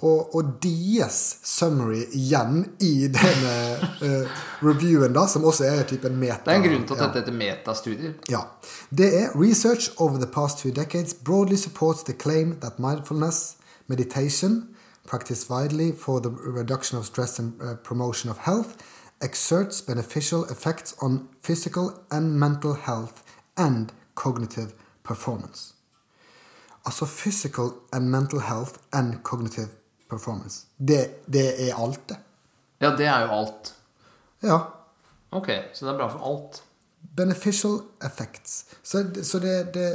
Og, 0.00 0.34
og 0.36 0.50
deres 0.62 1.18
summary 1.44 2.02
igjen 2.12 2.66
i 2.84 3.08
denne 3.08 3.54
uh, 4.02 4.40
reviewen, 4.60 5.14
da, 5.16 5.24
som 5.30 5.46
også 5.48 5.64
er 5.68 5.84
typ 5.88 6.04
en 6.04 6.18
meta 6.20 6.42
Det 6.44 6.52
er 6.52 6.60
en 6.60 6.66
grunn 6.66 6.86
til 6.86 6.96
at 6.96 7.00
ja. 7.00 7.06
dette 7.06 7.22
heter 7.22 7.38
metastudier. 7.38 8.16
Ja. 8.30 8.42
Det 8.90 9.08
er 9.22 9.36
Research 9.36 9.90
over 9.96 10.18
the 10.18 10.28
past 10.28 10.58
two 10.58 10.72
decades 10.72 11.14
broadly 11.14 11.56
supports 11.56 12.04
the 12.04 12.12
claim 12.12 12.58
that 12.60 12.78
mindfulness, 12.78 13.56
meditation, 13.86 14.68
practiced 15.06 15.48
widely 15.50 15.92
for 15.92 16.20
the 16.20 16.30
reduction 16.30 16.98
of 16.98 17.06
stress 17.06 17.38
and 17.38 17.54
uh, 17.62 17.74
promotion 17.84 18.30
of 18.30 18.38
health, 18.38 18.76
exerts 19.22 19.80
beneficial 19.80 20.44
effects 20.50 20.94
on 21.00 21.28
physical 21.42 22.02
and 22.10 22.38
mental 22.38 22.74
health 22.74 23.22
and 23.56 23.92
cognitive 24.14 24.74
performance. 25.02 25.75
Altså 26.86 27.06
physical 27.06 27.72
and 27.92 28.08
mental 28.10 28.40
health 28.40 28.78
and 28.92 29.18
cognitive 29.22 29.68
performance. 30.10 30.66
Det, 30.78 31.26
det 31.26 31.68
er 31.68 31.74
alt, 31.74 32.08
det. 32.08 32.16
Ja, 32.78 32.92
det 32.96 33.06
er 33.06 33.26
jo 33.26 33.32
alt. 33.40 33.74
Ja. 34.44 34.58
Ok, 35.34 35.50
så 35.74 35.86
det 35.86 35.92
er 35.94 35.98
bra 35.98 36.08
for 36.12 36.26
alt. 36.28 36.62
Beneficial 37.16 37.80
effects. 38.04 38.64
Så, 38.82 39.02
så 39.22 39.38
det, 39.42 39.56
det, 39.74 39.88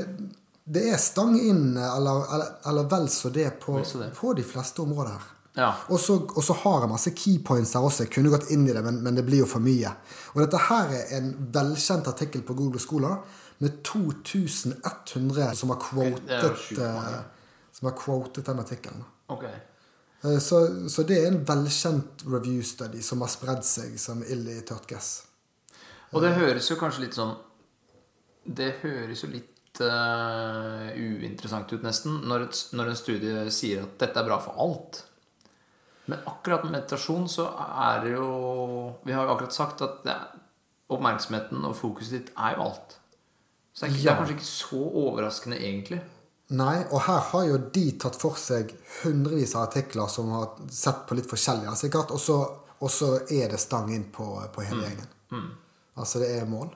det 0.63 0.87
er 0.91 0.97
stang 0.99 1.37
inn, 1.39 1.77
eller, 1.77 2.25
eller, 2.33 2.57
eller 2.67 2.89
vel 2.91 3.07
så 3.09 3.29
det, 3.29 3.49
på, 3.63 3.79
på 4.17 4.33
de 4.33 4.43
fleste 4.43 4.83
områder 4.83 5.15
her. 5.15 5.29
Ja. 5.55 5.73
Og 5.91 5.99
så, 5.99 6.15
og 6.15 6.43
så 6.43 6.55
har 6.63 6.83
jeg 6.83 6.91
masse 6.91 7.11
keypoints 7.15 7.73
her 7.75 7.83
også. 7.83 8.05
Jeg 8.05 8.13
kunne 8.15 8.31
gått 8.31 8.51
inn 8.55 8.63
i 8.67 8.75
det, 8.75 8.83
men, 8.85 9.01
men 9.03 9.17
det 9.17 9.25
blir 9.27 9.43
jo 9.43 9.49
for 9.49 9.63
mye. 9.63 9.91
Og 10.33 10.43
dette 10.43 10.59
her 10.69 10.93
er 10.95 11.15
en 11.17 11.33
velkjent 11.53 12.07
artikkel 12.11 12.43
på 12.47 12.55
Google 12.57 12.79
Scholar 12.83 13.19
med 13.61 13.83
2100 13.85 15.55
som 15.55 15.69
har 15.69 15.79
quotet, 15.81 16.77
eh, 16.77 17.19
som 17.71 17.89
har 17.89 17.97
quotet 17.97 18.45
den 18.45 18.59
artikkelen. 18.59 19.03
Ok. 19.27 19.43
Eh, 19.43 20.39
Så, 20.39 20.89
så 20.89 21.03
det 21.03 21.19
er 21.21 21.27
en 21.31 21.43
velkjent 21.45 22.25
review 22.25 22.63
study 22.63 23.01
som 23.01 23.21
har 23.21 23.29
spredd 23.29 23.65
seg 23.65 23.99
som 23.99 24.23
ild 24.23 24.49
i 24.49 24.59
tørt 24.65 24.87
gress. 24.89 25.11
Og 26.11 26.21
det 26.21 26.33
høres 26.35 26.69
jo 26.69 26.77
kanskje 26.79 27.05
litt 27.05 27.15
sånn 27.15 27.37
Det 28.43 28.67
høres 28.81 29.21
jo 29.23 29.29
litt 29.31 29.79
uh, 29.79 30.89
uinteressant 30.97 31.69
ut, 31.71 31.83
nesten, 31.85 32.17
når, 32.27 32.47
et, 32.47 32.61
når 32.73 32.91
en 32.91 32.99
studie 32.99 33.43
sier 33.53 33.85
at 33.85 33.97
dette 34.01 34.19
er 34.19 34.27
bra 34.27 34.39
for 34.41 34.57
alt. 34.57 35.03
Men 36.09 36.25
akkurat 36.25 36.65
med 36.65 36.79
meditasjon 36.79 37.29
så 37.29 37.45
er 37.85 38.01
det 38.03 38.15
jo 38.15 38.31
Vi 39.05 39.13
har 39.13 39.29
jo 39.29 39.35
akkurat 39.35 39.53
sagt 39.55 39.85
at 39.85 40.09
er, 40.09 40.25
oppmerksomheten 40.91 41.61
og 41.63 41.77
fokuset 41.77 42.17
ditt 42.17 42.33
er 42.35 42.57
jo 42.57 42.65
alt. 42.65 42.97
Så 43.73 43.85
det 43.85 43.91
er, 43.91 43.93
ikke, 43.95 44.01
det 44.03 44.11
er 44.11 44.17
kanskje 44.19 44.35
ikke 44.35 44.49
så 44.49 44.81
overraskende, 45.05 45.59
egentlig. 45.61 46.01
Nei, 46.51 46.81
og 46.91 47.05
her 47.05 47.21
har 47.29 47.45
jo 47.47 47.57
de 47.71 47.85
tatt 48.01 48.17
for 48.19 48.35
seg 48.35 48.73
hundrevis 49.01 49.53
av 49.55 49.69
artikler 49.69 50.09
som 50.11 50.33
har 50.35 50.49
sett 50.75 51.05
på 51.07 51.15
litt 51.15 51.29
forskjellig. 51.31 51.69
Altså, 51.71 51.87
sikkert, 51.87 52.11
og, 52.11 52.19
så, 52.19 52.37
og 52.83 52.91
så 52.91 53.13
er 53.31 53.53
det 53.53 53.59
stang 53.63 53.87
inn 53.95 54.09
på, 54.11 54.27
på 54.51 54.65
hele 54.67 54.89
gjengen. 54.89 55.47
Altså 55.95 56.19
det 56.19 56.33
er 56.35 56.49
mål. 56.49 56.73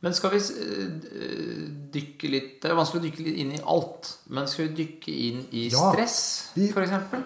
Men 0.00 0.14
skal 0.16 0.32
vi 0.32 0.38
eh, 0.40 1.64
dykke 1.92 2.28
litt 2.32 2.52
Det 2.62 2.70
er 2.70 2.76
vanskelig 2.78 3.02
å 3.02 3.04
dykke 3.04 3.24
litt 3.26 3.40
inn 3.42 3.50
i 3.52 3.60
alt. 3.68 4.08
Men 4.32 4.48
skal 4.48 4.70
vi 4.70 4.84
dykke 4.84 5.14
inn 5.28 5.42
i 5.52 5.66
Ja. 5.68 5.90
stress, 5.92 6.18
f.eks.? 6.56 7.18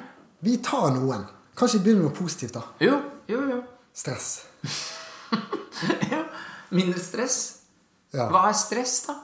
Vi 0.45 0.57
tar 0.65 0.91
noen. 0.97 1.25
Kanskje 1.57 1.81
begynner 1.85 2.03
med 2.03 2.11
noe 2.11 2.19
positivt, 2.19 2.57
da. 2.59 2.65
Jo, 2.83 2.99
jo, 3.31 3.41
jo. 3.49 3.61
Stress. 3.95 4.43
ja. 6.13 6.25
Mindre 6.75 7.01
stress. 7.01 7.39
Ja. 8.15 8.29
Hva 8.33 8.49
er 8.49 8.59
stress, 8.59 8.97
da? 9.09 9.19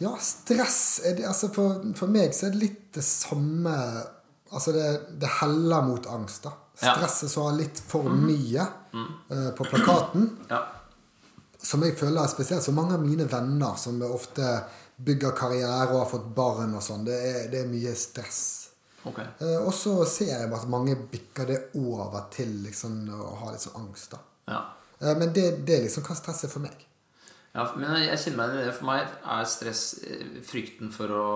Ja, 0.00 0.14
stress 0.22 0.80
det, 1.04 1.26
altså 1.28 1.50
for, 1.52 1.82
for 1.98 2.08
meg 2.08 2.32
så 2.32 2.46
er 2.48 2.54
det 2.54 2.62
litt 2.62 2.86
det 2.96 3.04
samme 3.04 3.74
Altså 4.50 4.72
det, 4.74 4.84
det 5.22 5.28
heller 5.38 5.84
mot 5.86 6.06
angst. 6.10 6.42
da. 6.42 6.50
Stresset 6.74 7.30
som 7.30 7.44
har 7.46 7.52
litt 7.54 7.78
for 7.86 8.08
mye 8.10 8.64
eh, 8.90 9.50
på 9.54 9.66
plakaten. 9.68 10.24
Ja. 10.50 10.58
Som 11.54 11.84
jeg 11.86 11.94
føler 11.94 12.24
er 12.24 12.32
spesielt 12.32 12.64
så 12.64 12.74
mange 12.74 12.96
av 12.96 13.04
mine 13.04 13.28
venner 13.30 13.76
som 13.78 14.02
ofte 14.02 14.48
bygger 14.98 15.36
karriere 15.38 15.92
og 15.92 16.00
har 16.00 16.10
fått 16.10 16.26
barn 16.34 16.74
og 16.74 16.82
sånn, 16.82 17.06
det, 17.06 17.20
det 17.52 17.62
er 17.62 17.70
mye 17.70 17.94
stress. 17.94 18.40
Okay. 19.06 19.30
Eh, 19.38 19.56
og 19.62 19.70
så 19.76 19.94
ser 20.08 20.34
jeg 20.34 20.50
at 20.50 20.68
mange 20.68 20.98
bikker 21.12 21.46
det 21.48 21.60
over 21.78 22.26
til 22.34 22.50
liksom 22.66 23.04
å 23.14 23.36
ha 23.44 23.54
litt 23.54 23.64
sånn 23.64 23.84
angst. 23.84 24.16
da. 24.16 24.24
Ja. 24.50 24.60
Eh, 24.98 25.14
men 25.14 25.30
det, 25.36 25.46
det 25.62 25.78
er 25.78 25.86
liksom 25.86 26.04
hva 26.10 26.18
stress 26.18 26.42
er 26.48 26.52
for 26.52 26.64
meg. 26.64 26.88
Ja. 27.54 27.66
Men 27.76 27.96
jeg 28.04 28.18
kjenner 28.22 28.38
meg 28.40 28.52
igjen 28.54 28.62
i 28.62 28.68
det. 28.68 28.76
For 28.78 28.88
meg 28.90 29.14
er 29.36 29.48
stress 29.50 29.84
eh, 30.06 30.26
frykten 30.46 30.92
for 30.94 31.14
å 31.16 31.28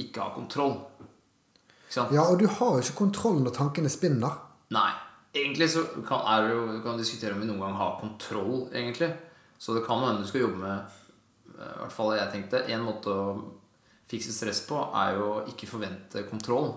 ikke 0.00 0.22
ha 0.22 0.34
kontroll. 0.34 0.76
Ikke 1.00 1.96
sant? 1.96 2.14
Ja, 2.14 2.28
og 2.30 2.38
du 2.38 2.46
har 2.46 2.76
jo 2.76 2.84
ikke 2.84 3.00
kontroll 3.02 3.40
når 3.42 3.56
tankene 3.56 3.92
spinner. 3.92 4.38
Nei. 4.74 4.90
Egentlig 5.30 5.68
så 5.70 5.84
kan, 6.06 6.24
er 6.26 6.46
det 6.46 6.54
jo, 6.54 6.62
du 6.74 6.80
kan 6.82 6.98
diskutere 6.98 7.36
om 7.36 7.42
vi 7.42 7.46
noen 7.46 7.62
gang 7.62 7.76
har 7.78 7.98
kontroll, 8.00 8.64
egentlig. 8.74 9.12
Så 9.60 9.76
det 9.76 9.84
kan 9.86 10.02
hende 10.02 10.24
du 10.24 10.30
skal 10.30 10.46
jobbe 10.46 10.58
med 10.58 10.96
I 11.60 11.66
hvert 11.82 11.92
fall 11.92 12.14
jeg 12.16 12.30
tenkte 12.32 12.62
En 12.72 12.86
måte 12.86 13.12
å 13.12 13.24
fikse 14.08 14.32
stress 14.32 14.62
på 14.66 14.78
er 14.96 15.18
jo 15.18 15.26
å 15.34 15.42
ikke 15.50 15.68
forvente 15.70 16.24
kontroll. 16.30 16.72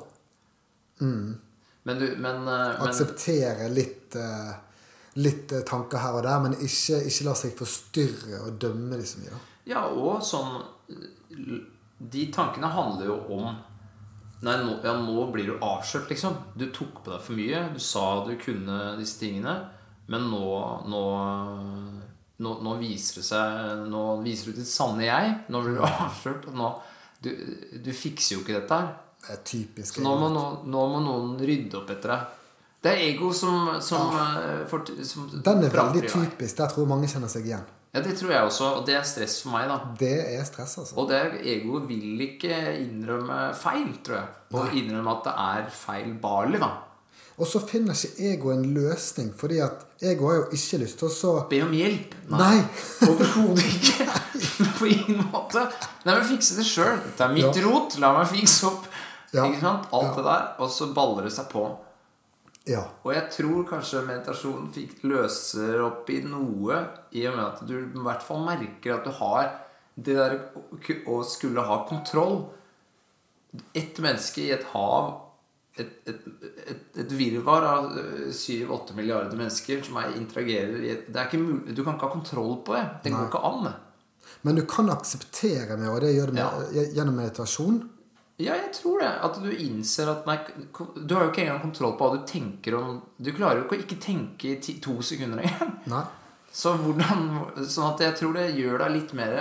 Men 1.84 2.00
du 2.00 2.06
Men, 2.18 2.44
Akseptere 2.48 3.66
men 3.66 3.74
litt, 3.74 4.16
eh, 4.16 4.52
litt 5.20 5.52
eh, 5.54 5.66
tanker 5.68 6.02
her 6.02 6.18
og 6.18 6.24
der, 6.26 6.40
men 6.44 6.56
ikke, 6.58 7.02
ikke 7.10 7.28
la 7.28 7.36
seg 7.38 7.58
forstyrre 7.58 8.40
og 8.48 8.58
dømme 8.62 8.98
de 9.00 9.08
så 9.08 9.22
mye. 9.22 9.42
Ja, 9.70 9.86
og 9.88 10.20
sånn 10.28 10.58
De 12.14 12.26
tankene 12.36 12.68
handler 12.68 13.08
jo 13.08 13.20
om 13.38 13.54
Nei, 14.44 14.58
nå, 14.60 14.74
ja, 14.84 14.92
nå 15.00 15.30
blir 15.32 15.48
du 15.48 15.54
avslørt, 15.64 16.10
liksom. 16.12 16.34
Du 16.60 16.66
tok 16.76 16.98
på 17.06 17.14
deg 17.14 17.22
for 17.24 17.40
mye. 17.40 17.62
Du 17.72 17.80
sa 17.80 18.26
du 18.28 18.34
kunne 18.36 18.98
disse 19.00 19.22
tingene. 19.22 19.54
Men 20.12 20.26
nå, 20.28 20.42
nå, 20.92 21.04
nå, 22.44 22.52
nå 22.68 22.74
viser 22.82 23.22
det 23.22 23.24
seg 23.24 23.86
Nå 23.88 24.02
viser 24.26 24.52
du 24.52 24.60
ditt 24.60 24.68
sanne 24.68 25.06
jeg. 25.08 25.32
Nå 25.48 25.64
blir 25.64 25.80
du 25.80 25.86
avslørt. 25.88 26.50
Nå, 26.60 26.74
du, 27.24 27.32
du 27.86 27.90
fikser 27.96 28.36
jo 28.36 28.44
ikke 28.44 28.58
dette 28.58 28.82
her. 28.82 28.92
Det 29.24 29.32
er 29.32 29.44
typisk. 29.48 29.96
Så 29.96 30.04
nå 30.04 30.12
må, 30.20 30.28
nå, 30.36 30.44
nå 30.68 30.86
må 30.92 31.00
noen 31.06 31.38
rydde 31.40 31.80
opp 31.80 31.96
etter 31.96 32.12
deg. 32.12 32.40
Det 32.84 32.92
er 32.92 33.06
ego 33.08 33.30
som, 33.32 33.70
som, 33.82 34.12
ja. 34.12 34.58
for, 34.68 34.84
som 35.08 35.30
Den 35.32 35.64
er 35.64 35.72
veldig 35.72 36.04
typisk. 36.12 36.58
Der 36.58 36.68
tror 36.72 36.84
jeg 36.84 36.92
mange 36.92 37.08
kjenner 37.08 37.32
seg 37.32 37.48
igjen. 37.48 37.64
Ja, 37.94 38.02
det 38.02 38.16
tror 38.18 38.32
jeg 38.34 38.48
også. 38.50 38.70
Og 38.80 38.88
det 38.88 38.96
er 38.98 39.04
stress 39.08 39.38
for 39.44 39.54
meg, 39.54 39.68
da. 39.70 39.78
Det 40.00 40.16
er 40.34 40.44
stress, 40.50 40.74
altså. 40.82 40.98
Og 41.00 41.12
det 41.12 41.22
egoet 41.46 41.86
vil 41.88 42.24
ikke 42.26 42.58
innrømme 42.82 43.54
feil, 43.56 43.92
tror 44.04 44.18
jeg. 44.18 44.34
Og 44.58 44.74
innrømme 44.82 45.14
at 45.14 45.30
det 45.30 45.36
er 45.46 45.70
feil 45.78 46.10
barlig 46.24 46.60
da. 46.64 46.72
Og 47.38 47.48
så 47.50 47.62
finner 47.66 47.98
ikke 47.98 48.28
ego 48.34 48.52
en 48.54 48.66
løsning, 48.76 49.32
fordi 49.38 49.58
at 49.66 49.86
ego 50.06 50.28
har 50.30 50.36
jo 50.42 50.44
ikke 50.58 50.82
lyst 50.84 51.00
til 51.02 51.08
å 51.08 51.14
så 51.14 51.32
Be 51.50 51.62
om 51.66 51.72
hjelp. 51.74 52.14
Nei. 52.34 52.60
Overhodet 53.08 53.64
ikke. 53.72 54.10
På 54.78 54.90
ingen 54.90 55.24
måte. 55.32 55.64
Nei, 56.04 56.18
men 56.18 56.28
fikse 56.30 56.58
det 56.60 56.66
sjøl. 56.68 57.00
Dette 57.08 57.26
er 57.26 57.34
mitt 57.34 57.48
Ja. 57.62 57.66
rot. 57.66 57.98
La 58.02 58.12
meg 58.18 58.30
fikse 58.34 58.68
opp. 58.70 58.86
Ja. 59.34 59.48
Ikke 59.48 59.64
sant? 59.64 59.88
Alt 59.94 60.18
det 60.18 60.26
der. 60.28 60.46
Og 60.62 60.70
så 60.70 60.92
baller 60.94 61.30
det 61.30 61.34
seg 61.34 61.50
på. 61.54 61.66
Ja. 62.70 62.86
Og 63.04 63.12
jeg 63.12 63.28
tror 63.36 63.66
kanskje 63.68 64.06
meditasjonen 64.08 64.70
fikk 64.72 65.02
løser 65.08 65.82
opp 65.84 66.08
i 66.14 66.22
noe, 66.24 66.80
i 67.12 67.26
og 67.28 67.36
med 67.36 67.44
at 67.44 67.64
du 67.68 67.76
i 67.82 68.06
hvert 68.06 68.24
fall 68.24 68.46
merker 68.46 68.96
at 68.96 69.08
du 69.08 69.12
har 69.20 69.50
det 69.94 70.16
der 70.16 70.38
å 71.12 71.20
skulle 71.28 71.66
ha 71.68 71.82
kontroll. 71.90 72.46
Ett 73.76 74.00
menneske 74.02 74.46
i 74.46 74.54
et 74.56 74.64
hav, 74.72 75.12
et, 75.78 75.92
et, 76.08 76.26
et, 76.70 76.84
et 77.04 77.14
virvar 77.18 77.66
av 77.68 77.88
7-8 78.32 78.96
milliarder 78.98 79.38
mennesker 79.38 79.82
som 79.86 79.98
er, 80.02 80.14
interagerer 80.18 80.86
i 80.86 80.92
et, 80.94 81.10
er 81.10 81.42
mulig, 81.42 81.74
Du 81.76 81.84
kan 81.84 81.98
ikke 81.98 82.08
ha 82.08 82.14
kontroll 82.14 82.60
på 82.66 82.78
det. 82.78 82.86
Det 83.04 83.14
går 83.14 83.28
ikke 83.28 83.44
an. 83.50 83.74
Men 84.44 84.58
du 84.60 84.64
kan 84.70 84.90
akseptere 84.94 85.78
med, 85.78 85.90
og 85.90 86.00
det 86.04 86.14
gjør 86.14 86.32
du 86.32 86.38
med, 86.40 86.78
gjennom 86.96 87.20
meditasjon. 87.20 87.82
Ja, 88.42 88.56
jeg 88.58 88.72
tror 88.74 89.00
det. 89.04 89.12
At 89.28 89.36
du 89.44 89.50
innser 89.52 90.10
at 90.10 90.26
nei, 90.26 90.40
Du 90.98 91.14
har 91.14 91.28
jo 91.28 91.32
ikke 91.32 91.44
engang 91.44 91.62
kontroll 91.62 91.94
på 92.00 92.08
hva 92.08 92.18
du 92.18 92.24
tenker 92.26 92.74
om 92.80 92.96
Du 93.22 93.30
klarer 93.32 93.60
jo 93.62 93.66
ikke 93.68 93.78
å 93.78 93.84
ikke 93.84 94.00
tenke 94.02 94.48
i 94.50 94.60
ti, 94.64 94.80
to 94.82 94.96
sekunder 95.06 95.44
igjen. 95.44 95.76
Nei. 95.92 96.04
Så 96.54 96.74
hvordan, 96.78 97.28
sånn 97.66 97.92
at 97.92 98.02
jeg 98.02 98.16
tror 98.20 98.34
det 98.38 98.48
gjør 98.58 98.82
deg 98.84 98.96
litt 98.96 99.14
mer 99.18 99.36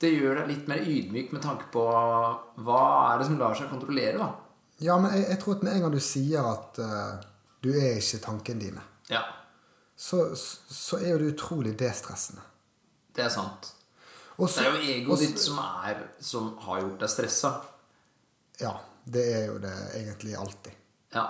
Det 0.00 0.10
gjør 0.12 0.42
deg 0.42 0.50
litt 0.52 0.68
mer 0.68 0.84
ydmyk 0.84 1.32
med 1.32 1.42
tanke 1.44 1.70
på 1.72 1.84
hva 2.66 2.82
er 3.12 3.20
det 3.20 3.28
som 3.30 3.38
lar 3.40 3.56
seg 3.56 3.68
kontrollere, 3.72 4.20
da. 4.20 4.28
Ja, 4.84 4.98
men 5.00 5.12
jeg, 5.16 5.24
jeg 5.30 5.40
tror 5.40 5.56
at 5.56 5.64
med 5.64 5.72
en 5.72 5.86
gang 5.86 5.94
du 5.96 6.02
sier 6.04 6.48
at 6.50 6.80
uh, 6.84 7.14
du 7.64 7.70
er 7.72 7.96
ikke 7.96 8.20
tankene 8.26 8.60
dine, 8.60 8.82
Ja, 9.08 9.22
så, 9.96 10.26
så 10.36 10.98
er 11.00 11.14
jo 11.14 11.22
det 11.22 11.30
utrolig 11.32 11.72
destressende. 11.80 12.42
det 13.16 13.24
er 13.24 13.32
sant. 13.32 13.70
Også, 14.36 14.60
Det 14.60 14.66
er 14.68 14.74
jo 14.74 14.92
egoet 14.98 15.22
ditt 15.24 15.40
som, 15.40 15.62
er, 15.88 16.02
som 16.20 16.50
har 16.66 16.82
gjort 16.82 17.00
deg 17.00 17.08
stressa. 17.14 17.54
Ja, 18.60 18.74
det 19.04 19.24
er 19.34 19.44
jo 19.50 19.58
det 19.62 19.74
egentlig 19.98 20.36
alltid. 20.38 20.72
Ja. 21.14 21.26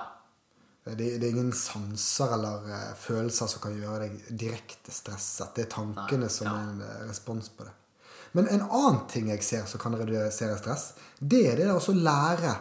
Det, 0.87 0.95
det 1.19 1.27
er 1.27 1.33
ingen 1.33 1.53
sanser 1.53 2.37
eller 2.37 2.69
eh, 2.71 2.93
følelser 2.95 3.49
som 3.51 3.63
kan 3.65 3.75
gjøre 3.75 4.05
deg 4.07 4.29
direkte 4.39 4.95
stresset. 4.95 5.51
Det 5.57 5.65
er 5.67 5.73
tankene 5.75 6.29
Nei, 6.29 6.31
som 6.33 6.47
ja. 6.47 6.55
er 6.55 6.69
en 6.71 6.85
eh, 6.87 7.01
respons 7.09 7.49
på 7.57 7.67
det. 7.67 7.73
Men 8.39 8.49
en 8.53 8.63
annen 8.69 9.03
ting 9.11 9.31
jeg 9.33 9.43
ser 9.43 9.67
som 9.67 9.81
kan 9.83 9.97
redusere 9.99 10.59
stress, 10.61 10.93
det 11.19 11.43
er 11.51 11.57
det 11.59 11.69
å 11.75 11.95
lære 11.97 12.53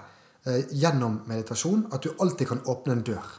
eh, 0.47 0.63
gjennom 0.73 1.19
meditasjon 1.29 1.85
at 1.93 2.01
du 2.05 2.15
alltid 2.17 2.49
kan 2.53 2.63
åpne 2.71 2.97
en 2.97 3.05
dør. 3.05 3.33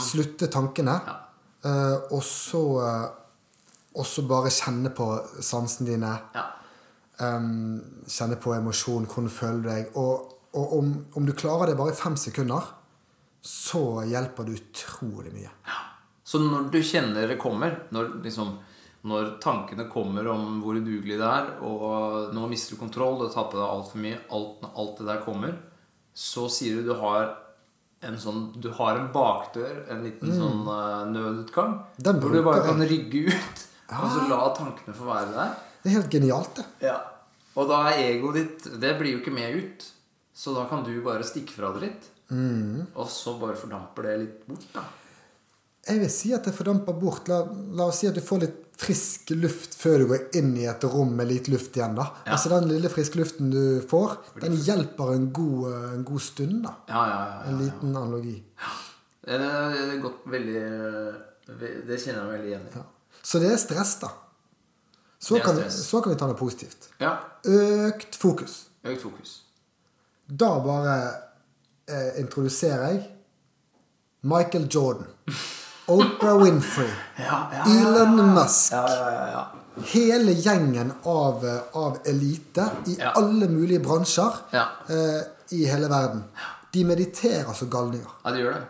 Slutte 0.00 0.46
tankene, 0.50 0.94
Ja. 1.06 1.16
eh, 1.64 1.98
og 2.14 2.22
så 2.22 2.62
eh, 2.84 4.20
bare 4.28 4.50
kjenne 4.50 4.90
på 4.94 5.06
sansene 5.42 5.90
dine. 5.90 6.18
ja. 6.34 6.46
Um, 7.22 7.78
kjenne 8.10 8.38
på 8.42 8.54
emosjon, 8.56 9.06
hvordan 9.06 9.30
føler 9.30 9.60
du 9.62 9.68
deg. 9.68 9.98
Og, 10.00 10.32
og 10.58 10.78
om, 10.78 10.94
om 11.14 11.26
du 11.28 11.34
klarer 11.36 11.70
det 11.70 11.78
bare 11.78 11.94
i 11.94 11.98
fem 11.98 12.16
sekunder, 12.18 12.72
så 13.44 14.02
hjelper 14.08 14.46
det 14.48 14.56
utrolig 14.58 15.34
mye. 15.34 15.52
Så 16.24 16.40
når 16.40 16.70
du 16.72 16.80
kjenner 16.82 17.28
det 17.28 17.36
kommer, 17.40 17.76
når, 17.92 18.16
liksom, 18.24 18.54
når 19.04 19.34
tankene 19.44 19.84
kommer 19.92 20.26
om 20.32 20.62
hvor 20.64 20.78
udugelig 20.80 21.18
det 21.20 21.28
er, 21.28 21.50
og 21.68 22.32
nå 22.34 22.48
mister 22.48 22.74
du 22.74 22.80
kontroll, 22.80 23.20
du 23.20 23.28
tapper 23.28 23.60
deg 23.60 23.68
altfor 23.68 24.00
mye, 24.00 24.20
alt, 24.32 24.64
alt 24.72 25.02
det 25.02 25.08
der 25.10 25.20
kommer, 25.26 25.58
så 26.14 26.48
sier 26.48 26.80
du 26.80 26.88
du 26.88 26.94
har 27.02 27.34
en 28.04 28.16
sånn 28.20 28.50
Du 28.60 28.66
har 28.76 28.98
en 28.98 29.06
bakdør, 29.12 29.78
en 29.88 30.02
liten 30.04 30.28
sånn 30.36 30.66
uh, 30.68 31.04
nødutgang, 31.08 31.78
Mm. 32.04 32.18
Hvor 32.20 32.34
du 32.34 32.42
bare 32.44 32.64
kan 32.66 32.82
rygge 32.84 33.22
ut, 33.30 33.62
og 33.94 34.10
så 34.12 34.26
la 34.28 34.40
tankene 34.56 34.96
få 34.96 35.06
være 35.08 35.30
der. 35.32 35.54
Det 35.84 35.92
er 35.92 35.98
helt 35.98 36.12
genialt, 36.12 36.56
det. 36.56 36.64
Ja. 36.88 36.96
Og 37.54 37.68
da 37.70 37.84
er 37.92 38.00
egoet 38.08 38.40
ditt 38.40 38.64
Det 38.82 38.96
blir 38.98 39.14
jo 39.14 39.20
ikke 39.20 39.34
med 39.34 39.60
ut. 39.60 39.84
Så 40.34 40.54
da 40.56 40.64
kan 40.66 40.82
du 40.82 40.90
bare 41.04 41.22
stikke 41.22 41.54
fra 41.54 41.70
det 41.76 41.84
litt. 41.84 42.06
Mm. 42.32 42.86
Og 42.96 43.08
så 43.12 43.36
bare 43.38 43.54
fordamper 43.58 44.08
det 44.08 44.14
litt 44.24 44.46
bort, 44.48 44.64
da. 44.74 44.82
Jeg 45.84 46.00
vil 46.00 46.10
si 46.10 46.32
at 46.32 46.46
det 46.48 46.54
fordamper 46.56 46.96
bort. 46.96 47.28
La, 47.28 47.42
la 47.76 47.90
oss 47.92 48.00
si 48.00 48.08
at 48.08 48.16
du 48.16 48.24
får 48.24 48.40
litt 48.42 48.60
frisk 48.80 49.30
luft 49.36 49.76
før 49.78 50.00
du 50.02 50.06
går 50.10 50.38
inn 50.40 50.54
i 50.58 50.64
et 50.66 50.86
rom 50.90 51.12
med 51.14 51.28
litt 51.30 51.50
luft 51.52 51.76
igjen. 51.76 51.94
da. 51.98 52.08
Ja. 52.24 52.34
Altså 52.34 52.50
Den 52.56 52.70
lille 52.72 52.90
friske 52.90 53.20
luften 53.20 53.52
du 53.52 53.84
får, 53.90 54.16
den 54.42 54.56
hjelper 54.56 55.12
en 55.14 55.28
god, 55.36 55.68
eh, 55.70 55.86
en 55.98 56.08
god 56.08 56.24
stund. 56.24 56.64
da. 56.64 56.74
Ja, 56.88 57.04
ja, 57.12 57.20
ja. 57.28 57.38
En 57.52 57.60
liten 57.60 57.94
analogi. 57.94 58.38
Det 59.24 59.38
det, 59.38 59.52
det, 59.92 60.12
veldig 60.34 60.64
Det 61.86 62.00
kjenner 62.00 62.18
jeg 62.18 62.26
meg 62.26 62.34
veldig 62.34 62.50
igjen 62.50 62.68
i. 62.72 62.84
Så 63.22 63.40
det 63.40 63.52
er 63.52 63.60
stress, 63.60 63.94
da. 64.02 64.10
Så 65.24 65.38
kan, 65.40 65.56
vi, 65.56 65.64
så 65.72 66.00
kan 66.04 66.12
vi 66.12 66.18
ta 66.20 66.26
det 66.28 66.36
positivt. 66.36 66.88
Ja. 67.00 67.14
Økt 67.48 68.16
fokus. 68.20 68.58
Økt 68.84 69.02
fokus. 69.06 69.30
Da 70.28 70.50
bare 70.64 70.96
eh, 71.88 72.20
introduserer 72.20 72.86
jeg 72.92 73.02
Michael 74.22 74.66
Jordan. 74.74 75.06
Oprah 75.94 76.38
Winfrey. 76.42 76.88
Ja, 77.20 77.38
ja, 77.52 77.64
Elon 77.68 78.16
Musk. 78.34 78.72
ja, 78.72 78.84
ja, 78.88 79.10
ja, 79.12 79.26
ja. 79.34 79.44
Hele 79.90 80.32
gjengen 80.38 80.92
av, 81.10 81.42
eh, 81.44 81.76
av 81.76 81.96
elite 82.06 82.68
i 82.86 82.94
alle 83.10 83.48
mulige 83.50 83.80
bransjer 83.84 84.36
Ja. 84.54 84.66
eh, 84.88 85.22
i 85.56 85.64
hele 85.68 85.88
verden. 85.92 86.22
De 86.72 86.84
mediterer 86.84 87.52
som 87.54 87.68
galninger. 87.70 88.12
ja, 88.24 88.30
det 88.30 88.40
gjør 88.44 88.52
det. 88.54 88.62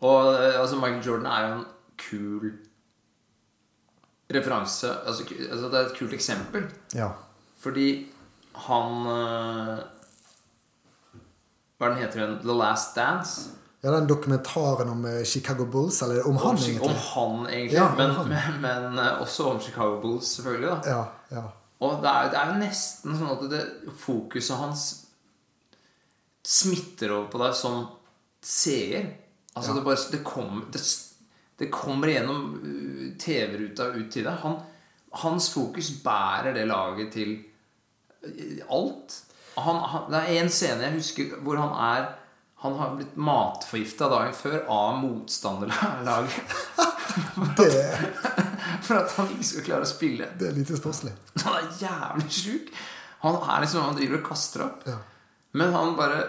Og 0.00 0.34
eh, 0.34 0.60
altså, 0.60 0.76
Michael 0.76 1.02
Jordan 1.06 1.26
er 1.26 1.48
jo 1.48 1.54
en 1.54 1.64
kul 1.98 2.52
referanse. 4.34 4.90
Altså, 5.06 5.26
altså, 5.50 5.68
det 5.68 5.78
er 5.78 5.86
et 5.86 5.98
kult 5.98 6.16
eksempel. 6.16 6.66
Ja. 6.94 7.10
Fordi 7.60 7.88
han 8.66 9.06
eh, 9.14 9.80
Hva 11.78 11.88
er 11.88 11.94
den 11.94 12.02
heter 12.02 12.22
den? 12.24 12.38
The 12.44 12.56
Last 12.56 12.96
Dance? 12.96 13.50
ja, 13.80 13.90
den 13.90 14.06
dokumentaren 14.06 14.88
om 14.88 15.04
eh, 15.04 15.24
Chicago 15.24 15.64
Bulls, 15.64 16.02
eller 16.02 16.26
om 16.28 16.36
han 16.36 16.56
egentlig. 16.56 16.90
Om 16.90 16.96
han, 17.14 17.46
egentlig. 17.46 17.78
Ja, 17.78 17.88
om 17.90 17.96
men, 17.96 18.10
han. 18.10 18.28
men, 18.28 18.60
men 18.60 18.98
eh, 18.98 19.22
også 19.22 19.44
om 19.54 19.60
Chicago 19.60 20.00
Bulls, 20.00 20.26
selvfølgelig. 20.36 20.68
da 20.68 20.90
Ja, 20.90 21.04
ja. 21.30 21.44
Og 21.80 22.02
det 22.02 22.10
er, 22.10 22.28
det 22.28 22.36
er 22.36 22.50
jo 22.50 22.58
nesten 22.60 23.16
sånn 23.16 23.30
at 23.32 23.44
det, 23.48 23.60
fokuset 24.02 24.60
hans 24.60 24.82
smitter 26.44 27.14
over 27.14 27.30
på 27.32 27.40
deg 27.40 27.56
som 27.56 27.86
seer. 28.44 29.06
Altså 29.56 29.72
det, 29.72 29.84
bare, 29.86 30.10
det, 30.12 30.20
kommer, 30.24 30.66
det, 30.72 30.82
det 31.60 31.70
kommer 31.72 32.12
gjennom 32.12 32.44
uh, 32.64 33.06
TV-ruta 33.20 33.90
ut 33.94 34.08
til 34.12 34.24
deg. 34.26 34.38
Han, 34.44 34.56
hans 35.22 35.50
fokus 35.52 35.92
bærer 36.04 36.54
det 36.56 36.64
laget 36.70 37.12
til 37.14 37.36
uh, 38.24 38.64
alt. 38.72 39.18
Han, 39.60 39.82
han, 39.92 40.08
det 40.12 40.22
er 40.24 40.40
en 40.40 40.52
scene 40.52 40.86
jeg 40.86 40.96
husker 40.96 41.36
hvor 41.44 41.58
han 41.60 41.72
er 41.74 42.04
Han 42.62 42.76
har 42.78 42.92
blitt 42.94 43.16
matforgifta 43.16 44.08
dagen 44.12 44.34
før 44.36 44.58
av 44.68 44.98
motstanderlaget. 45.00 46.56
Det, 47.56 47.68
For 48.86 48.98
at 49.00 49.12
han 49.16 49.30
ikke 49.34 49.46
skal 49.46 49.64
klare 49.66 49.86
å 49.86 49.88
spille. 49.88 50.28
det 50.38 50.50
er 50.50 50.58
litt 50.58 50.70
sportslig. 50.70 51.12
Han 51.44 51.56
er 51.58 51.70
jævlig 51.80 52.28
sjuk. 52.34 52.68
Han 53.24 53.38
er 53.40 53.64
liksom 53.64 53.86
Han 53.86 53.96
driver 53.98 54.20
og 54.20 54.28
kaster 54.28 54.66
opp. 54.66 54.84
Ja. 54.88 54.98
Men 55.58 55.74
han 55.74 55.96
bare 55.98 56.20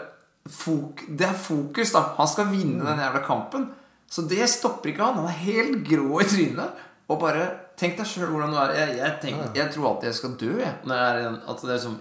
fok 0.49 1.03
Det 1.07 1.27
er 1.27 1.37
fokus, 1.37 1.91
da. 1.93 2.01
Han 2.17 2.29
skal 2.29 2.49
vinne 2.49 2.85
den 2.87 3.03
jævla 3.03 3.21
kampen. 3.25 3.67
Så 4.11 4.25
det 4.27 4.43
stopper 4.51 4.91
ikke 4.91 5.07
han. 5.07 5.21
Han 5.21 5.29
er 5.31 5.43
helt 5.45 5.83
grå 5.87 6.19
i 6.21 6.27
trynet. 6.27 6.87
Og 7.11 7.19
bare 7.21 7.49
Tenk 7.81 7.95
deg 7.97 8.05
sjøl 8.05 8.29
hvordan 8.29 8.51
du 8.53 8.57
er. 8.61 8.71
Jeg, 8.77 8.97
jeg, 8.99 9.13
tenker, 9.23 9.47
jeg 9.57 9.73
tror 9.73 9.87
alltid 9.89 10.11
jeg 10.11 10.17
skal 10.19 10.33
dø, 10.37 10.51
jeg. 10.59 10.73
Når 10.85 10.99
jeg 11.01 11.29
er, 11.73 11.79
som, 11.81 11.95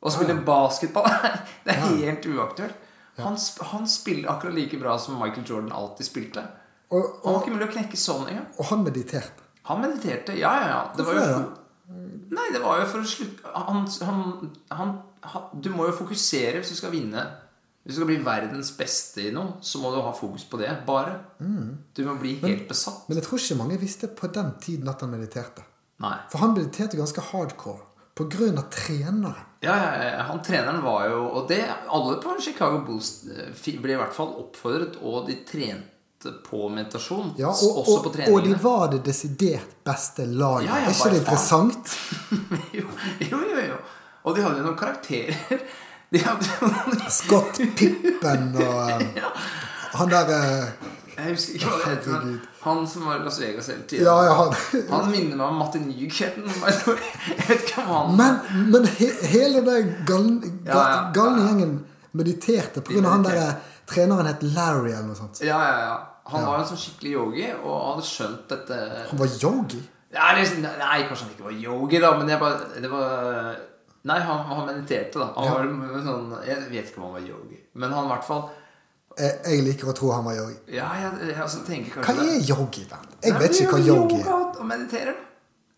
å 0.00 0.12
spille 0.14 0.36
basketball 0.46 1.08
Det 1.64 1.74
er 1.74 1.80
helt 1.88 2.28
uaktuelt. 2.30 2.86
Han, 3.20 3.34
han 3.72 3.88
spiller 3.90 4.30
akkurat 4.32 4.54
like 4.54 4.78
bra 4.80 4.94
som 5.02 5.18
Michael 5.18 5.48
Jordan 5.48 5.72
alltid 5.76 6.06
spilte. 6.06 6.44
Og, 6.94 7.08
Han 7.24 7.34
var 7.34 7.42
ikke 7.42 7.56
mulig 7.56 7.66
å 7.66 7.72
knekke 7.74 7.98
sånn 8.00 8.28
engang. 8.30 8.46
og 8.54 8.70
han 8.70 8.84
mediterte. 8.86 9.48
Han 9.68 9.82
mediterte. 9.82 10.36
Ja, 10.38 10.52
ja, 10.62 10.70
ja. 10.70 10.80
Det 10.96 11.06
var 11.08 11.18
jo 11.18 11.26
det 11.26 11.42
Nei, 12.30 12.46
det 12.54 12.60
var 12.62 12.78
jo 12.78 12.86
for 12.86 13.02
å 13.02 13.08
slutte 13.10 13.50
han, 13.50 13.86
han, 14.06 14.18
han, 14.78 14.90
han, 15.26 15.46
Du 15.58 15.72
må 15.74 15.88
jo 15.88 15.96
fokusere 15.98 16.60
hvis 16.60 16.70
du 16.70 16.78
skal 16.78 16.92
vinne. 16.94 17.24
Hvis 17.90 17.96
du 17.96 18.04
skal 18.04 18.10
bli 18.12 18.20
verdens 18.22 18.68
beste 18.78 19.24
i 19.26 19.30
noe, 19.34 19.56
så 19.66 19.80
må 19.82 19.90
du 19.90 19.96
ha 19.98 20.12
fokus 20.14 20.44
på 20.46 20.60
det. 20.60 20.70
Bare. 20.86 21.16
Du 21.42 22.04
må 22.06 22.12
bli 22.20 22.36
helt 22.38 22.68
besatt. 22.70 23.08
Men 23.08 23.18
jeg 23.18 23.26
tror 23.26 23.40
ikke 23.42 23.56
mange 23.58 23.78
visste 23.80 24.06
på 24.14 24.30
den 24.30 24.52
tiden 24.62 24.86
at 24.92 25.02
han 25.02 25.10
mediterte. 25.10 25.64
Nei. 25.98 26.12
For 26.30 26.38
han 26.38 26.54
mediterte 26.54 27.00
ganske 27.00 27.24
hardcore 27.32 27.82
på 28.14 28.28
grunn 28.30 28.62
av 28.62 28.68
treneren. 28.70 29.42
Ja, 29.66 29.74
ja, 29.74 30.22
han 30.30 30.38
treneren 30.46 30.78
var 30.86 31.08
jo 31.10 31.18
Og 31.26 31.48
det 31.50 31.58
alle 31.90 32.14
på 32.22 32.36
Chicago 32.40 32.78
Bulls 32.86 33.10
eh, 33.26 33.74
ble 33.82 33.96
i 33.96 33.98
hvert 33.98 34.14
fall 34.14 34.36
oppfordret, 34.38 35.00
og 35.02 35.26
de 35.26 35.40
trente 35.50 36.36
på 36.46 36.70
meditasjon. 36.70 37.34
Ja, 37.42 37.50
og, 37.50 37.82
også 37.82 37.98
og, 37.98 38.06
på 38.06 38.30
og 38.30 38.46
de 38.46 38.54
var 38.62 38.86
det 38.94 39.02
desidert 39.10 39.80
beste 39.82 40.30
laget. 40.30 40.70
Ja, 40.70 40.78
ja, 40.78 40.94
er 40.94 40.94
ikke 40.94 41.12
det 41.18 41.22
interessant? 41.26 41.94
jo, 42.78 42.86
jo, 43.26 43.44
jo, 43.50 43.68
jo. 43.72 43.84
Og 44.22 44.36
de 44.38 44.46
hadde 44.46 44.62
jo 44.62 44.70
noen 44.70 44.78
karakterer. 44.78 45.64
Scott 47.08 47.60
Pippen 47.76 48.56
og 48.58 48.90
eh, 48.90 49.28
han 49.94 50.10
der 50.10 50.32
eh, 50.34 50.88
Jeg 51.16 51.34
husker 51.34 51.54
ikke 51.54 51.68
hva 51.70 51.78
det 51.78 51.90
heter, 51.92 52.24
men 52.24 52.40
han 52.64 52.80
som 52.88 53.06
var 53.06 53.20
i 53.20 53.24
Las 53.24 53.38
Vegas 53.40 53.66
hele 53.70 53.82
tiden. 53.88 54.04
Ja, 54.04 54.16
ja, 54.24 54.34
han 54.34 54.54
Han 54.90 55.10
minner 55.10 55.36
meg 55.36 55.46
om 55.46 55.54
Martin 55.60 55.86
Nykätten. 55.88 56.44
Jeg 56.50 57.46
vet 57.48 57.62
ikke 57.68 57.84
om 57.84 57.90
han 57.92 58.16
Men, 58.16 58.70
men 58.72 58.88
he, 58.98 59.10
hele 59.30 59.62
den 59.66 59.94
galne, 60.06 60.52
Ja, 60.66 61.10
gjengen 61.14 61.78
mediterte 62.12 62.82
av 62.82 63.04
han 63.06 63.24
der 63.24 63.54
treneren 63.86 64.26
het 64.26 64.42
Larry 64.42 64.90
eller 64.90 65.10
noe 65.12 65.18
sånt. 65.18 65.40
Ja, 65.44 65.60
ja, 65.62 65.78
ja. 65.86 65.96
Han 66.30 66.46
var 66.46 66.60
en 66.60 66.68
sånn 66.68 66.78
skikkelig 66.78 67.14
yogi 67.16 67.46
og 67.58 67.74
hadde 67.88 68.06
skjønt 68.06 68.50
dette 68.50 68.76
Han 69.10 69.18
var 69.18 69.32
yogi. 69.42 69.80
ja, 70.14 70.30
liksom, 70.38 70.62
Nei, 70.62 71.00
kanskje 71.08 71.24
han 71.26 71.32
ikke 71.34 71.48
var 71.48 71.56
yogi, 71.58 72.00
da, 72.02 72.12
men 72.18 72.28
jeg 72.30 72.38
bare 72.42 72.82
Det 72.82 72.90
var 72.90 73.56
Nei, 74.08 74.18
han, 74.24 74.38
han 74.48 74.66
mediterte, 74.66 75.18
da. 75.18 75.26
Han 75.36 75.44
Ja. 75.44 75.54
var 75.54 76.02
sånn 76.06 76.30
Jeg 76.46 76.56
vet 76.70 76.88
ikke 76.88 76.98
om 77.02 77.02
han 77.04 77.12
var 77.18 77.20
yogi, 77.28 77.58
men 77.74 77.92
han 77.92 78.04
i 78.06 78.08
hvert 78.14 78.24
fall 78.24 78.46
Jeg, 79.18 79.34
jeg 79.44 79.64
liker 79.66 79.90
å 79.90 79.94
tro 79.98 80.12
han 80.14 80.24
var 80.24 80.38
yogi. 80.38 80.54
Ja, 80.72 80.86
jeg, 80.96 81.26
jeg 81.28 81.36
altså, 81.42 81.64
tenker 81.66 82.00
Hva 82.06 82.14
er 82.14 82.38
yogi, 82.48 82.86
Bernt? 82.88 83.16
Jeg 83.24 83.32
Nei, 83.34 83.40
vet 83.42 83.60
ikke 83.60 83.74
hva 83.76 83.82
yogi 83.84 84.20
er. 84.22 84.30
Og 84.60 84.64
mediterer, 84.66 85.12
da. 85.12 85.26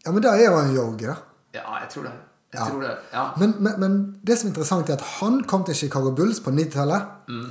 Ja, 0.04 0.12
Men 0.12 0.22
da 0.22 0.36
er 0.36 0.44
jo 0.44 0.56
han 0.60 0.74
yogi, 0.76 1.06
da. 1.06 1.16
Ja, 1.54 1.64
jeg 1.80 1.88
tror 1.94 2.02
det. 2.10 2.12
Ja. 2.54 2.68
tror 2.68 2.80
det. 2.84 2.96
Ja. 3.12 3.24
Men, 3.40 3.54
men, 3.58 3.80
men 3.80 3.98
det 4.26 4.38
som 4.38 4.46
er 4.48 4.52
interessant, 4.52 4.88
er 4.88 5.00
at 5.00 5.04
han 5.22 5.42
kom 5.48 5.64
til 5.64 5.74
Chicago 5.74 6.10
Bulls 6.14 6.40
på 6.44 6.50
90-tallet. 6.52 7.02
Mm. 7.28 7.46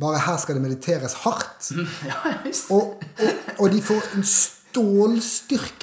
Bare 0.00 0.18
her 0.26 0.36
skal 0.40 0.54
det 0.58 0.62
mediteres 0.62 1.14
hardt. 1.24 1.70
ja, 2.10 2.14
visst. 2.44 2.70
Og, 2.70 3.00
og, 3.20 3.32
og 3.58 3.70
de 3.72 3.82
får 3.82 4.12
en 4.16 4.24
stålstyrke 4.24 4.61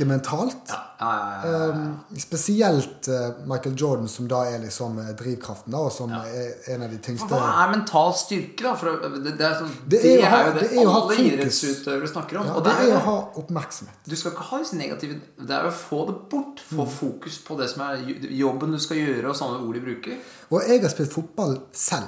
mentalt. 0.05 0.55
Ja, 0.69 0.79
ja, 0.99 1.09
ja, 1.43 1.51
ja. 1.51 1.67
Um, 1.69 1.99
spesielt 2.17 3.07
uh, 3.07 3.29
Michael 3.47 3.75
Jordan, 3.79 4.07
som 4.07 4.27
da 4.27 4.41
er 4.49 4.59
liksom 4.59 4.97
eh, 4.99 5.11
drivkraften, 5.15 5.71
da, 5.71 5.77
og 5.87 5.91
som 5.91 6.11
er 6.11 6.73
en 6.73 6.83
av 6.83 6.89
de 6.91 6.97
tyngste 7.05 7.27
Hva 7.29 7.39
er 7.65 7.71
mental 7.75 8.13
styrke, 8.19 8.63
da? 8.65 8.73
For 8.75 8.97
det, 9.19 9.35
det, 9.39 9.45
er 9.47 9.55
sånn, 9.61 9.71
Det 9.87 9.99
er 9.99 10.03
det 10.23 10.27
ha- 10.31 10.41
jo 10.47 10.53
det, 10.57 10.65
er 10.73 10.91
alle 10.93 11.17
idrettsutøvere 11.23 12.11
snakker 12.11 12.41
om. 12.41 12.45
ja, 12.49 12.53
og 12.59 12.63
Det 12.65 12.73
det 12.73 12.85
er 12.87 12.91
jo 12.91 12.97
å 12.99 13.05
ha 13.05 13.17
oppmerksomhet. 13.43 13.95
Du 14.09 14.15
skal 14.15 14.31
ikke 14.35 14.47
ha 14.51 14.59
disse 14.63 14.75
negative 14.79 15.19
Det 15.39 15.55
er 15.59 15.67
å 15.69 15.71
få 15.71 16.05
det 16.09 16.17
bort. 16.31 16.59
Få 16.69 16.85
Mm. 16.85 16.93
fokus 16.99 17.37
på 17.47 17.57
det 17.59 17.69
som 17.69 17.81
er 17.87 18.03
jobben 18.29 18.71
du 18.71 18.79
skal 18.79 18.97
gjøre, 18.97 19.29
og 19.29 19.35
sånne 19.35 19.61
ord 19.67 19.73
de 19.75 19.81
bruker. 19.81 20.17
Og 20.51 20.61
jeg 20.67 20.81
har 20.81 20.89
spilt 20.89 21.13
fotball 21.13 21.59
selv. 21.71 22.07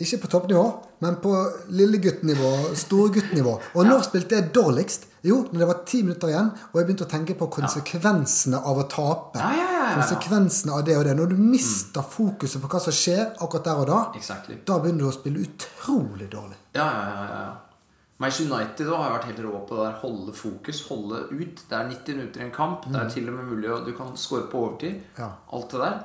Ikke 0.00 0.22
på 0.22 0.28
toppnivå, 0.32 0.64
men 1.04 1.16
på 1.22 1.30
lilleguttnivå, 1.76 2.50
storguttnivå. 2.80 3.52
Og 3.76 3.86
når 3.86 4.06
spilte 4.08 4.38
jeg 4.38 4.52
dårligst? 4.54 5.08
Jo, 5.22 5.42
når 5.52 5.60
det 5.60 5.66
var 5.68 5.82
ti 5.86 6.00
minutter 6.02 6.32
igjen, 6.32 6.48
og 6.72 6.78
jeg 6.80 6.86
begynte 6.88 7.06
å 7.06 7.10
tenke 7.12 7.36
på 7.38 7.46
konsekvensene 7.54 8.58
av 8.58 8.80
å 8.82 8.86
tape. 8.90 9.38
Ja, 9.38 9.50
ja, 9.54 9.58
ja, 9.58 9.66
ja, 9.76 9.82
ja. 9.90 9.98
Konsekvensene 10.00 10.74
av 10.74 10.86
det 10.88 10.96
og 10.98 11.04
det. 11.06 11.12
Når 11.18 11.34
du 11.34 11.36
mister 11.38 12.02
fokuset 12.02 12.62
på 12.62 12.70
hva 12.72 12.80
som 12.82 12.96
skjer 12.96 13.28
akkurat 13.36 13.68
der 13.68 13.82
og 13.84 13.90
da, 13.90 14.00
Exactly. 14.18 14.56
da 14.66 14.78
begynner 14.82 15.04
du 15.04 15.10
å 15.12 15.14
spille 15.14 15.44
utrolig 15.44 16.30
dårlig. 16.32 16.58
Ja, 16.74 16.88
ja, 16.88 17.04
ja, 17.12 17.28
ja. 17.36 17.52
Manchester 18.22 18.48
United 18.54 18.86
da, 18.86 18.98
har 19.02 19.14
vært 19.16 19.28
helt 19.30 19.40
rå 19.42 19.60
på 19.66 19.76
det 19.78 19.84
der. 19.84 19.94
Holde 20.02 20.34
fokus, 20.38 20.82
holde 20.88 21.22
ut. 21.30 21.62
Det 21.68 21.78
er 21.78 21.88
90 21.90 22.18
minutter 22.18 22.42
i 22.42 22.44
en 22.48 22.52
kamp. 22.54 22.84
Det 22.86 22.98
er 22.98 23.08
til 23.10 23.30
og 23.30 23.38
med 23.38 23.48
mulig 23.50 23.70
å 23.70 23.80
Du 23.86 23.92
kan 23.98 24.12
score 24.16 24.46
på 24.50 24.60
overtid. 24.66 25.00
Mm. 25.02 25.16
Ja. 25.18 25.30
Alt 25.52 25.74
det 25.74 25.80
der. 25.82 25.96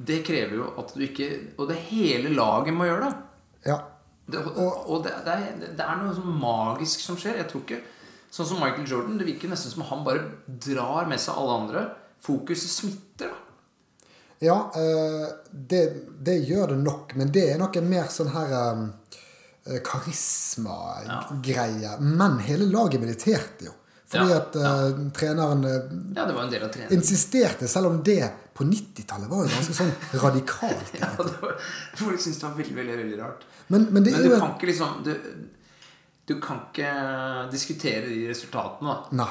Det 0.00 0.22
krever 0.24 0.56
jo 0.56 0.66
at 0.80 0.94
du 0.96 1.02
ikke 1.04 1.26
Og 1.60 1.66
det 1.68 1.76
hele 1.90 2.30
laget 2.32 2.72
må 2.72 2.86
gjøre 2.88 3.08
det. 3.08 3.16
Ja. 3.68 3.78
Det, 4.30 4.40
og 4.40 4.90
og 4.90 5.04
det, 5.04 5.12
det, 5.26 5.34
er, 5.34 5.72
det 5.76 5.84
er 5.84 5.98
noe 6.00 6.14
sånn 6.16 6.38
magisk 6.40 7.02
som 7.04 7.18
skjer. 7.20 7.40
Jeg 7.42 7.50
tror 7.50 7.66
ikke 7.66 7.82
Sånn 8.30 8.46
som 8.46 8.60
Michael 8.62 8.86
Jordan. 8.86 9.16
Det 9.18 9.26
virker 9.26 9.50
nesten 9.50 9.72
som 9.72 9.82
han 9.88 10.04
bare 10.06 10.20
drar 10.46 11.08
med 11.10 11.18
seg 11.18 11.34
alle 11.34 11.54
andre. 11.64 11.80
Fokuset 12.22 12.70
smitter, 12.70 13.32
da. 13.32 13.38
Ja, 14.40 14.70
eh, 14.78 15.26
det, 15.50 15.80
det 16.22 16.36
gjør 16.46 16.70
det 16.70 16.76
nok, 16.84 17.16
men 17.18 17.32
det 17.34 17.42
er 17.50 17.58
nok 17.60 17.74
en 17.76 17.90
mer 17.90 18.06
sånn 18.14 18.30
her 18.32 18.54
karismagreie. 19.84 21.82
Ja. 21.82 21.98
Men 22.00 22.38
hele 22.46 22.64
laget 22.70 23.02
mediterte 23.02 23.68
jo. 23.68 23.74
Fordi 24.10 24.32
at 24.34 24.56
eh, 24.58 24.86
treneren 25.14 25.60
eh, 25.64 25.90
Ja, 26.16 26.24
det 26.26 26.34
var 26.34 26.42
en 26.42 26.50
del 26.50 26.64
av 26.66 26.72
treningen. 26.74 26.96
insisterte, 26.98 27.68
selv 27.70 27.86
om 27.92 28.00
det 28.06 28.24
på 28.58 28.64
90-tallet 28.66 29.30
var 29.30 29.44
jo 29.46 29.52
ganske 29.52 29.76
sånn 29.76 29.92
radikalt. 30.24 30.90
Ja, 31.00 31.12
det 31.18 31.36
var, 31.42 31.54
folk 31.96 32.18
syntes 32.20 32.40
det 32.40 32.48
var 32.48 32.56
veldig, 32.58 32.74
veldig, 32.80 32.96
veldig 33.04 33.20
rart. 33.22 33.46
Men, 33.68 33.86
men 33.94 34.02
Men 34.02 34.10
du 34.10 34.28
jo 34.32 34.40
kan 34.40 34.56
ikke 34.56 34.66
liksom 34.72 35.04
Du, 35.06 35.14
du 36.26 36.34
kan 36.42 36.64
ikke 36.66 36.90
diskutere 37.54 38.02
de 38.10 38.18
resultatene, 38.32 38.90
da. 38.98 39.22
Nei. 39.22 39.30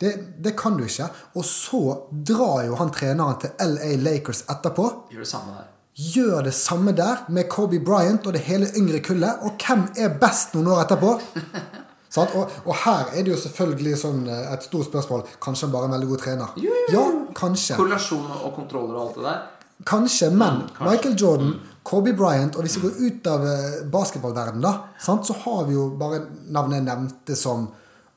Det, 0.00 0.10
det 0.44 0.52
kan 0.58 0.74
du 0.76 0.82
ikke. 0.84 1.06
Og 1.36 1.44
så 1.48 1.78
drar 2.10 2.66
jo 2.66 2.74
han 2.76 2.90
treneren 2.92 3.38
til 3.40 3.54
LA 3.64 3.94
Lakers 4.02 4.42
etterpå. 4.52 4.88
Gjør 5.12 5.22
det 5.24 5.30
samme 5.30 5.54
der. 5.56 5.70
Gjør 5.96 6.42
det 6.44 6.52
samme 6.52 6.92
der 6.92 7.22
med 7.32 7.48
Kobe 7.48 7.78
Bryant 7.80 8.26
og 8.28 8.34
det 8.36 8.42
hele 8.44 8.68
yngre 8.76 9.00
kullet. 9.00 9.40
Og 9.48 9.56
hvem 9.64 9.86
er 9.96 10.18
best 10.20 10.52
noen 10.56 10.68
år 10.74 10.82
etterpå? 10.84 11.14
Og, 12.22 12.50
og 12.64 12.74
her 12.84 13.10
er 13.12 13.22
det 13.26 13.32
jo 13.34 13.36
selvfølgelig 13.42 13.96
sånn 14.00 14.22
eh, 14.28 14.52
et 14.54 14.62
stort 14.64 14.86
spørsmål. 14.88 15.22
Kanskje 15.44 15.66
han 15.66 15.72
bare 15.74 15.82
er 15.84 15.90
en 15.90 15.96
veldig 15.98 16.08
god 16.14 16.18
trener? 16.24 16.56
Jo, 16.56 16.72
jo. 16.88 16.94
Ja, 16.94 17.04
kanskje. 17.36 17.76
Korrelasjon 17.76 18.26
og 18.42 18.54
kontroller 18.56 18.94
og 18.96 19.02
alt 19.08 19.14
det 19.20 19.24
der. 19.28 19.42
Kanskje, 19.84 20.30
men 20.32 20.54
Mm, 20.62 20.68
kanskje. 20.72 20.90
Michael 20.90 21.16
Jordan, 21.20 21.54
Kobe 21.84 22.12
Bryant 22.16 22.56
Og 22.56 22.62
hvis 22.64 22.76
vi 22.78 22.82
går 22.88 22.94
ut 23.06 23.26
av 23.28 23.44
eh, 23.46 23.82
basketballverdenen, 23.92 24.62
da, 24.64 24.72
sant, 24.98 25.26
så 25.28 25.34
har 25.44 25.66
vi 25.68 25.74
jo 25.76 25.90
bare 26.00 26.22
navnet 26.48 26.78
jeg 26.80 26.86
nevnte 26.88 27.36
som 27.36 27.68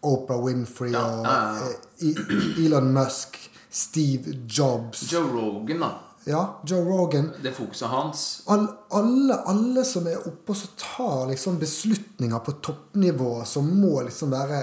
Oprah 0.02 0.39
Winfrey 0.45 0.93
og 0.95 1.26
ja, 1.28 1.34
ja. 1.60 1.68
eh, 2.00 2.08
E- 2.08 2.66
Elon 2.66 2.93
Musk, 2.95 3.36
Steve 3.70 4.38
Jobs 4.47 5.04
Joe 5.12 5.28
Rogan, 5.34 5.80
da. 5.84 5.89
Ja, 6.30 6.42
Joe 6.68 6.84
Rogan. 6.86 7.32
Det 7.42 7.52
fokuset 7.58 7.90
hans. 7.90 8.24
All, 8.54 8.68
alle, 8.94 9.38
alle 9.50 9.84
som 9.88 10.06
er 10.08 10.20
oppe 10.30 10.54
og 10.54 10.60
så 10.60 10.68
tar 10.78 11.32
liksom 11.32 11.58
beslutninger 11.62 12.44
på 12.46 12.54
toppnivå, 12.66 13.32
som 13.50 13.72
må 13.82 14.04
liksom 14.06 14.36
være 14.36 14.60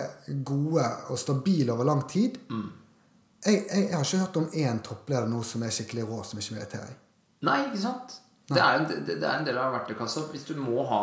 gode 0.47 0.85
og 1.11 1.19
stabile 1.19 1.75
over 1.75 1.89
lang 1.89 2.05
tid 2.11 2.39
Mm. 2.51 2.69
jeg, 3.47 3.67
jeg, 3.71 3.89
jeg 3.89 3.97
har 3.97 4.05
ikke 4.05 4.23
hørt 4.23 4.37
om 4.37 4.47
én 4.55 4.79
toppleder 4.83 5.27
nå 5.31 5.43
som 5.43 5.63
er 5.63 5.75
skikkelig 5.75 6.07
rå, 6.09 6.23
som 6.25 6.39
ikke 6.39 6.55
mediterer. 6.55 6.95
Nei, 7.47 7.59
ikke 7.67 7.83
sant? 7.83 8.17
Det 8.49 8.63
er, 8.63 8.79
en, 8.79 8.87
det, 8.87 9.19
det 9.19 9.27
er 9.27 9.41
en 9.41 9.47
del 9.47 9.59
av 9.59 9.73
verktøykassa. 9.75 10.29
Hvis 10.31 10.47
du 10.47 10.55
må 10.61 10.85
ha 10.87 11.03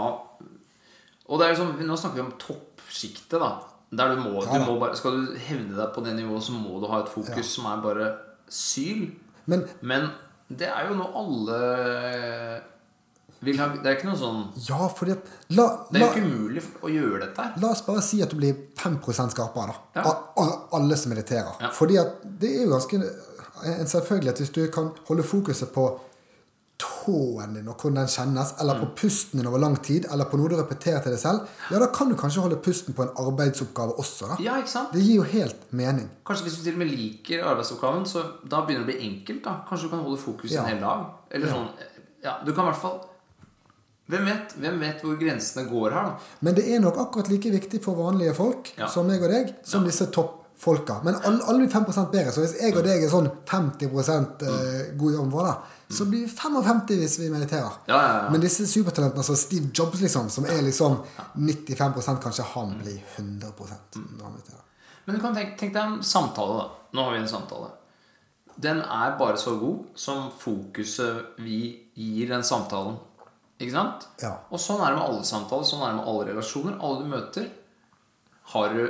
Og 1.27 1.41
sånn, 1.57 1.73
Nå 1.83 1.95
snakker 1.99 2.21
vi 2.21 2.23
om 2.23 2.33
toppsjiktet, 2.39 3.35
da. 3.41 3.51
Der 3.91 4.15
du 4.15 4.21
må, 4.23 4.43
Ja, 4.45 4.59
du 4.63 4.71
må 4.71 4.77
bare, 4.79 4.95
Skal 4.95 5.17
du 5.19 5.35
hevne 5.35 5.75
deg 5.75 5.91
på 5.95 6.03
det 6.05 6.15
nivået, 6.15 6.43
så 6.43 6.55
må 6.55 6.79
du 6.79 6.87
ha 6.87 7.01
et 7.03 7.11
fokus 7.11 7.51
som 7.57 7.67
er 7.69 7.81
bare 7.83 8.07
syl. 8.47 9.09
Men 9.45 9.67
Men 9.81 10.07
det 10.59 10.67
er 10.69 10.87
jo 10.89 10.95
noe 10.99 11.11
alle 11.21 11.59
vil 13.43 13.57
ha 13.59 13.65
Det 13.75 13.89
er 13.89 13.97
ikke 13.97 14.07
noe 14.07 14.19
sånn 14.19 14.43
ja, 14.69 14.77
fordi 14.95 15.11
at 15.17 15.25
la, 15.57 15.65
Det 15.91 15.99
er 15.99 16.05
jo 16.05 16.11
ikke 16.13 16.27
umulig 16.29 16.63
å 16.79 16.91
gjøre 16.93 17.19
dette 17.25 17.47
la 17.63 17.71
oss 17.73 17.81
bare 17.87 18.03
si 18.05 18.21
at 18.23 18.31
du 18.31 18.37
blir 18.39 18.55
5 18.79 18.99
skarpere, 19.33 19.73
da. 19.73 20.01
Ja. 20.01 20.05
A- 20.07 20.43
a- 20.43 20.59
Alle 20.79 20.95
som 20.97 21.11
mediterer. 21.11 21.51
Ja. 21.59 21.69
Fordi 21.75 21.97
at 21.99 22.21
det 22.23 22.53
er 22.59 22.63
jo 22.65 22.71
ganske 22.77 23.01
en 23.63 23.87
selvfølgelighet 23.87 24.39
hvis 24.41 24.53
du 24.55 24.61
kan 24.71 24.91
holde 25.07 25.23
fokuset 25.23 25.71
på 25.75 25.85
tåen 26.79 27.53
din 27.53 27.67
og 27.67 27.75
hvordan 27.77 27.95
den 28.01 28.07
kjennes, 28.07 28.53
eller 28.59 28.75
Mm. 28.75 28.81
på 28.81 28.95
pusten 28.95 29.37
din 29.39 29.47
over 29.47 29.59
lang 29.59 29.75
tid, 29.83 30.05
eller 30.11 30.25
på 30.25 30.37
noe 30.37 30.49
du 30.49 30.55
repeterer 30.55 31.01
til 31.03 31.11
deg 31.11 31.19
selv, 31.19 31.47
ja, 31.71 31.79
da 31.79 31.87
kan 31.87 32.09
du 32.09 32.15
kanskje 32.15 32.41
holde 32.41 32.55
pusten 32.57 32.93
på 32.93 33.03
en 33.03 33.09
arbeidsoppgave 33.17 33.93
også, 33.99 34.27
da. 34.27 34.35
Ja, 34.43 34.57
ikke 34.57 34.69
sant? 34.69 34.91
Det 34.93 35.01
gir 35.03 35.15
jo 35.15 35.23
helt 35.23 35.55
mening. 35.71 36.09
Kanskje 36.25 36.43
hvis 36.43 36.57
du 36.57 36.63
til 36.63 36.73
og 36.73 36.79
med 36.79 36.87
liker 36.91 37.43
arbeidsoppgaven, 37.43 38.05
så 38.05 38.23
da 38.49 38.61
begynner 38.65 38.85
det 38.85 38.95
å 38.95 38.99
bli 38.99 39.09
enkelt. 39.09 39.43
da 39.43 39.59
Kanskje 39.69 39.83
du 39.83 39.89
kan 39.89 39.99
holde 40.03 40.17
fokus 40.21 40.51
Ja. 40.51 40.61
en 40.63 40.67
hel 40.69 40.79
dag. 40.79 41.05
Eller 41.31 41.47
sånn 41.47 41.67
Ja, 42.23 42.37
du 42.45 42.53
kan 42.53 42.65
i 42.65 42.71
hvert 42.71 42.81
fall 42.81 43.01
Hvem 44.09 44.25
vet, 44.25 44.53
hvem 44.59 44.79
vet 44.79 45.01
hvor 45.01 45.15
grensene 45.17 45.69
går 45.69 45.91
her, 45.93 46.03
da? 46.03 46.17
Men 46.41 46.55
det 46.55 46.67
er 46.67 46.79
nok 46.79 46.97
akkurat 46.97 47.29
like 47.29 47.49
viktig 47.49 47.81
for 47.83 47.95
vanlige 47.95 48.35
folk 48.35 48.73
Ja. 48.77 48.87
som 48.87 49.07
meg 49.07 49.21
og 49.23 49.29
deg, 49.29 49.55
som 49.63 49.83
disse 49.85 50.07
toppfolka. 50.11 51.01
Men 51.05 51.15
alle, 51.23 51.39
alle 51.47 51.59
blir 51.59 51.69
5 51.71 52.11
bedre. 52.11 52.31
Så 52.33 52.41
hvis 52.41 52.59
jeg 52.61 52.75
og 52.75 52.83
deg 52.83 53.01
er 53.01 53.09
sånn 53.09 53.31
50 53.45 53.85
eh, 54.43 54.97
god 54.97 55.13
jobb 55.13 55.31
for 55.31 55.43
det, 55.45 55.55
så 55.93 56.07
blir 56.09 56.25
vi 56.25 56.31
55 56.31 56.81
hvis 56.99 57.19
vi 57.21 57.29
mediterer. 57.33 57.79
Ja, 57.89 57.99
ja, 58.01 58.11
ja. 58.23 58.31
Men 58.33 58.43
disse 58.43 58.67
supertalentene, 58.69 59.23
altså 59.23 59.35
Steve 59.39 59.69
Jobs, 59.73 60.01
liksom, 60.01 60.29
som 60.29 60.45
er 60.49 60.61
liksom 60.65 60.99
95% 61.33 62.21
kanskje, 62.23 62.49
han 62.55 62.75
blir 62.81 62.99
100 63.15 63.53
når 63.53 64.23
han 64.23 64.35
mediterer. 64.35 64.61
Men 65.05 65.15
du 65.15 65.21
kan 65.21 65.35
tenke, 65.35 65.57
tenk 65.59 65.73
deg 65.75 65.83
en 65.83 66.03
samtale, 66.07 66.59
da. 66.61 66.83
Nå 66.93 67.07
har 67.07 67.15
vi 67.15 67.23
en 67.23 67.31
samtale. 67.31 67.71
Den 68.55 68.81
er 68.81 69.17
bare 69.17 69.37
så 69.41 69.55
god 69.57 69.97
som 69.97 70.29
fokuset 70.39 71.39
vi 71.41 71.89
gir 71.97 72.29
den 72.29 72.45
samtalen. 72.45 72.99
Ikke 73.59 73.73
sant? 73.73 74.07
Ja. 74.21 74.35
Og 74.53 74.61
sånn 74.61 74.81
er 74.83 74.93
det 74.93 74.99
med 74.99 75.07
alle 75.07 75.25
samtaler. 75.27 75.65
Sånn 75.67 75.81
er 75.81 75.93
det 75.93 75.99
med 76.01 76.09
alle 76.11 76.29
relasjoner. 76.29 76.77
Alle 76.83 77.01
du 77.01 77.11
møter. 77.11 77.49
Har 78.53 78.75
du, 78.75 78.83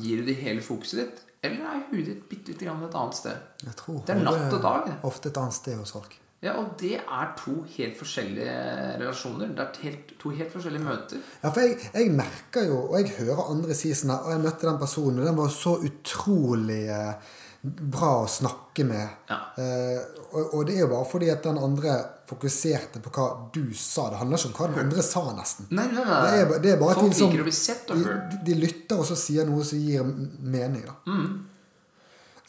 gir 0.00 0.22
du 0.22 0.30
det 0.30 0.38
hele 0.42 0.64
fokuset 0.64 1.02
ditt? 1.02 1.22
Eller 1.42 1.66
er 1.66 1.86
huet 1.90 2.06
ditt 2.06 2.26
bitte 2.30 2.52
lite 2.52 2.68
grann 2.68 2.82
et 2.86 2.98
annet 2.98 3.18
sted? 3.18 3.46
Det 3.62 4.14
er 4.14 4.20
natt 4.22 4.52
og 4.52 4.60
dag. 4.62 4.90
Ofte 5.08 5.32
et 5.32 5.40
annet 5.42 5.56
sted 5.56 5.80
hos 5.80 5.94
folk. 5.96 6.14
Ja, 6.42 6.56
Og 6.58 6.72
det 6.80 6.96
er 6.98 7.28
to 7.38 7.52
helt 7.76 7.94
forskjellige 8.00 8.54
relasjoner. 8.98 9.52
Det 9.54 9.62
er 9.62 9.82
helt, 9.84 10.08
to 10.18 10.32
helt 10.34 10.50
forskjellige 10.50 10.82
møter. 10.82 11.20
Ja, 11.42 11.50
for 11.54 11.60
jeg, 11.62 11.76
jeg 11.94 12.10
merker 12.18 12.66
jo, 12.66 12.80
og 12.88 12.96
jeg 12.98 13.12
hører 13.20 13.44
andre 13.52 13.76
si 13.78 13.92
sånn 13.94 14.10
Og 14.16 14.32
jeg 14.34 14.42
møtte 14.42 14.66
den 14.66 14.80
personen, 14.80 15.20
og 15.22 15.28
den 15.30 15.38
var 15.38 15.52
så 15.54 15.76
utrolig 15.86 16.80
eh, 16.90 17.14
bra 17.62 18.10
å 18.24 18.26
snakke 18.26 18.82
med. 18.88 19.06
Ja. 19.30 19.38
Eh, 19.54 20.00
og, 20.32 20.40
og 20.58 20.66
det 20.66 20.74
er 20.80 20.82
jo 20.82 20.90
bare 20.96 21.06
fordi 21.12 21.30
at 21.30 21.46
den 21.46 21.62
andre 21.62 21.94
fokuserte 22.32 22.98
på 23.04 23.14
hva 23.14 23.28
du 23.54 23.62
sa. 23.76 24.08
Det 24.10 24.18
handler 24.24 24.42
ikke 24.42 24.50
om 24.50 24.58
hva 24.58 24.70
den 24.72 24.82
andre 24.88 25.06
sa, 25.06 25.22
nesten. 25.38 25.70
Nei, 25.70 25.86
nei, 25.94 26.02
nei. 26.10 26.20
Det 26.26 26.42
er, 26.42 26.52
det 26.66 26.74
er 26.74 26.82
bare 26.82 26.98
Folk 26.98 27.06
de, 27.06 27.14
liksom- 27.14 27.30
liker 27.36 27.46
å 27.46 27.50
bli 27.52 27.56
sett 27.62 27.94
og 27.94 28.02
hørt. 28.02 28.28
de, 28.34 28.42
de 28.50 28.58
lytter, 28.66 28.98
og 28.98 29.06
så 29.12 29.20
sier 29.22 29.46
noe 29.46 29.62
som 29.70 29.78
gir 29.78 30.02
mening. 30.42 30.82
Da. 30.90 30.98
Mm. 31.06 31.32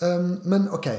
Um, 0.01 0.29
men 0.49 0.65
ok, 0.73 0.89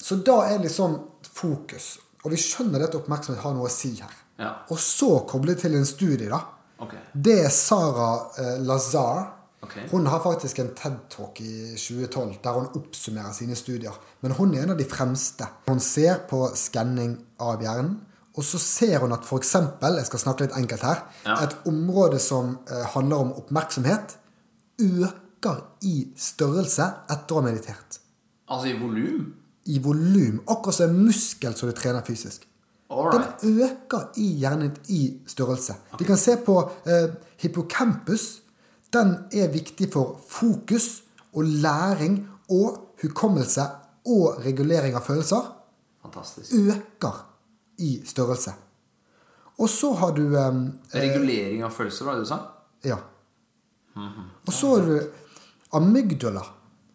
så 0.00 0.16
da 0.24 0.40
er 0.48 0.62
liksom 0.64 0.96
fokus. 1.28 1.98
Og 2.24 2.32
vi 2.34 2.40
skjønner 2.42 2.86
at 2.86 2.96
oppmerksomhet 2.98 3.42
har 3.44 3.54
noe 3.56 3.68
å 3.68 3.72
si 3.72 3.92
her. 4.00 4.14
Ja. 4.38 4.52
Og 4.72 4.78
så 4.82 5.10
koble 5.28 5.54
til 5.58 5.76
en 5.78 5.86
studie, 5.86 6.30
da. 6.30 6.40
Okay. 6.78 7.00
Det 7.14 7.36
er 7.44 7.52
Sara 7.54 8.10
eh, 8.38 8.56
Lazar. 8.66 9.34
Okay. 9.62 9.88
Hun 9.90 10.06
har 10.06 10.22
faktisk 10.22 10.60
en 10.62 10.70
TED-talk 10.78 11.40
i 11.42 11.54
2012 11.74 12.36
der 12.44 12.58
hun 12.60 12.68
oppsummerer 12.78 13.34
sine 13.34 13.56
studier. 13.58 13.96
Men 14.22 14.36
hun 14.38 14.54
er 14.54 14.62
en 14.62 14.76
av 14.76 14.78
de 14.78 14.86
fremste. 14.86 15.48
Hun 15.66 15.82
ser 15.82 16.22
på 16.30 16.44
skanning 16.58 17.16
av 17.42 17.64
hjernen. 17.64 17.96
Og 18.38 18.46
så 18.46 18.60
ser 18.62 19.00
hun 19.02 19.14
at 19.16 19.26
f.eks. 19.26 19.54
Jeg 19.82 20.06
skal 20.06 20.22
snakke 20.22 20.46
litt 20.46 20.54
enkelt 20.58 20.84
her. 20.86 21.02
Ja. 21.26 21.40
Et 21.42 21.56
område 21.66 22.20
som 22.22 22.54
eh, 22.70 22.84
handler 22.94 23.24
om 23.24 23.32
oppmerksomhet, 23.40 24.14
øker 24.78 25.64
i 25.82 25.96
størrelse 26.14 26.86
etter 27.10 27.34
å 27.34 27.40
ha 27.40 27.48
meditert. 27.48 27.98
Altså 28.46 28.70
i 28.70 28.76
volum? 28.78 29.32
I 29.68 29.78
volum. 29.84 30.40
Akkurat 30.46 30.74
som 30.74 30.90
en 30.90 31.04
muskel 31.06 31.54
som 31.56 31.68
du 31.68 31.76
trener 31.76 32.04
fysisk. 32.06 32.46
Alright. 32.88 33.40
Den 33.40 33.60
øker 33.60 34.06
i 34.16 34.26
hjernen 34.40 34.76
i 34.88 35.02
størrelse. 35.28 35.74
Vi 35.98 36.04
kan 36.08 36.16
se 36.16 36.38
på 36.46 36.56
eh, 36.88 37.10
hippocampus. 37.42 38.40
Den 38.92 39.14
er 39.32 39.52
viktig 39.52 39.90
for 39.92 40.20
fokus 40.28 41.02
og 41.36 41.44
læring 41.44 42.22
og 42.48 42.96
hukommelse 43.02 43.66
og 44.08 44.40
regulering 44.44 44.96
av 44.96 45.04
følelser. 45.04 45.52
Fantastisk. 46.02 46.54
Øker 46.54 47.20
i 47.78 48.00
størrelse. 48.06 48.54
Og 49.58 49.68
så 49.68 49.92
har 49.94 50.14
du 50.16 50.24
eh, 50.36 50.60
Regulering 50.94 51.64
av 51.66 51.76
følelser, 51.76 52.04
var 52.06 52.16
det 52.16 52.24
du 52.24 52.30
sa? 52.32 52.40
Ja. 52.84 52.96
Og 54.46 54.52
så 54.54 54.76
har 54.76 54.86
du 54.86 55.00
amygdala. 55.74 56.44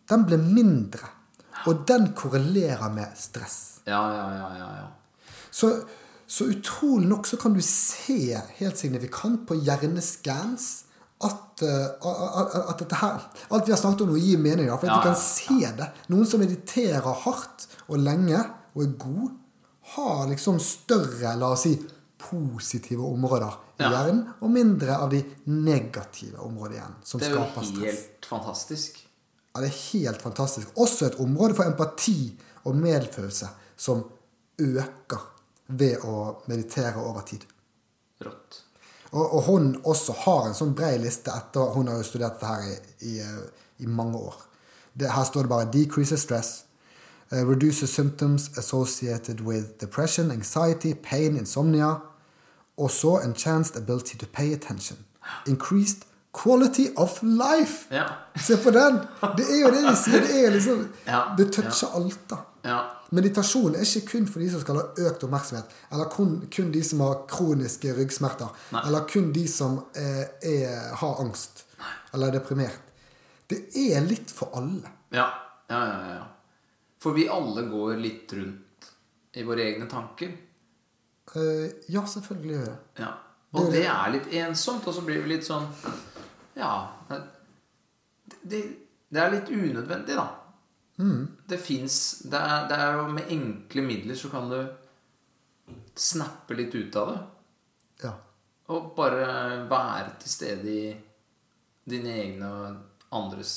Den 0.10 0.26
ble 0.26 0.40
mindre. 0.42 1.10
Og 1.68 1.84
den 1.88 2.12
korrelerer 2.18 2.90
med 2.94 3.18
stress. 3.20 3.60
Ja, 3.86 4.02
ja, 4.14 4.26
ja, 4.38 4.50
ja, 4.58 4.70
ja. 4.82 4.88
Så, 5.52 5.70
så 6.28 6.48
utrolig 6.50 7.08
nok 7.08 7.28
så 7.28 7.38
kan 7.38 7.54
du 7.54 7.62
se 7.62 8.40
helt 8.58 8.80
signifikant 8.80 9.46
på 9.48 9.58
hjerneskans 9.60 10.86
at, 11.24 11.62
eh, 11.64 12.10
at, 12.70 12.80
dette 12.80 12.98
her 13.00 13.22
Alt 13.50 13.68
vi 13.68 13.72
har 13.72 13.80
snakket 13.80 14.04
om 14.06 14.12
nå, 14.12 14.20
gir 14.20 14.42
mening. 14.42 14.68
For 14.72 14.90
at 14.90 15.00
du 15.00 15.08
kan 15.08 15.20
se 15.20 15.60
det. 15.78 15.90
Noen 16.12 16.28
som 16.28 16.42
mediterer 16.44 17.24
hardt 17.24 17.68
og 17.88 18.02
lenge 18.02 18.40
og 18.74 18.84
er 18.84 18.94
god, 19.00 19.34
har 19.94 20.24
liksom 20.32 20.60
større, 20.64 21.36
la 21.38 21.52
oss 21.54 21.68
si, 21.68 21.76
positive 22.24 23.04
områder 23.06 23.60
i 23.78 23.84
Ja. 23.84 23.90
hjernen, 23.92 24.28
og 24.42 24.50
mindre 24.50 24.96
av 24.96 25.10
de 25.12 25.24
negative 25.46 26.40
områdene 26.40 26.76
igjen, 26.80 26.96
som 27.04 27.20
skaper 27.20 27.62
stress. 27.62 27.72
Det 27.72 27.78
er 27.78 27.86
jo 27.86 27.92
helt 27.92 28.26
fantastisk. 28.30 29.03
Ja, 29.54 29.62
det 29.62 29.70
er 29.70 29.92
helt 29.94 30.22
fantastisk. 30.22 30.68
Også 30.76 31.06
et 31.06 31.20
område 31.22 31.56
for 31.56 31.64
empati 31.64 32.34
og 32.64 32.76
medfølelse 32.76 33.48
som 33.78 34.04
øker 34.60 35.30
ved 35.68 36.06
å 36.06 36.44
meditere 36.48 37.02
over 37.02 37.22
tid. 37.28 37.46
Rått. 38.26 38.64
Og, 39.12 39.34
og 39.34 39.42
hun 39.44 39.76
også 39.86 40.16
har 40.24 40.48
en 40.48 40.58
sånn 40.58 40.74
brei 40.74 40.96
liste 40.98 41.32
etter 41.38 41.74
Hun 41.76 41.88
har 41.88 42.00
jo 42.00 42.08
studert 42.08 42.40
det 42.42 42.50
her 42.50 42.64
i, 42.66 43.12
i, 43.14 43.86
i 43.86 43.90
mange 43.90 44.18
år. 44.18 44.40
Det, 44.94 45.12
her 45.12 45.24
står 45.24 45.46
det 45.46 45.50
bare 45.50 45.72
'decreases 45.72 46.26
stress'. 46.26 46.66
Uh, 47.32 47.50
reduces 47.50 47.90
symptoms 47.90 48.50
associated 48.58 49.42
with 49.42 49.80
depression, 49.82 50.32
anxiety, 50.32 50.94
pain, 50.94 51.38
insomnia. 51.38 51.96
Also 52.78 53.18
enhanced 53.18 53.76
ability 53.76 54.18
to 54.18 54.26
pay 54.26 54.54
attention. 54.54 54.98
Increased 55.48 56.06
quality 56.34 56.88
of 56.96 57.20
life. 57.24 57.96
Ja. 57.96 58.06
Se 58.36 58.58
på 58.58 58.72
den! 58.72 59.00
Det 59.38 59.46
er 59.46 59.60
jo 59.62 59.72
det 59.72 59.84
vi 59.86 59.96
sier. 60.02 60.26
Det 60.28 60.50
liksom 60.56 60.88
Ja, 61.06 61.24
Det 61.38 61.52
toucher 61.54 61.94
alt, 61.96 62.20
da. 62.30 62.40
Ja. 62.64 62.80
Meditasjon 63.14 63.76
er 63.76 63.84
ikke 63.86 64.08
kun 64.16 64.26
for 64.26 64.42
de 64.42 64.48
som 64.50 64.62
skal 64.64 64.80
ha 64.80 64.86
økt 65.06 65.24
oppmerksomhet, 65.28 65.74
eller 65.94 66.08
kun, 66.10 66.32
kun 66.50 66.72
de 66.74 66.82
som 66.84 67.04
har 67.06 67.28
kroniske 67.30 67.92
ryggsmerter, 67.94 68.50
Nei. 68.74 68.82
eller 68.88 69.06
kun 69.10 69.30
de 69.36 69.44
som 69.52 69.76
eh, 69.94 70.24
er, 70.50 70.96
har 70.98 71.22
angst 71.22 71.68
eller 72.14 72.30
er 72.30 72.40
deprimert. 72.40 72.94
Det 73.50 73.60
er 73.78 74.02
litt 74.06 74.32
for 74.34 74.54
alle. 74.58 74.90
Ja. 75.14 75.28
ja, 75.70 75.82
ja, 75.90 76.16
ja. 76.16 76.24
For 77.02 77.14
vi 77.18 77.28
alle 77.30 77.66
går 77.70 78.00
litt 78.00 78.34
rundt 78.38 78.90
i 79.34 79.44
våre 79.46 79.66
egne 79.66 79.90
tanker. 79.92 80.32
Eh, 81.36 81.70
ja, 81.92 82.06
selvfølgelig 82.08 82.56
gjør 82.56 82.66
det. 82.70 82.80
Ja. 83.04 83.12
Og 83.54 83.70
det. 83.70 83.84
det 83.84 83.86
er 83.90 84.14
litt 84.16 84.34
ensomt, 84.42 84.88
og 84.88 84.96
så 84.96 85.04
blir 85.06 85.22
vi 85.22 85.36
litt 85.36 85.46
sånn 85.46 85.68
Ja. 86.54 86.74
Det, 88.42 88.62
det 89.10 89.20
er 89.20 89.34
litt 89.34 89.50
unødvendig, 89.50 90.16
da. 90.18 90.28
Det 91.48 91.58
fins 91.58 92.22
det, 92.30 92.42
det 92.70 92.78
er 92.78 93.00
jo 93.00 93.08
med 93.10 93.32
enkle 93.34 93.82
midler 93.82 94.16
så 94.16 94.30
kan 94.30 94.50
du 94.52 94.60
snappe 95.98 96.56
litt 96.58 96.76
ut 96.76 96.96
av 97.02 97.10
det. 97.10 97.20
Ja. 98.04 98.14
Og 98.74 98.94
bare 98.98 99.66
være 99.70 100.14
til 100.22 100.32
stede 100.32 100.70
i 100.70 100.84
dine 101.90 102.14
egne 102.22 102.52
og 102.52 103.16
andres 103.18 103.56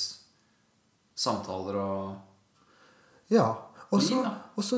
samtaler 1.17 1.79
og 1.81 3.33
ja. 3.33 3.47
Og 3.95 4.63
så, 4.65 4.77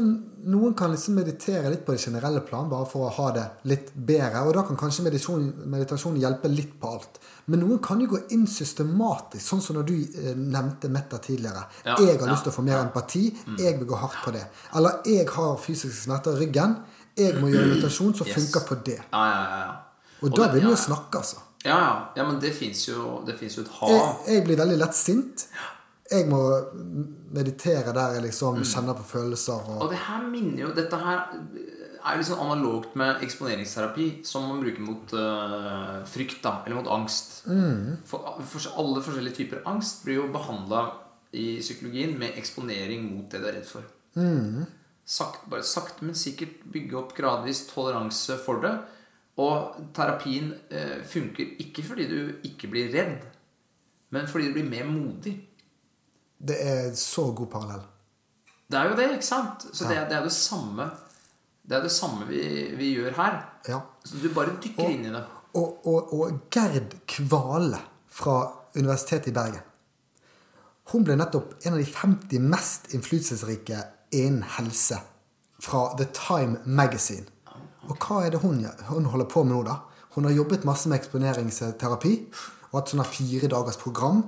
Noen 0.50 0.76
kan 0.78 0.92
liksom 0.94 1.16
meditere 1.18 1.72
litt 1.72 1.82
på 1.86 1.96
det 1.96 2.04
generelle 2.04 2.44
plan, 2.46 2.68
bare 2.70 2.86
for 2.90 3.08
å 3.08 3.14
ha 3.16 3.30
det 3.34 3.46
litt 3.72 3.90
bedre. 3.94 4.44
Og 4.46 4.54
da 4.58 4.64
kan 4.68 4.78
kanskje 4.78 5.06
meditasjon, 5.08 6.20
hjelpe 6.22 6.52
litt 6.52 6.76
på 6.80 6.92
alt. 6.94 7.18
Men 7.50 7.64
noen 7.64 7.82
kan 7.82 8.02
jo 8.04 8.12
gå 8.12 8.22
inn 8.36 8.46
systematisk, 8.50 9.42
sånn 9.42 9.64
som 9.66 9.80
når 9.80 9.88
du 9.90 9.96
eh, 9.98 10.32
nevnte 10.38 10.92
Metta 10.94 11.18
tidligere. 11.24 11.66
Ja, 11.88 11.98
jeg 11.98 12.20
har 12.20 12.28
ja, 12.28 12.36
lyst 12.36 12.46
til 12.46 12.54
å 12.54 12.58
få 12.60 12.66
mer 12.68 12.78
ja. 12.78 12.84
Mm. 12.84 12.92
empati. 12.92 13.26
Jeg 13.58 13.80
vil 13.80 13.90
gå 13.90 14.00
hardt 14.04 14.22
på 14.26 14.36
det. 14.36 14.46
Eller 14.78 15.02
jeg 15.10 15.28
har 15.34 15.60
fysiske 15.64 16.04
smerter 16.04 16.38
i 16.38 16.44
ryggen. 16.46 16.78
Jeg 17.18 17.42
må 17.42 17.50
gjøre 17.50 17.74
meditasjon 17.74 18.14
som 18.16 18.30
Yes. 18.30 18.38
funker 18.38 18.68
på 18.70 18.80
det. 18.86 19.00
Ja, 19.02 19.26
ja, 19.26 19.42
ja. 19.42 19.60
ja. 19.66 19.76
Og, 20.20 20.30
Og 20.30 20.38
da 20.38 20.52
begynner 20.52 20.70
vi 20.70 20.76
ja, 20.76 20.78
å 20.78 20.86
snakke, 20.86 21.24
altså. 21.24 21.42
Ja, 21.66 21.80
ja. 21.80 21.92
ja 22.20 22.30
men 22.30 22.40
det 22.44 22.54
fins 22.56 22.86
jo, 22.88 23.24
jo 23.26 23.66
et 23.66 23.76
hav. 23.80 23.92
Jeg, 23.92 24.16
jeg 24.36 24.46
blir 24.46 24.60
veldig 24.62 24.80
lett 24.80 24.96
sint. 24.96 25.48
Jeg 26.12 26.26
må 26.30 26.40
meditere 27.32 27.94
der 27.94 28.16
jeg 28.16 28.24
liksom 28.30 28.56
Mm. 28.58 28.64
kjenner 28.66 28.96
på 28.98 29.04
følelser. 29.06 29.60
Og, 29.70 29.82
Og 29.84 29.90
det 29.92 29.98
her 29.98 30.24
minner 30.30 30.62
jo 30.64 30.72
Dette 30.74 30.98
her 30.98 31.20
er 32.06 32.18
litt 32.18 32.26
sånn 32.30 32.40
analogt 32.40 32.96
med 32.96 33.22
eksponeringsterapi, 33.22 34.26
som 34.26 34.48
man 34.48 34.62
bruker 34.64 34.82
mot 34.82 35.14
uh, 35.14 36.00
frykt, 36.08 36.42
da, 36.42 36.64
eller 36.66 36.80
mot 36.80 36.88
angst. 36.88 37.44
For, 38.06 38.40
for 38.48 38.72
alle 38.80 39.02
forskjellige 39.04 39.36
typer 39.36 39.62
angst 39.68 40.06
blir 40.06 40.16
jo 40.22 40.28
behandla 40.34 40.86
i 41.34 41.60
psykologien 41.60 42.18
med 42.18 42.38
eksponering 42.40 43.04
mot 43.12 43.30
det 43.30 43.42
du 43.44 43.48
er 43.48 43.58
redd 43.60 43.68
for. 43.68 43.84
Sakt, 45.06 45.44
bare 45.50 45.64
sakte, 45.66 46.06
men 46.06 46.16
sikkert 46.16 46.64
bygge 46.72 46.98
opp 46.98 47.14
gradvis 47.18 47.66
toleranse 47.70 48.38
for 48.46 48.62
det. 48.64 48.74
Og 49.38 49.76
terapien 49.94 50.54
uh, 50.72 51.04
funker 51.06 51.56
ikke 51.60 51.84
fordi 51.84 52.08
du 52.10 52.20
ikke 52.48 52.72
blir 52.72 52.90
redd, 52.96 53.28
men 54.12 54.26
fordi 54.28 54.48
du 54.50 54.54
blir 54.58 54.70
mer 54.72 54.88
modig. 54.90 55.36
Det 56.40 56.58
er 56.64 56.92
så 56.96 57.30
god 57.36 57.52
parallell. 57.52 57.86
Det 58.70 58.78
er 58.78 58.90
jo 58.90 58.98
det, 58.98 59.08
ikke 59.18 59.28
sant? 59.28 59.66
Så 59.74 59.88
det, 59.90 59.98
det 60.10 60.18
er 60.18 60.26
det 60.26 60.34
samme 60.34 60.86
Det 61.66 61.78
er 61.78 61.82
det 61.86 61.92
samme 61.94 62.26
vi, 62.30 62.42
vi 62.78 62.94
gjør 62.96 63.14
her. 63.18 63.40
Ja. 63.68 63.82
Så 64.06 64.22
du 64.22 64.30
bare 64.34 64.56
dykker 64.62 64.90
inn 64.90 65.06
i 65.06 65.14
det. 65.14 65.24
Og, 65.58 65.86
og, 65.86 66.14
og 66.14 66.40
Gerd 66.54 66.96
Kvale 67.10 67.78
fra 68.10 68.38
Universitetet 68.78 69.30
i 69.30 69.36
Bergen. 69.36 69.66
Hun 70.90 71.06
ble 71.06 71.18
nettopp 71.20 71.60
en 71.62 71.76
av 71.76 71.82
de 71.82 71.86
50 71.86 72.42
mest 72.50 72.90
innflytelsesrike 72.98 73.84
innen 74.18 74.42
helse 74.58 74.98
fra 75.62 75.92
The 76.00 76.08
Time 76.16 76.64
Magazine. 76.66 77.28
Og 77.90 77.98
hva 77.98 78.24
er 78.26 78.34
det 78.34 78.42
hun, 78.42 78.64
hun 78.90 79.10
holder 79.12 79.30
på 79.30 79.44
med 79.46 79.54
nå, 79.54 79.62
da? 79.68 79.78
Hun 80.16 80.26
har 80.26 80.34
jobbet 80.34 80.66
masse 80.66 80.90
med 80.90 80.98
eksponeringsterapi 81.00 82.14
og 82.72 82.80
hatt 82.80 82.94
sånne 82.94 83.06
fire 83.06 83.50
dagers 83.52 83.78
program. 83.82 84.24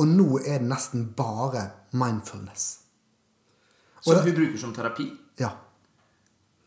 Og 0.00 0.08
nå 0.08 0.38
er 0.40 0.62
det 0.62 0.70
nesten 0.70 1.10
bare 1.16 1.66
mindfulness. 1.92 2.68
Som 4.00 4.18
hun 4.18 4.34
bruker 4.34 4.58
som 4.58 4.72
terapi. 4.74 5.10
Ja. 5.38 5.50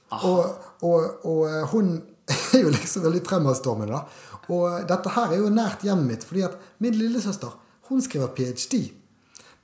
Ah. 0.09 0.25
Og, 0.25 0.45
og, 0.81 1.25
og 1.25 1.41
eh, 1.49 1.63
hun 1.73 1.95
er 2.53 2.61
jo 2.61 2.73
liksom 2.73 3.05
veldig 3.05 3.23
fremadstormende, 3.25 3.97
da. 3.97 4.31
Og 4.53 4.85
dette 4.87 5.13
her 5.15 5.33
er 5.33 5.41
jo 5.41 5.49
nært 5.53 5.83
hjemmet 5.85 6.11
mitt, 6.11 6.27
fordi 6.27 6.45
at 6.45 6.59
min 6.83 6.95
lillesøster 6.97 7.57
hun 7.89 8.01
skriver 8.01 8.31
ph.d. 8.37 8.81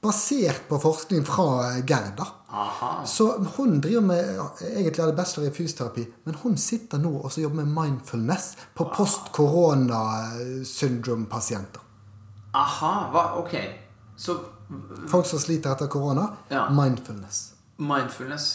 Basert 0.02 0.64
på 0.70 0.80
forskning 0.82 1.26
fra 1.26 1.48
eh, 1.70 1.84
Gerd. 1.86 2.16
da. 2.18 2.28
Aha. 2.52 2.90
Så 3.08 3.30
hun 3.56 3.78
driver 3.82 4.02
med 4.02 4.42
egentlig 4.66 5.04
hadde 5.04 5.16
bachelor 5.16 5.48
i 5.48 5.54
fysioterapi, 5.56 6.08
men 6.26 6.42
hun 6.42 6.58
sitter 6.58 7.00
nå 7.00 7.14
og 7.22 7.38
jobber 7.38 7.62
med 7.62 7.72
mindfulness 7.78 8.56
på 8.76 8.90
post 8.92 9.32
korona 9.32 10.02
syndrom-pasienter. 10.68 11.81
Aha. 12.58 12.94
Hva? 13.14 13.24
Ok. 13.42 13.56
Så 14.18 14.38
Folk 15.12 15.26
som 15.28 15.40
sliter 15.40 15.74
etter 15.74 15.88
korona. 15.92 16.30
Ja. 16.52 16.70
Mindfulness. 16.72 17.54
mindfulness 17.78 18.46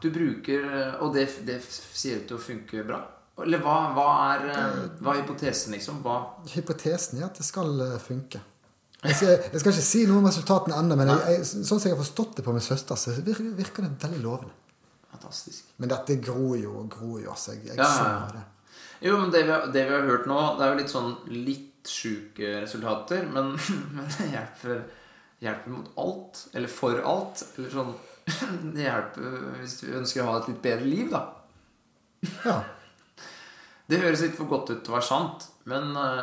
Du 0.00 0.10
bruker 0.10 0.94
Og 1.02 1.14
det, 1.14 1.26
det 1.46 1.58
sier 1.66 2.20
du 2.22 2.28
til 2.30 2.36
å 2.38 2.40
funke 2.40 2.84
bra? 2.86 3.00
Eller 3.42 3.60
hva, 3.60 3.74
hva, 3.92 4.06
er, 4.32 4.46
eh, 4.48 4.76
hva 5.04 5.12
er 5.12 5.20
hypotesen, 5.20 5.74
liksom? 5.76 5.98
Hva 6.04 6.14
Hypotesen 6.54 7.20
er 7.20 7.26
at 7.26 7.36
det 7.36 7.44
skal 7.44 7.68
eh, 7.84 7.98
funke. 8.00 8.40
Jeg 9.04 9.16
skal, 9.18 9.28
jeg 9.52 9.60
skal 9.60 9.74
ikke 9.74 9.84
si 9.84 10.04
noe 10.08 10.22
om 10.22 10.28
resultatene 10.30 10.78
ennå, 10.80 10.96
men 10.96 11.10
jeg, 11.12 11.34
jeg, 11.34 11.42
sånn 11.50 11.66
som 11.82 11.84
jeg 11.90 11.92
har 11.92 12.00
forstått 12.00 12.38
det 12.38 12.46
på 12.46 12.54
min 12.56 12.64
søster, 12.64 12.96
så 12.96 13.12
virker, 13.18 13.50
virker 13.58 13.84
det 13.84 13.90
veldig 14.06 14.22
lovende. 14.24 14.54
Fantastisk. 15.12 15.68
Men 15.76 15.92
dette 15.92 16.16
gror 16.24 16.56
jo 16.56 16.72
og 16.80 16.88
gror 16.96 17.20
jo, 17.20 17.28
altså. 17.34 17.52
Jeg, 17.58 17.74
jeg 17.74 17.76
Ja, 17.76 17.84
ja, 17.84 17.90
ja. 17.90 17.98
skjønner 17.98 18.38
det. 18.38 18.44
Jo, 19.00 19.16
men 19.20 19.30
det 19.30 19.42
vi, 19.44 19.52
har, 19.52 19.66
det 19.72 19.84
vi 19.88 19.94
har 19.94 20.06
hørt 20.08 20.28
nå, 20.30 20.38
det 20.56 20.64
er 20.64 20.72
jo 20.72 20.78
litt 20.80 20.92
sånn 20.92 21.10
litt 21.32 21.90
sjuke 21.90 22.60
resultater, 22.62 23.26
men, 23.32 23.52
men 23.94 24.08
det 24.16 24.30
hjelper, 24.32 24.84
hjelper 25.44 25.74
mot 25.74 25.90
alt. 26.02 26.46
Eller 26.56 26.72
for 26.72 27.02
alt. 27.04 27.44
Eller 27.56 27.74
sånn 27.74 27.92
Det 28.74 28.82
hjelper 28.82 29.36
hvis 29.60 29.76
du 29.84 29.92
ønsker 30.00 30.24
å 30.24 30.30
ha 30.30 30.38
et 30.40 30.48
litt 30.50 30.62
bedre 30.64 30.88
liv, 30.88 31.12
da. 31.12 31.26
Ja. 32.46 32.56
Det 33.86 34.00
høres 34.02 34.24
litt 34.24 34.34
for 34.34 34.50
godt 34.50 34.72
ut 34.72 34.80
til 34.82 34.90
å 34.90 34.96
være 34.96 35.06
sant, 35.06 35.44
men 35.70 35.92
ja, 35.94 36.22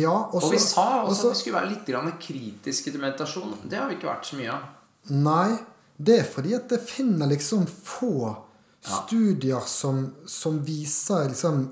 ja 0.00 0.14
Og 0.30 0.38
også, 0.38 0.52
vi 0.54 0.60
sa 0.62 0.84
også 1.02 1.10
også- 1.10 1.26
at 1.26 1.34
vi 1.34 1.40
skulle 1.42 1.58
være 1.58 1.72
litt 1.74 2.22
kritiske 2.24 2.94
til 2.94 3.02
meditasjon. 3.02 3.58
Det 3.68 3.76
har 3.76 3.90
vi 3.90 3.98
ikke 3.98 4.08
vært 4.08 4.24
så 4.30 4.38
mye 4.38 4.54
av. 4.54 4.70
Nei, 5.12 5.58
det 6.00 6.16
er 6.22 6.30
fordi 6.32 6.54
at 6.56 6.70
det 6.72 6.80
finner 6.80 7.28
liksom 7.28 7.66
få 7.68 8.32
studier 8.84 9.60
som, 9.66 10.14
som 10.26 10.60
viser 10.64 11.28
liksom 11.28 11.68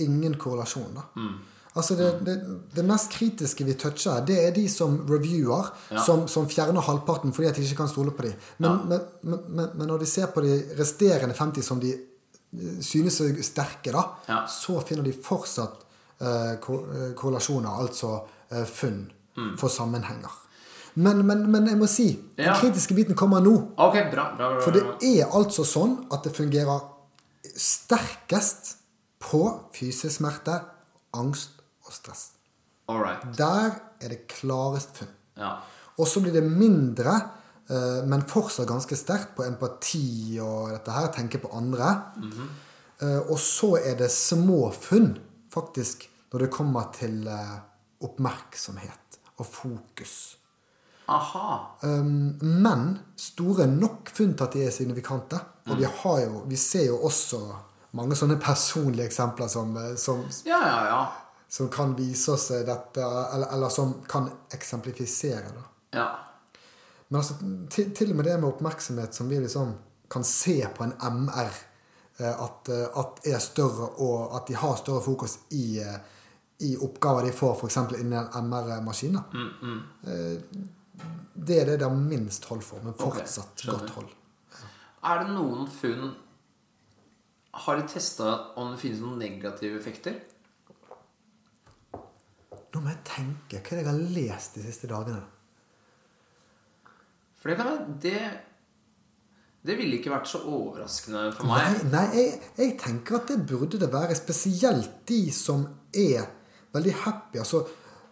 ingen 0.00 0.34
korrelasjon. 0.38 0.94
da. 0.94 1.02
Mm. 1.20 1.32
Altså 1.74 1.94
det, 1.96 2.08
det, 2.26 2.34
det 2.74 2.82
mest 2.84 3.10
kritiske 3.14 3.64
vi 3.64 3.74
toucher, 3.80 4.20
det 4.28 4.36
er 4.46 4.50
de 4.52 4.66
som 4.68 4.98
reviewer, 5.08 5.70
Ja. 5.90 6.02
som, 6.04 6.26
som 6.28 6.48
fjerner 6.48 6.80
halvparten 6.84 7.32
fordi 7.32 7.48
at 7.48 7.56
de 7.56 7.62
ikke 7.64 7.76
kan 7.80 7.88
stole 7.88 8.10
på 8.12 8.22
dem. 8.26 8.34
Men, 8.58 8.70
ja. 8.90 8.98
men, 9.22 9.38
men, 9.48 9.70
men 9.74 9.86
når 9.88 9.98
de 10.04 10.06
ser 10.06 10.26
på 10.34 10.40
de 10.44 10.58
resterende 10.78 11.34
50 11.34 11.62
som 11.64 11.80
de 11.80 11.94
eh, 11.94 12.76
synes 12.84 13.20
er 13.24 13.40
sterke, 13.42 13.92
da, 13.92 14.04
Ja. 14.28 14.42
så 14.46 14.80
finner 14.84 15.02
de 15.08 15.12
fortsatt 15.16 15.80
eh, 16.20 16.52
eh, 16.52 16.58
korrelasjoner, 17.16 17.80
altså 17.86 18.20
eh, 18.50 18.64
funn 18.68 19.10
Mm. 19.32 19.54
for 19.56 19.68
sammenhenger. 19.72 20.28
Men, 20.94 21.22
men, 21.26 21.50
men 21.50 21.66
jeg 21.66 21.78
må 21.78 21.86
si, 21.88 22.08
den 22.36 22.46
Ja. 22.46 22.54
kritiske 22.60 22.94
biten 22.94 23.14
kommer 23.16 23.40
nå. 23.40 23.52
Ok, 23.78 23.94
bra. 24.12 24.34
bra, 24.36 24.48
bra, 24.54 24.60
For 24.60 24.70
det 24.72 24.82
er 25.02 25.30
altså 25.32 25.64
sånn 25.64 26.06
at 26.12 26.22
det 26.24 26.34
fungerer 26.36 26.80
sterkest 27.56 28.76
på 29.22 29.42
fysisk 29.74 30.18
smerte, 30.18 30.58
angst 31.16 31.60
og 31.86 31.92
stress. 31.94 32.24
Alright. 32.90 33.24
Der 33.38 33.76
er 34.02 34.08
det 34.12 34.26
klarest 34.28 34.96
funn. 34.98 35.08
Ja. 35.38 35.54
Og 35.98 36.08
så 36.08 36.20
blir 36.24 36.32
det 36.34 36.42
mindre, 36.44 37.14
eh, 37.70 38.02
men 38.08 38.22
fortsatt 38.28 38.66
ganske 38.68 38.96
sterkt 38.96 39.34
på 39.36 39.44
empati 39.46 40.38
og 40.42 40.70
dette 40.74 40.90
her, 40.92 41.08
tenke 41.14 41.38
på 41.40 41.52
andre. 41.56 41.92
Eh, 43.00 43.18
Og 43.30 43.38
så 43.38 43.76
er 43.84 43.96
det 43.96 44.10
små 44.10 44.70
funn, 44.72 45.18
faktisk, 45.50 46.08
når 46.32 46.38
det 46.46 46.50
kommer 46.50 46.92
til 46.92 47.26
eh, 47.28 47.58
oppmerksomhet 48.02 49.18
og 49.38 49.46
fokus. 49.46 50.36
Aha. 51.06 51.76
Um, 51.80 52.38
men 52.40 52.98
store 53.16 53.66
nok 53.66 54.10
funn 54.14 54.36
til 54.36 54.46
at 54.46 54.54
de 54.56 54.66
er 54.66 54.74
signifikante. 54.74 55.40
Og 55.70 55.78
vi, 55.78 55.86
har 55.86 56.20
jo, 56.24 56.42
vi 56.50 56.56
ser 56.58 56.88
jo 56.88 56.98
også 57.06 57.40
mange 57.98 58.16
sånne 58.18 58.38
personlige 58.42 59.06
eksempler 59.06 59.50
som, 59.52 59.76
eh, 59.76 59.94
som, 60.00 60.24
Ja, 60.48 60.58
ja, 60.66 60.78
ja. 60.88 61.02
som 61.48 61.68
kan 61.70 61.94
vise 61.94 62.32
oss 62.32 62.50
eh, 62.50 62.64
dette, 62.66 63.02
eller, 63.02 63.52
eller 63.54 63.68
som 63.70 63.94
kan 64.08 64.30
eksemplifisere 64.50 65.52
det. 65.52 65.64
Ja. 65.98 66.08
Men 67.08 67.20
altså, 67.20 67.36
til, 67.70 67.92
til 67.94 68.10
og 68.10 68.18
med 68.18 68.30
det 68.30 68.38
med 68.40 68.48
oppmerksomhet 68.48 69.14
som 69.14 69.28
vi 69.30 69.38
liksom 69.44 69.76
kan 70.10 70.24
se 70.24 70.56
på 70.74 70.84
en 70.84 70.96
MR, 70.98 71.60
eh, 72.18 72.32
at, 72.32 72.72
at 72.98 73.22
er 73.28 73.38
større, 73.38 73.92
og 74.02 74.36
at 74.36 74.48
de 74.48 74.58
har 74.58 74.76
større 74.80 75.04
fokus 75.04 75.38
i, 75.50 75.78
i 76.58 76.76
oppgaver 76.76 77.28
de 77.28 77.32
får 77.36 77.54
f.eks. 77.60 77.76
innen 78.00 78.32
MR-maskiner. 78.48 79.22
Eh, 80.06 80.62
Det 81.34 81.62
er 81.62 81.70
det 81.70 81.78
det 81.80 81.88
har 81.88 81.96
minst 81.96 82.44
hold 82.50 82.62
for, 82.64 82.82
men 82.84 82.96
fortsatt 82.98 83.64
okay, 83.64 83.72
godt 83.72 83.94
hold. 83.96 84.10
Er 85.02 85.22
det 85.22 85.32
noen 85.34 85.64
funn 85.70 86.12
Har 87.64 87.76
de 87.76 87.88
testa 87.90 88.28
om 88.56 88.70
det 88.72 88.80
finnes 88.80 89.00
noen 89.02 89.18
negative 89.20 89.76
effekter? 89.80 90.14
Nå 92.72 92.80
må 92.80 92.88
jeg 92.88 93.02
tenke. 93.04 93.60
Hva 93.60 93.76
jeg 93.76 93.88
har 93.88 93.98
lest 94.14 94.56
de 94.56 94.64
siste 94.64 94.88
dagene? 94.88 95.20
For 97.42 97.50
det 97.50 97.58
kan 97.58 97.68
jeg 97.68 97.98
Det, 98.06 98.22
det 99.68 99.76
ville 99.76 99.98
ikke 99.98 100.14
vært 100.14 100.30
så 100.30 100.40
overraskende 100.48 101.26
for 101.36 101.50
meg. 101.50 101.82
nei 101.92 102.06
jeg, 102.16 102.40
jeg 102.56 102.78
tenker 102.80 103.20
at 103.20 103.28
det 103.28 103.42
burde 103.44 103.80
det 103.82 103.90
være. 103.92 104.16
Spesielt 104.16 105.02
de 105.08 105.22
som 105.36 105.66
er 105.92 106.24
veldig 106.72 106.94
happy. 107.04 107.42
Altså, 107.42 107.66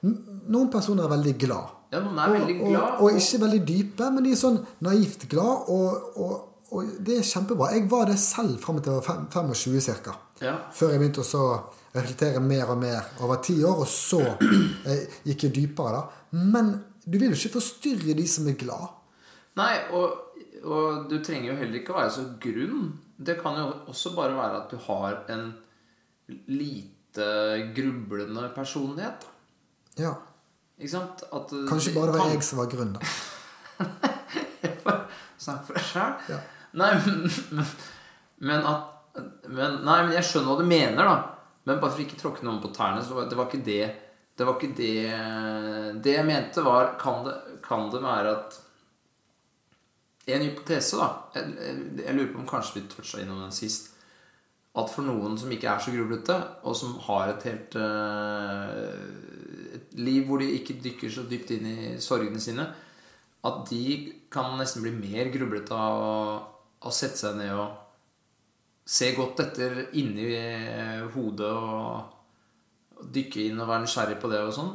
noen 0.04 0.68
personer 0.72 1.06
er 1.06 1.14
veldig 1.16 1.36
glad. 1.40 1.79
Ja, 1.90 1.98
noen 2.04 2.18
er 2.22 2.36
veldig 2.36 2.56
glad. 2.60 2.76
Og, 2.76 3.02
og, 3.02 3.08
og 3.08 3.18
ikke 3.18 3.42
veldig 3.42 3.60
dype, 3.66 4.08
men 4.14 4.26
de 4.26 4.32
er 4.34 4.38
sånn 4.38 4.60
naivt 4.86 5.26
glad. 5.30 5.70
Og, 5.74 6.16
og, 6.22 6.34
og 6.70 6.92
det 7.02 7.18
er 7.18 7.26
kjempebra. 7.26 7.72
Jeg 7.74 7.88
var 7.90 8.06
det 8.10 8.18
selv 8.22 8.60
fram 8.62 8.78
til 8.78 8.94
jeg 8.94 9.02
var 9.02 9.26
25 9.34 9.98
ca. 10.06 10.14
Ja. 10.40 10.54
Før 10.74 10.94
jeg 10.94 11.02
begynte 11.02 11.24
å 11.24 11.26
så 11.26 11.44
reflektere 11.90 12.42
mer 12.44 12.70
og 12.70 12.78
mer 12.78 13.10
over 13.24 13.40
ti 13.42 13.56
år, 13.66 13.82
og 13.82 13.90
så 13.90 14.22
eh, 14.88 15.18
gikk 15.26 15.48
jeg 15.48 15.56
dypere. 15.56 15.98
da. 15.98 16.38
Men 16.38 16.76
du 17.04 17.18
vil 17.18 17.32
jo 17.32 17.40
ikke 17.40 17.56
forstyrre 17.58 18.14
de 18.14 18.26
som 18.30 18.46
er 18.46 18.58
glad. 18.60 18.86
Nei, 19.58 19.72
og, 19.96 20.38
og 20.62 21.10
du 21.10 21.18
trenger 21.24 21.50
jo 21.50 21.58
heller 21.58 21.80
ikke 21.80 21.94
å 21.96 21.98
være 21.98 22.14
så 22.14 22.26
grunn. 22.42 22.86
Det 23.18 23.34
kan 23.42 23.58
jo 23.58 23.66
også 23.90 24.14
bare 24.14 24.38
være 24.38 24.62
at 24.62 24.70
du 24.70 24.78
har 24.86 25.24
en 25.34 25.50
lite 26.46 27.26
grublende 27.74 28.46
personlighet. 28.54 29.26
Ja. 29.98 30.14
Ikke 30.80 30.94
sant? 30.94 31.26
At, 31.28 31.52
uh, 31.52 31.66
Kanskje 31.68 31.92
bare 31.94 32.14
det 32.14 32.22
var 32.22 32.32
jeg 32.32 32.46
som 32.46 32.62
var 32.62 32.72
da. 32.96 33.00
Snakk 35.44 35.66
for 35.68 35.76
deg 35.76 35.84
sjøl. 35.84 36.16
Ja. 36.32 36.40
Nei, 36.80 36.94
men, 37.04 37.66
men 38.48 38.64
at 38.70 38.96
men, 39.50 39.80
Nei, 39.84 39.98
men 40.06 40.14
jeg 40.14 40.26
skjønner 40.26 40.52
hva 40.52 40.62
du 40.62 40.68
mener, 40.68 41.02
da. 41.04 41.16
Men 41.68 41.80
bare 41.82 41.92
for 41.92 42.04
ikke 42.04 42.18
tråkke 42.20 42.46
noen 42.46 42.60
på 42.62 42.72
tærne, 42.74 43.02
så 43.04 43.26
det 43.28 43.36
var 43.36 43.50
ikke 43.50 43.64
det 43.66 43.84
Det 44.38 44.46
var 44.48 44.56
ikke 44.56 44.74
det 44.78 46.00
Det 46.02 46.14
jeg 46.16 46.26
mente, 46.26 46.64
var 46.64 46.94
Kan 47.00 47.24
det, 47.26 47.36
kan 47.64 47.90
det 47.92 48.02
være 48.02 48.34
at 48.38 48.60
En 50.30 50.44
hypotese, 50.46 50.96
da. 50.96 51.08
Jeg, 51.34 51.54
jeg, 52.04 52.14
lurer 52.14 52.32
på 52.32 52.40
om 52.40 52.48
kanskje 52.48 52.78
vi 52.78 52.88
toucha 52.92 53.18
innom 53.18 53.40
den 53.42 53.54
sist. 53.54 53.88
At 54.78 54.92
for 54.92 55.02
noen 55.02 55.34
som 55.40 55.50
ikke 55.50 55.66
er 55.66 55.80
så 55.82 55.90
grublete, 55.90 56.36
og 56.62 56.76
som 56.78 56.92
har 57.08 57.32
et 57.32 57.46
helt 57.48 57.74
eh, 57.80 58.76
Et 58.84 59.49
liv 59.98 60.26
hvor 60.28 60.42
de 60.42 60.50
ikke 60.56 60.78
dykker 60.82 61.12
så 61.12 61.26
dypt 61.28 61.52
inn 61.56 61.66
i 61.66 61.76
sorgene 62.02 62.40
sine, 62.42 62.66
at 63.46 63.60
de 63.70 63.84
kan 64.32 64.52
nesten 64.60 64.84
bli 64.84 64.92
mer 64.94 65.30
grublete 65.32 65.74
av 65.74 66.02
å, 66.04 66.16
å 66.86 66.92
sette 66.94 67.18
seg 67.22 67.38
ned 67.40 67.54
og 67.56 68.90
se 68.90 69.12
godt 69.16 69.42
etter 69.44 69.82
inni 69.98 70.28
eh, 70.34 71.02
hodet 71.14 71.50
og, 71.50 72.16
og 72.98 73.10
dykke 73.14 73.46
inn 73.48 73.60
og 73.60 73.70
være 73.70 73.84
nysgjerrig 73.86 74.18
på 74.20 74.30
det 74.32 74.40
og 74.44 74.54
sånn. 74.56 74.72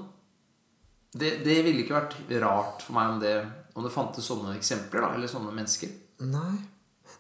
Det, 1.16 1.38
det 1.46 1.60
ville 1.64 1.84
ikke 1.84 1.96
vært 1.96 2.16
rart 2.44 2.84
for 2.84 2.98
meg 2.98 3.14
om 3.14 3.20
det, 3.24 3.36
om 3.76 3.86
det 3.86 3.94
fantes 3.94 4.28
sånne 4.28 4.56
eksempler, 4.58 5.06
da, 5.06 5.14
eller 5.16 5.32
sånne 5.32 5.54
mennesker. 5.56 5.94
Nei. 6.28 6.56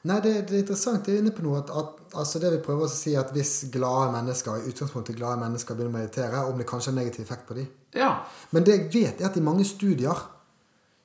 Nei, 0.05 0.19
det, 0.21 0.33
det 0.49 0.53
er 0.53 0.61
interessant. 0.61 1.05
Det 1.05 1.15
er 1.15 1.23
inne 1.23 1.33
på 1.33 1.43
noe 1.45 1.63
at, 1.63 1.71
at 1.73 2.17
altså 2.21 2.41
det 2.41 2.51
vi 2.53 2.63
prøver 2.65 2.85
å 2.85 2.91
si 2.91 3.15
at 3.17 3.31
hvis 3.33 3.53
glade 3.73 4.11
mennesker 4.13 4.59
i 4.59 4.69
utgangspunktet 4.69 5.17
glade 5.17 5.41
mennesker 5.41 5.77
begynner 5.77 5.95
å 5.95 5.97
meditere, 5.97 6.43
om 6.45 6.61
det 6.61 6.67
kanskje 6.69 6.91
har 6.91 6.99
negativ 6.99 7.25
effekt 7.25 7.47
på 7.49 7.57
dem. 7.57 7.71
Ja. 7.97 8.11
Men 8.53 8.67
det 8.67 8.75
jeg 8.75 8.85
vet, 8.93 9.23
er 9.23 9.31
at 9.31 9.39
i 9.39 9.45
mange 9.45 9.65
studier 9.65 10.21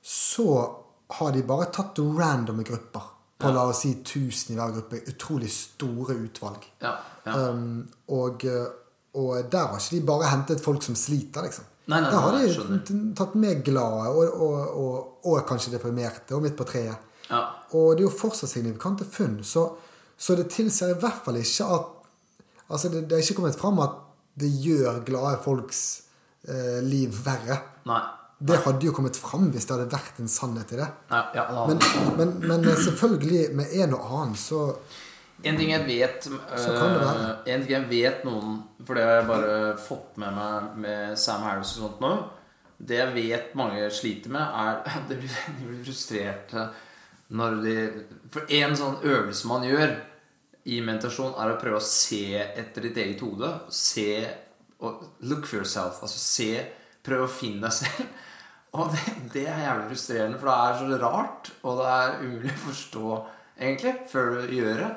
så 0.05 0.47
har 1.17 1.33
de 1.33 1.41
bare 1.47 1.71
tatt 1.73 1.99
randomme 1.99 2.65
grupper. 2.67 3.09
På 3.41 3.49
la 3.49 3.65
oss 3.71 3.81
si 3.81 3.95
1000 3.95 4.53
i 4.53 4.59
hver 4.59 4.73
gruppe. 4.75 5.01
Utrolig 5.09 5.49
store 5.49 6.13
utvalg. 6.21 6.67
Ja. 6.83 6.93
ja. 7.25 7.37
Um, 7.49 7.87
og, 8.13 8.45
og 9.17 9.49
der 9.49 9.71
har 9.71 9.81
ikke 9.81 9.97
de 9.97 10.05
bare 10.11 10.29
hentet 10.29 10.61
folk 10.61 10.85
som 10.85 10.97
sliter, 10.99 11.47
liksom. 11.49 11.65
Nei, 11.89 11.97
nei, 12.03 12.11
der 12.13 12.21
har 12.21 12.35
de 12.37 12.97
tatt 13.17 13.33
med 13.41 13.63
glade 13.65 14.11
og, 14.13 14.43
og, 14.45 15.07
og 15.25 15.39
kanskje 15.49 15.73
deprimerte 15.73 16.37
og 16.37 16.45
midt 16.45 16.53
på 16.59 16.67
treet. 16.69 17.09
Ja. 17.31 17.41
Og 17.77 17.95
det 17.95 18.03
er 18.03 18.09
jo 18.09 18.13
fortsatt 18.19 18.51
signifikante 18.51 19.07
funn, 19.07 19.39
så, 19.47 19.69
så 20.19 20.35
det 20.37 20.49
tilsier 20.53 20.93
i 20.93 21.01
hvert 21.01 21.23
fall 21.25 21.39
ikke 21.41 21.71
at 21.79 21.97
Altså, 22.71 22.87
det, 22.87 23.01
det 23.09 23.17
er 23.17 23.25
ikke 23.25 23.41
kommet 23.41 23.57
fram 23.59 23.79
at 23.83 23.97
det 24.39 24.47
gjør 24.63 25.01
glade 25.03 25.41
folks 25.43 25.79
eh, 26.47 26.79
liv 26.85 27.11
verre. 27.25 27.57
Nei. 27.89 28.01
Det 28.41 28.57
hadde 28.63 28.87
jo 28.87 28.93
kommet 28.95 29.17
fram 29.19 29.51
hvis 29.53 29.67
det 29.69 29.75
hadde 29.75 29.91
vært 29.91 30.21
en 30.23 30.31
sannhet 30.31 30.71
i 30.73 30.79
det. 30.79 30.87
Ja, 31.11 31.21
ja, 31.35 31.43
da. 31.51 31.65
Men, 31.69 31.81
men, 32.17 32.31
men 32.47 32.69
selvfølgelig, 32.87 33.43
med 33.57 33.75
en 33.83 33.97
og 33.97 34.07
annen, 34.07 34.37
så 34.39 34.69
En 35.43 35.57
ting 35.57 35.71
jeg 35.71 35.87
vet 35.87 36.27
øh, 36.29 37.13
En 37.49 37.63
ting 37.63 37.71
jeg 37.71 37.87
vet 37.89 38.25
noen 38.27 38.59
For 38.85 38.93
det 38.93 39.05
har 39.07 39.15
jeg 39.15 39.25
bare 39.25 39.55
fått 39.81 40.19
med 40.21 40.35
meg 40.37 40.75
med 40.83 41.15
Sam 41.17 41.41
Harris 41.47 41.71
og 41.79 41.87
sånt 41.87 42.03
nå. 42.03 42.11
Det 42.77 42.99
jeg 42.99 43.13
vet 43.15 43.55
mange 43.57 43.87
sliter 43.93 44.33
med, 44.33 44.41
er 44.41 45.01
De 45.09 45.17
blir, 45.17 45.39
de 45.57 45.67
blir 45.67 45.83
frustrerte 45.85 46.67
de 47.31 47.75
For 48.31 48.45
en 48.61 48.75
sånn 48.75 48.97
øvelse 49.07 49.47
man 49.47 49.63
gjør 49.63 49.93
i 50.65 50.81
meditasjon, 50.85 51.33
er 51.41 51.53
å 51.55 51.59
prøve 51.61 51.79
å 51.79 51.85
se 51.85 52.37
etter 52.37 52.81
ditt 52.89 52.97
eget 52.97 53.21
hode. 53.25 53.49
Se 53.69 54.27
og 54.81 55.03
Look 55.21 55.45
for 55.45 55.61
yourself. 55.61 56.01
Altså 56.03 56.19
se 56.19 56.49
Prøve 57.03 57.25
å 57.25 57.31
finne 57.31 57.61
deg 57.65 57.73
selv. 57.73 58.09
Og 58.77 58.87
det, 58.93 59.01
det 59.33 59.41
er 59.51 59.63
jævlig 59.65 59.87
frustrerende, 59.89 60.37
for 60.39 60.47
det 60.47 60.53
er 60.63 60.75
så 60.79 60.99
rart, 61.01 61.49
og 61.67 61.79
det 61.81 61.87
er 61.91 62.13
umulig 62.21 62.51
å 62.53 62.59
forstå, 62.69 63.07
egentlig, 63.59 63.91
før 64.07 64.29
du 64.47 64.53
gjør 64.55 64.77
det. 64.79 64.91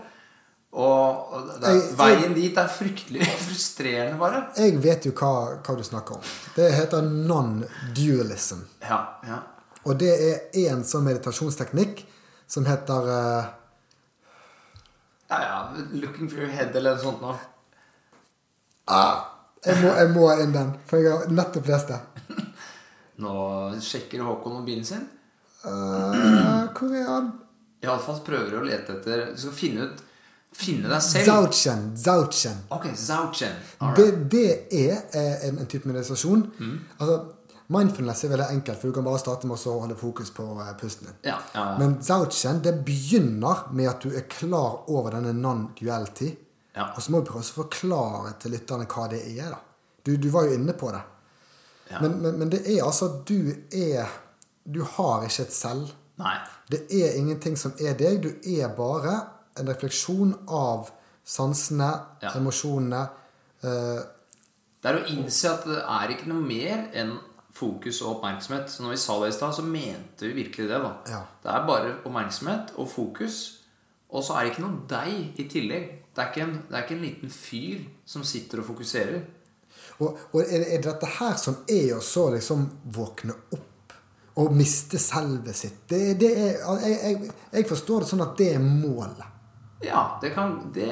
Og 0.78 1.32
og 1.34 1.48
det 1.48 1.72
Jeg- 1.72 1.80
jeg- 1.82 1.96
veien 1.98 2.34
dit 2.36 2.56
er 2.62 2.68
fryktelig 2.70 3.26
frustrerende, 3.48 4.18
bare. 4.20 4.44
Jeg 4.56 4.78
vet 4.84 5.08
jo 5.08 5.12
hva, 5.18 5.32
hva 5.58 5.74
du 5.76 5.82
snakker 5.82 6.14
om. 6.20 6.22
Det 6.54 6.68
heter 6.72 7.02
non-dualism. 7.02 8.62
Ja, 8.86 9.00
ja. 9.26 9.40
Og 9.84 9.98
det 9.98 10.12
er 10.22 10.70
en 10.70 10.84
sånn 10.86 11.04
meditasjonsteknikk 11.08 12.04
som 12.54 12.66
heter 12.66 13.08
uh... 13.10 13.44
ja, 15.28 15.42
ja. 15.42 15.68
Looking 15.92 16.30
for 16.30 16.38
your 16.38 16.52
head, 16.54 16.76
eller 16.76 16.94
noe 16.94 17.02
sånt 17.02 17.22
nå. 17.24 17.34
ah, 18.94 19.24
jeg, 19.64 19.80
må, 19.82 19.90
jeg 19.98 20.12
må 20.14 20.28
inn 20.38 20.54
den, 20.54 20.74
for 20.86 21.02
jeg 21.02 21.10
har 21.10 21.34
nettopp 21.34 21.70
lest 21.72 21.90
det. 21.90 22.00
Nå 23.24 23.34
sjekker 23.82 24.22
Håkon 24.26 24.60
mobilen 24.60 24.86
sin. 24.86 25.06
Uh, 25.64 26.70
hvor 26.76 26.94
er 26.94 27.08
han? 27.08 27.30
Iallfall 27.84 28.20
prøver 28.24 28.58
å 28.58 28.64
lete 28.64 28.98
etter 28.98 29.30
Du 29.32 29.40
skal 29.40 29.54
finne 29.56 29.86
ut 29.88 30.02
Finne 30.54 30.86
deg 30.86 31.02
selv. 31.02 31.26
Zauchen. 31.26 31.80
Zauchen. 31.98 32.58
Ok, 32.70 32.84
Zauchen. 32.94 33.56
Det, 33.96 34.04
det 34.30 34.50
er 34.70 35.00
eh, 35.10 35.48
en, 35.48 35.58
en 35.58 35.66
type 35.66 35.88
meditasjon. 35.90 36.44
Mm. 36.60 36.76
Altså, 37.00 37.16
mindfulness 37.72 38.24
er 38.24 38.28
veldig 38.34 38.46
enkelt, 38.58 38.78
for 38.80 38.88
du 38.90 38.94
kan 38.98 39.04
bare 39.06 39.18
starte 39.22 39.48
med 39.48 39.56
å 39.56 39.76
holde 39.80 39.96
fokus 39.96 40.30
på 40.36 40.44
eh, 40.60 40.72
pusten 40.80 41.08
din. 41.08 41.16
Ja, 41.30 41.38
ja, 41.54 41.62
ja. 41.70 41.76
Men 41.80 41.94
Zauchen 42.04 42.60
det 42.64 42.74
begynner 42.84 43.64
med 43.72 43.88
at 43.88 44.04
du 44.04 44.10
er 44.16 44.26
klar 44.28 44.82
over 44.92 45.16
denne 45.16 45.32
non-duality. 45.38 46.34
Ja. 46.76 46.90
Og 46.96 47.02
så 47.02 47.12
må 47.14 47.20
vi 47.22 47.28
prøve 47.30 47.44
å 47.46 47.54
forklare 47.62 48.34
til 48.42 48.52
lytterne 48.56 48.86
hva 48.90 49.06
det 49.12 49.22
er. 49.30 49.54
da. 49.54 49.60
Du, 50.04 50.16
du 50.20 50.28
var 50.34 50.44
jo 50.48 50.56
inne 50.58 50.74
på 50.76 50.90
det. 50.92 51.00
Ja. 51.90 52.00
Men, 52.02 52.18
men, 52.20 52.38
men 52.40 52.50
det 52.52 52.62
er 52.66 52.82
altså 52.84 53.10
at 53.10 53.28
du 53.28 53.52
er 53.76 54.08
Du 54.64 54.80
har 54.96 55.24
ikke 55.26 55.42
et 55.44 55.52
selv. 55.52 55.90
Nei. 56.16 56.38
Det 56.72 56.86
er 56.96 57.16
ingenting 57.20 57.56
som 57.60 57.74
er 57.80 57.92
deg. 58.00 58.22
Du 58.24 58.30
er 58.48 58.70
bare 58.76 59.12
en 59.60 59.68
refleksjon 59.68 60.30
av 60.48 60.88
sansene, 61.24 61.90
emosjonene. 62.34 63.02
Eh, 63.62 64.00
Det 64.80 64.90
er 64.90 64.98
å 65.02 65.04
innse 65.12 65.48
at 65.52 65.64
det 65.68 65.82
er 65.84 66.12
ikke 66.14 66.28
noe 66.32 66.40
mer 66.44 66.86
enn 66.96 67.12
fokus 67.54 68.00
og 68.02 68.16
oppmerksomhet. 68.16 68.70
Så 68.70 68.82
når 68.82 68.94
vi 68.94 69.02
sa 69.02 69.18
det 69.22 69.28
i 69.28 69.36
stad, 69.36 69.54
så 69.54 69.62
mente 69.62 70.26
vi 70.26 70.32
virkelig 70.42 70.68
det. 70.68 70.80
da 70.82 70.92
Ja. 71.08 71.20
Det 71.42 71.52
er 71.52 71.66
bare 71.66 71.94
oppmerksomhet 72.04 72.74
og 72.76 72.88
fokus. 72.90 73.60
Og 74.10 74.24
så 74.24 74.34
er 74.34 74.44
det 74.44 74.50
ikke 74.54 74.66
noe 74.66 74.82
deg 74.88 75.38
i 75.40 75.48
tillegg. 75.50 75.86
Det 76.14 76.22
er 76.22 76.30
ikke 76.30 76.42
en, 76.42 76.58
det 76.68 76.76
er 76.76 76.82
ikke 76.82 76.94
en 76.94 77.06
liten 77.06 77.30
fyr 77.30 77.84
som 78.06 78.24
sitter 78.24 78.62
og 78.62 78.66
fokuserer. 78.66 79.22
og 79.98 80.18
og 80.32 80.40
er, 80.40 80.58
det 80.58 80.84
dette 80.84 81.06
her 81.06 81.36
som 81.36 81.56
er 81.68 81.94
å 81.96 82.00
så 82.00 82.30
liksom 82.34 82.66
våkne 82.94 83.34
opp 83.52 83.94
og 84.36 84.54
miste 84.54 84.98
selvet 84.98 85.56
sitt? 85.56 85.88
Det, 85.88 86.18
det 86.18 86.30
er, 86.38 86.58
jeg, 86.82 86.98
jeg, 87.02 87.30
jeg 87.52 87.68
forstår 87.68 88.00
det 88.00 88.08
sånn 88.08 88.24
at 88.26 88.36
det 88.38 88.48
er 88.54 88.62
målet. 88.62 89.30
Ja, 89.84 90.18
det 90.22 90.32
kan 90.34 90.72
Det 90.74 90.88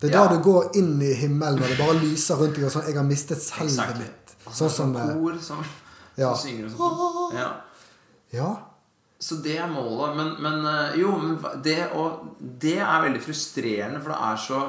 Det 0.00 0.10
er 0.10 0.16
ja. 0.16 0.24
da 0.26 0.34
du 0.34 0.42
går 0.42 0.76
inn 0.76 0.96
i 1.02 1.12
himmelen 1.14 1.62
og 1.62 1.68
det 1.68 1.78
bare 1.78 1.98
lyser 2.02 2.36
rundt 2.36 2.56
deg 2.56 2.66
og 2.66 2.72
sånn 2.74 2.86
'Jeg 2.86 2.96
har 2.98 3.06
mistet 3.06 3.42
selvet 3.42 3.98
mitt'. 3.98 4.21
Sånn 4.50 4.70
som 4.72 4.96
eh, 4.96 5.12
Kor 5.14 5.38
som, 5.40 5.62
Ja. 6.18 6.32
som 6.34 6.42
synger 6.42 6.66
og 6.68 6.76
sånn. 6.76 7.38
Ja. 7.38 7.48
Ja. 8.32 8.50
Så 9.22 9.38
det 9.44 9.54
er 9.62 9.70
målet. 9.70 10.16
Men, 10.18 10.32
men 10.42 10.66
eh, 10.66 10.98
jo, 11.00 11.12
men 11.20 11.38
det, 11.62 11.78
og, 11.94 12.34
det 12.40 12.78
er 12.82 13.04
veldig 13.06 13.22
frustrerende, 13.22 14.02
for 14.02 14.14
det 14.14 14.20
er 14.32 14.42
så 14.48 14.60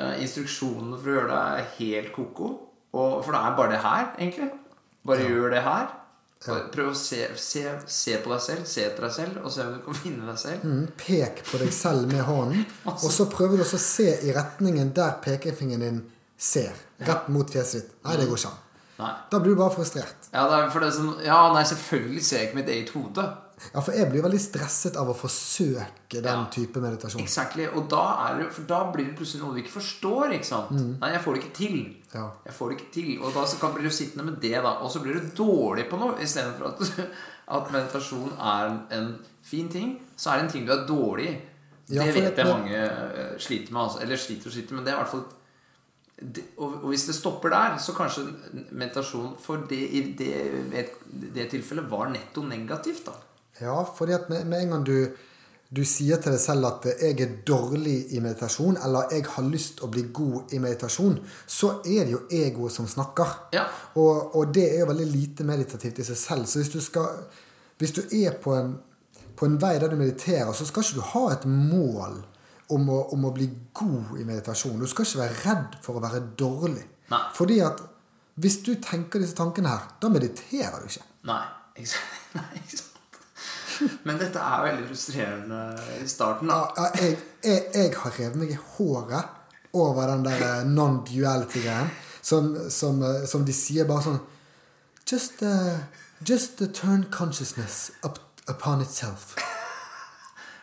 uh, 0.00 0.14
Instruksjonene 0.22 0.98
for 0.98 1.12
å 1.12 1.16
gjøre 1.18 1.30
det 1.30 1.40
er 1.62 1.72
helt 1.78 2.12
ko-ko. 2.16 2.52
For 2.92 3.32
det 3.32 3.40
er 3.40 3.54
bare 3.56 3.72
det 3.72 3.82
her, 3.84 4.08
egentlig. 4.18 4.50
Bare 5.08 5.24
gjør 5.28 5.54
det 5.54 5.62
her. 5.64 5.86
Ja. 6.42 6.56
Prøv 6.74 6.88
å 6.90 6.94
se, 6.98 7.20
se, 7.38 7.62
se 7.86 8.16
på 8.18 8.32
deg 8.32 8.40
selv, 8.42 8.64
se 8.66 8.82
etter 8.88 9.06
deg 9.06 9.14
selv, 9.14 9.36
og 9.46 9.52
se 9.54 9.62
om 9.62 9.76
du 9.76 9.84
kan 9.84 9.98
finne 10.02 10.26
deg 10.26 10.40
selv. 10.42 10.64
Mm, 10.66 10.88
Pek 10.98 11.44
på 11.46 11.60
deg 11.62 11.70
selv 11.76 12.10
med 12.10 12.24
hånden, 12.26 12.66
og 12.90 13.06
så 13.14 13.28
prøver 13.30 13.60
du 13.60 13.64
også 13.64 13.78
å 13.78 13.84
se 13.84 14.08
i 14.26 14.34
retningen 14.34 14.90
der 14.96 15.14
pekefingeren 15.22 15.86
din 15.86 16.02
ser. 16.36 16.74
Rett 17.06 17.30
mot 17.30 17.46
fjeset 17.50 17.78
ditt. 17.84 17.94
Nei, 18.02 18.18
det 18.18 18.26
går 18.26 18.42
ikke 18.42 18.50
an. 18.50 18.58
Nei. 19.02 19.14
Da 19.32 19.40
blir 19.42 19.56
du 19.56 19.60
bare 19.62 19.74
frustrert. 19.74 20.28
Ja, 20.32 20.46
som, 20.94 21.14
ja, 21.24 21.40
nei, 21.54 21.64
selvfølgelig 21.68 22.24
ser 22.24 22.38
jeg 22.38 22.50
ikke 22.50 22.60
mitt 22.62 22.70
eget 22.72 22.94
hode. 22.96 23.26
Ja, 23.70 23.80
for 23.80 23.94
jeg 23.94 24.08
blir 24.10 24.24
veldig 24.24 24.40
stresset 24.42 24.96
av 24.98 25.10
å 25.12 25.14
forsøke 25.16 26.20
den 26.22 26.26
Ja. 26.26 26.46
type 26.50 26.80
meditasjon. 26.82 27.22
Exactly. 27.22 27.66
Og 27.68 27.88
da, 27.90 28.34
det, 28.38 28.66
da 28.68 28.80
blir 28.92 29.06
det 29.06 29.16
plutselig 29.16 29.42
noe 29.42 29.54
du 29.54 29.60
ikke 29.62 29.76
forstår. 29.78 30.32
ikke 30.34 30.48
sant? 30.48 30.72
Nei, 30.72 31.12
jeg 31.12 31.22
får 31.22 31.34
det 31.34 31.42
ikke 31.42 31.56
til. 31.56 31.76
Ja. 32.14 32.24
Jeg 32.46 32.56
får 32.56 32.68
det 32.68 32.78
ikke 32.78 32.92
til. 32.96 33.12
Og 33.22 33.34
da 33.34 33.44
så 33.46 33.60
kan 33.60 33.74
blir 33.76 33.86
du 33.86 33.94
sittende 33.94 34.26
med 34.30 34.40
det, 34.42 34.56
da. 34.56 34.74
Og 34.82 34.90
så 34.90 35.02
blir 35.04 35.14
du 35.14 35.30
dårlig 35.36 35.86
på 35.90 36.00
noe. 36.00 36.18
Istedenfor 36.22 36.72
at, 36.72 37.06
at 37.58 37.72
meditasjon 37.72 38.34
er 38.38 38.74
en, 38.98 39.14
fin 39.42 39.68
ting, 39.68 39.96
så 40.16 40.30
er 40.30 40.36
det 40.38 40.44
en 40.44 40.52
ting 40.52 40.66
du 40.66 40.72
er 40.72 40.86
dårlig 40.86 41.30
i. 41.30 41.38
Ja, 41.92 42.04
det 42.06 42.14
vet 42.14 42.36
jeg 42.38 42.46
mange 42.46 42.76
eh, 42.78 43.38
sliter 43.42 43.72
med. 43.72 43.82
Altså. 43.82 44.02
Eller 44.02 44.16
sliter 44.16 44.50
og 44.50 44.52
sliter, 44.54 44.74
men 44.74 44.84
det 44.84 44.92
er 44.92 44.98
i 44.98 45.02
hvert 45.02 45.10
fall 45.10 45.24
og, 46.56 46.86
hvis 46.88 47.06
det 47.08 47.14
stopper 47.16 47.52
der, 47.52 47.76
så 47.82 47.94
kanskje 47.96 48.24
meditasjon 48.70 49.34
for 49.42 49.66
det 49.70 49.80
i 49.82 50.04
det, 50.18 50.86
det 51.34 51.50
tilfellet 51.50 51.90
var 51.90 52.10
netto 52.12 52.44
negativt, 52.46 53.04
da. 53.06 53.18
Ja, 53.60 53.82
fordi 53.96 54.16
at 54.16 54.30
med, 54.30 54.46
med 54.48 54.62
en 54.62 54.74
gang 54.74 54.86
du, 54.86 54.96
du 55.76 55.82
sier 55.88 56.20
til 56.20 56.34
deg 56.34 56.40
selv 56.40 56.66
at 56.66 56.86
'jeg 56.86 57.20
er 57.20 57.36
dårlig 57.46 58.12
i 58.16 58.20
meditasjon', 58.20 58.78
eller 58.84 59.08
'jeg 59.10 59.26
har 59.26 59.42
lyst 59.42 59.76
til 59.76 59.86
å 59.86 59.90
bli 59.90 60.02
god 60.12 60.52
i 60.52 60.58
meditasjon', 60.58 61.20
så 61.46 61.68
er 61.84 62.04
det 62.04 62.12
jo 62.12 62.20
egoet 62.30 62.72
som 62.72 62.88
snakker. 62.88 63.48
Ja. 63.52 63.64
Og, 63.94 64.36
og 64.36 64.54
det 64.54 64.74
er 64.74 64.80
jo 64.80 64.86
veldig 64.86 65.06
lite 65.06 65.44
meditativt 65.44 65.98
i 65.98 66.04
seg 66.04 66.16
selv. 66.16 66.46
Så 66.46 66.58
hvis 66.58 66.72
du, 66.72 66.80
skal, 66.80 67.06
hvis 67.78 67.92
du 67.92 68.02
er 68.12 68.36
på 68.42 68.54
en, 68.54 68.78
på 69.36 69.46
en 69.46 69.60
vei 69.60 69.78
der 69.78 69.88
du 69.88 69.96
mediterer, 69.96 70.52
så 70.52 70.66
skal 70.66 70.82
ikke 70.82 71.00
du 71.00 71.00
ha 71.00 71.32
et 71.32 71.46
mål 71.46 72.22
om 72.74 72.88
å, 72.92 73.00
om 73.16 73.26
å 73.28 73.32
bli 73.34 73.48
god 73.76 74.16
i 74.20 74.26
meditasjon. 74.28 74.78
Du 74.80 74.88
skal 74.90 75.06
ikke 75.06 75.22
være 75.22 75.40
redd 75.42 75.76
for 75.84 75.98
å 75.98 76.04
være 76.04 76.22
dårlig. 76.38 76.84
Nei. 77.12 77.24
Fordi 77.36 77.58
at 77.64 77.82
hvis 78.42 78.62
du 78.64 78.74
tenker 78.80 79.20
disse 79.20 79.36
tankene 79.36 79.74
her, 79.74 79.90
da 80.00 80.08
mediterer 80.12 80.80
du 80.80 80.88
ikke. 80.88 81.04
Nei, 81.28 81.42
ikke 81.76 81.92
sant? 81.92 82.16
Nei, 82.38 82.48
ikke 82.62 82.80
sant? 82.80 82.88
Men 84.06 84.18
dette 84.20 84.38
er 84.38 84.64
veldig 84.66 84.86
frustrerende 84.86 85.60
i 85.98 86.08
starten. 86.08 86.50
da 86.50 86.58
Ja, 86.76 86.90
jeg, 87.00 87.16
jeg, 87.44 87.62
jeg 87.74 87.94
har 87.98 88.18
revet 88.18 88.38
meg 88.40 88.52
i 88.54 88.58
håret 88.76 89.72
over 89.72 90.06
den 90.06 90.26
der 90.26 90.44
eh, 90.46 90.66
non-duality-greien. 90.68 91.90
Som, 92.22 92.52
som, 92.70 93.02
eh, 93.02 93.24
som 93.26 93.42
de 93.44 93.54
sier 93.56 93.88
bare 93.88 94.04
sånn 94.06 94.20
Just, 95.12 95.42
uh, 95.42 95.82
just 96.22 96.60
uh, 96.62 96.68
turn 96.70 97.02
consciousness 97.10 97.90
up 98.04 98.20
upon 98.48 98.80
itself. 98.80 99.34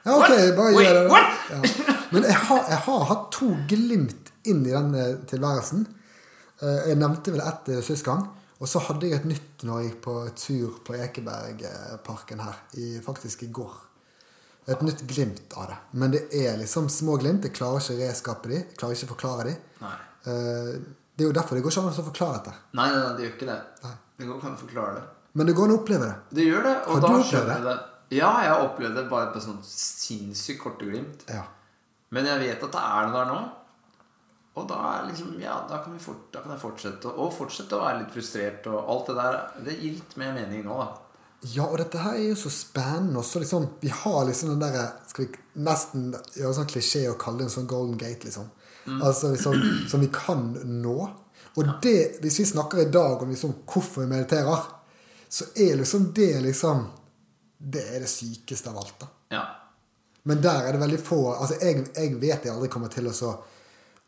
Ja, 0.05 0.15
ok, 0.15 0.29
bare 0.55 0.71
gjør 0.71 0.93
det. 0.95 1.19
Ja. 1.51 1.95
Men 2.11 2.23
jeg 2.25 2.33
har, 2.47 2.63
jeg 2.69 2.81
har 2.87 3.03
hatt 3.11 3.27
to 3.35 3.49
glimt 3.69 4.31
inn 4.49 4.63
i 4.65 4.71
den 4.73 4.93
tilværelsen. 5.29 5.85
Eh, 6.61 6.87
Jeg 6.89 6.97
nevnte 6.97 7.31
vel 7.35 7.41
ett 7.45 7.69
eh, 7.69 7.81
sist 7.85 8.05
gang. 8.07 8.23
Og 8.59 8.67
så 8.67 8.81
hadde 8.83 9.07
jeg 9.07 9.21
et 9.21 9.25
nytt 9.29 9.61
når 9.63 9.77
jeg 9.81 9.89
gikk 9.91 9.99
på 10.03 10.13
tur 10.35 10.79
på 10.83 10.95
Ekebergparken 10.99 12.41
her, 12.43 12.57
i, 12.75 12.97
faktisk 13.05 13.43
i 13.45 13.51
går. 13.55 13.75
Et 14.69 14.81
nytt 14.85 15.05
glimt 15.07 15.53
av 15.57 15.69
det. 15.71 15.77
Men 15.97 16.11
det 16.11 16.25
er 16.35 16.57
liksom 16.59 16.89
små 16.91 17.15
glimt. 17.21 17.45
Jeg 17.47 17.55
klarer 17.55 17.79
ikke 17.79 17.95
å 17.95 18.01
reskape 18.01 18.51
de. 18.51 18.57
Jeg 18.59 18.75
klarer 18.77 18.97
ikke 18.97 19.07
å 19.07 19.13
forklare 19.13 19.45
de. 19.47 19.53
Nei. 19.85 19.93
Eh, 20.25 20.73
Det 21.19 21.25
er 21.25 21.27
jo 21.33 21.35
derfor 21.35 21.55
det 21.57 21.63
går 21.65 21.71
ikke 21.73 21.81
an 21.83 21.89
å 21.91 22.03
forklare 22.05 22.35
dette. 22.39 22.51
Nei, 22.79 22.83
nei, 22.91 22.99
nei, 22.99 23.15
det 23.17 23.23
gjør 23.25 23.31
ikke 23.35 23.47
det. 23.49 23.55
Nei. 23.83 23.95
Det 24.19 24.27
går 24.27 24.35
ikke 24.37 24.47
an 24.47 24.53
å 24.55 24.59
forklare 24.61 24.91
det. 24.95 25.01
Men 25.39 25.45
det 25.49 25.55
går 25.57 25.65
an 25.65 25.71
å 25.73 25.79
oppleve 25.81 26.05
det. 26.07 26.35
Det 26.37 26.45
gjør 26.45 26.63
det. 26.67 26.75
Og 26.87 26.93
Har 26.93 27.01
da 27.03 27.09
du 27.09 27.23
skjønner 27.27 27.53
jeg 27.55 27.65
det. 27.65 27.73
Ja, 28.19 28.29
jeg 28.43 28.51
har 28.53 28.61
opplevd 28.67 28.95
det 28.95 29.03
bare 29.09 29.31
på 29.33 29.41
sånn 29.43 29.57
sinnssykt 29.67 30.61
korte 30.63 30.87
glimt. 30.87 31.25
Ja. 31.27 31.43
Men 32.15 32.25
jeg 32.25 32.41
vet 32.41 32.63
at 32.65 32.75
det 32.75 32.83
er 32.83 33.07
noe 33.07 33.17
der 33.17 33.29
nå. 33.29 33.39
Og 34.59 34.65
da 34.67 34.79
er 34.91 35.05
liksom, 35.07 35.35
ja, 35.39 35.59
da 35.69 35.77
kan, 35.83 35.93
vi 35.93 36.01
fort, 36.03 36.25
da 36.33 36.41
kan 36.43 36.55
jeg 36.55 36.61
fortsette. 36.63 37.11
Og 37.13 37.31
fortsette 37.35 37.77
å 37.77 37.83
være 37.83 38.01
litt 38.01 38.15
frustrert. 38.15 38.65
Og 38.71 38.89
alt 38.93 39.11
det 39.11 39.15
der. 39.19 39.37
Det 39.67 39.77
gir 39.77 39.95
litt 39.99 40.17
mer 40.19 40.33
mening 40.35 40.65
nå, 40.65 40.79
da. 40.81 40.89
Ja, 41.47 41.69
og 41.69 41.77
dette 41.79 42.01
her 42.03 42.17
er 42.17 42.31
jo 42.33 42.39
så 42.39 42.51
spennende. 42.51 43.21
Også 43.21 43.39
liksom, 43.39 43.67
vi 43.79 43.91
har 43.93 44.25
liksom 44.27 44.51
den 44.51 44.63
derre 44.63 44.89
Skal 45.07 45.27
vi 45.27 45.63
nesten 45.63 46.09
gjøre 46.35 46.57
sånn 46.57 46.71
klisjé 46.71 47.05
og 47.11 47.19
kalle 47.21 47.43
det 47.43 47.47
en 47.47 47.55
sånn 47.59 47.69
golden 47.69 47.99
gate, 47.99 48.27
liksom. 48.27 48.49
Altså 48.89 49.31
liksom, 49.35 49.55
Som 49.91 50.03
vi 50.03 50.09
kan 50.13 50.51
nå. 50.81 50.97
Og 51.59 51.71
det, 51.83 52.19
hvis 52.23 52.41
vi 52.41 52.49
snakker 52.51 52.83
i 52.83 52.91
dag 52.91 53.23
om 53.23 53.31
liksom 53.31 53.55
hvorfor 53.67 54.03
vi 54.03 54.11
mediterer, 54.11 54.67
så 55.29 55.49
er 55.55 55.79
liksom 55.79 56.11
det 56.15 56.33
liksom 56.41 56.87
Det 57.59 57.81
er 57.95 58.03
det 58.03 58.09
sykeste 58.09 58.71
av 58.71 58.77
alt, 58.81 58.95
da. 58.99 59.09
Ja. 59.35 59.45
Men 60.29 60.41
der 60.43 60.67
er 60.67 60.75
det 60.75 60.81
veldig 60.83 60.99
få 61.01 61.21
Altså, 61.33 61.55
jeg, 61.61 61.87
jeg 61.95 62.19
vet 62.21 62.45
jeg 62.45 62.53
aldri 62.53 62.69
kommer 62.71 62.91
til 62.93 63.09
å 63.09 63.15
så 63.15 63.31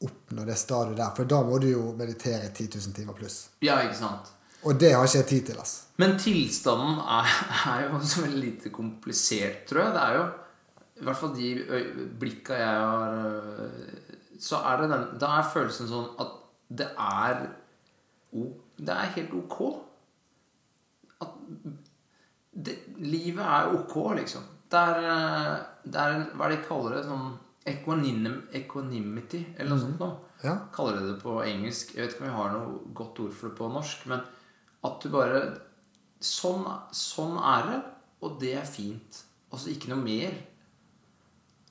oppnå 0.02 0.46
det 0.46 0.58
stadiet 0.58 0.98
der, 0.98 1.10
for 1.18 1.30
da 1.30 1.42
må 1.46 1.60
du 1.62 1.68
jo 1.70 1.82
meditere 1.98 2.50
10 2.50 2.70
000 2.74 2.94
timer 2.98 3.18
pluss. 3.18 3.36
ja, 3.62 3.76
ikke 3.86 4.00
sant. 4.00 4.32
Og 4.64 4.78
det 4.78 4.92
har 4.94 5.06
ikke 5.06 5.18
jeg 5.18 5.28
tid 5.30 5.46
til, 5.50 5.60
altså. 5.62 5.88
Men 6.02 6.12
tilstanden 6.22 7.00
er, 7.02 7.30
er 7.72 7.84
jo 7.88 7.96
også 7.98 8.22
veldig 8.28 8.42
lite 8.42 8.70
komplisert, 8.74 9.64
tror 9.70 9.82
jeg. 9.84 9.94
Det 9.96 10.02
er 10.02 10.18
jo 10.20 10.24
I 11.02 11.06
hvert 11.08 11.18
fall 11.18 11.34
de 11.38 11.50
blikka 12.22 12.58
jeg 12.60 12.84
har 12.92 13.16
øh, 13.18 14.12
Så 14.40 14.60
er 14.70 14.82
det 14.82 14.90
den 14.92 15.06
Da 15.22 15.32
er 15.40 15.50
følelsen 15.54 15.90
sånn 15.90 16.12
at 16.22 16.36
det 16.82 16.90
er 16.94 17.42
Det 18.78 18.94
er 18.96 19.14
helt 19.18 19.34
ok. 19.42 19.58
At 21.26 21.34
det, 22.54 22.78
Livet 22.98 23.46
er 23.46 23.74
ok, 23.80 23.98
liksom. 24.22 24.46
Det 24.72 24.80
er, 24.80 24.98
øh, 25.04 25.56
det 25.84 26.00
er 26.00 26.14
en, 26.16 26.28
Hva 26.36 26.46
er 26.46 26.54
det 26.54 26.60
de 26.62 26.68
kaller 26.68 26.96
det? 26.96 27.02
Sånn 27.08 27.32
equanim, 27.68 28.38
equanimity, 28.58 29.42
eller 29.58 29.70
noe 29.74 29.82
sånt 29.84 30.00
noe. 30.02 30.14
Ja. 30.42 30.56
Kaller 30.74 30.98
det 30.98 31.10
det 31.12 31.18
på 31.22 31.36
engelsk. 31.46 31.92
Jeg 31.96 32.02
vet 32.06 32.16
ikke 32.16 32.24
om 32.24 32.30
vi 32.30 32.38
har 32.38 32.54
noe 32.56 32.94
godt 32.98 33.20
ord 33.22 33.36
for 33.38 33.50
det 33.50 33.58
på 33.60 33.70
norsk. 33.74 34.08
Men 34.12 34.24
at 34.88 34.96
du 35.04 35.08
bare 35.14 35.42
Sånn, 36.22 36.68
sånn 36.94 37.34
er 37.42 37.64
det, 37.66 37.78
og 38.22 38.36
det 38.44 38.52
er 38.60 38.68
fint. 38.70 39.24
Og 39.50 39.58
så 39.58 39.72
ikke 39.72 39.90
noe 39.90 40.04
mer. 40.04 40.36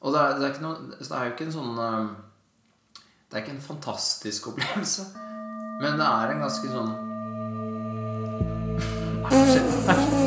Og 0.01 0.11
det 0.11 0.19
er, 0.19 0.33
det 0.41 0.43
er, 0.43 0.51
ikke 0.57 0.65
noe, 0.65 0.97
så 0.99 1.07
det 1.07 1.19
er 1.21 1.29
jo 1.29 1.35
ikke 1.37 1.47
en 1.47 1.55
sånn 1.55 1.79
eh, 1.85 2.09
Det 3.29 3.35
er 3.37 3.45
ikke 3.45 3.55
en 3.55 3.69
fantastisk 3.69 4.51
opplevelse. 4.51 5.07
Men 5.85 6.03
det 6.03 6.09
er 6.09 6.27
en 6.35 6.43
ganske 6.43 6.67
sånn 6.75 6.91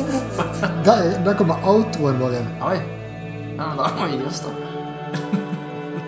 Der, 0.84 1.24
der 1.24 1.34
kommer 1.38 1.62
outroen 1.62 2.18
vår 2.20 2.36
inn. 2.40 2.48
Oi. 2.62 2.76
Ja, 3.54 3.68
men 3.70 3.78
da 3.78 3.90
må 3.94 4.06
vi 4.10 4.16
gi 4.18 4.26
oss, 4.26 4.40
da. 4.42 4.50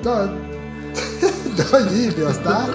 Da, 0.07 0.15
da 1.61 1.81
gir 1.91 2.15
vi 2.17 2.25
oss 2.27 2.41
der. 2.45 2.73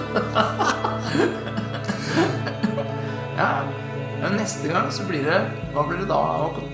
Ja. 3.36 3.50
Men 4.22 4.36
neste 4.38 4.70
gang 4.70 4.86
så 4.94 5.02
blir 5.08 5.24
det 5.26 5.38
Hva 5.74 5.82
blir 5.88 5.98
det 5.98 6.06
da, 6.10 6.20
Håkon? 6.44 6.68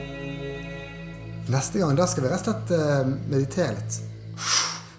Neste 1.48 1.80
gang 1.80 1.96
da 1.96 2.04
skal 2.10 2.26
vi 2.26 2.32
rett 2.34 2.44
og 2.44 2.58
slett 2.58 2.72
eh, 2.76 3.12
meditere 3.32 3.72
litt. 3.78 4.00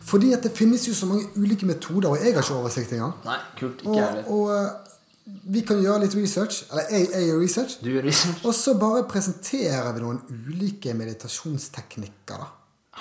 Fordi 0.09 0.31
at 0.33 0.41
det 0.47 0.55
finnes 0.57 0.87
jo 0.89 0.95
så 0.97 1.05
mange 1.05 1.27
ulike 1.37 1.67
metoder, 1.69 2.09
og 2.09 2.17
jeg 2.17 2.33
har 2.33 2.41
ikke 2.41 2.57
oversikt 2.57 2.95
engang. 2.97 3.13
Nei, 3.27 3.35
kult. 3.59 3.83
Ikke 3.85 4.07
Og, 4.25 4.31
og 4.33 4.55
eh, 4.55 4.88
vi 5.25 5.61
kan 5.65 5.81
gjøre 5.81 6.03
litt 6.05 6.15
research. 6.17 6.63
Eller 6.71 6.89
jeg, 6.93 7.09
jeg 7.13 7.27
gjør 7.29 7.43
research. 7.43 7.77
Du 7.83 7.89
gjør 7.91 8.07
research. 8.09 8.45
Og 8.45 8.55
så 8.55 8.73
bare 8.79 9.03
presenterer 9.09 9.91
vi 9.95 10.05
noen 10.05 10.21
ulike 10.29 10.93
meditasjonsteknikker. 10.97 12.37
da. 12.37 12.47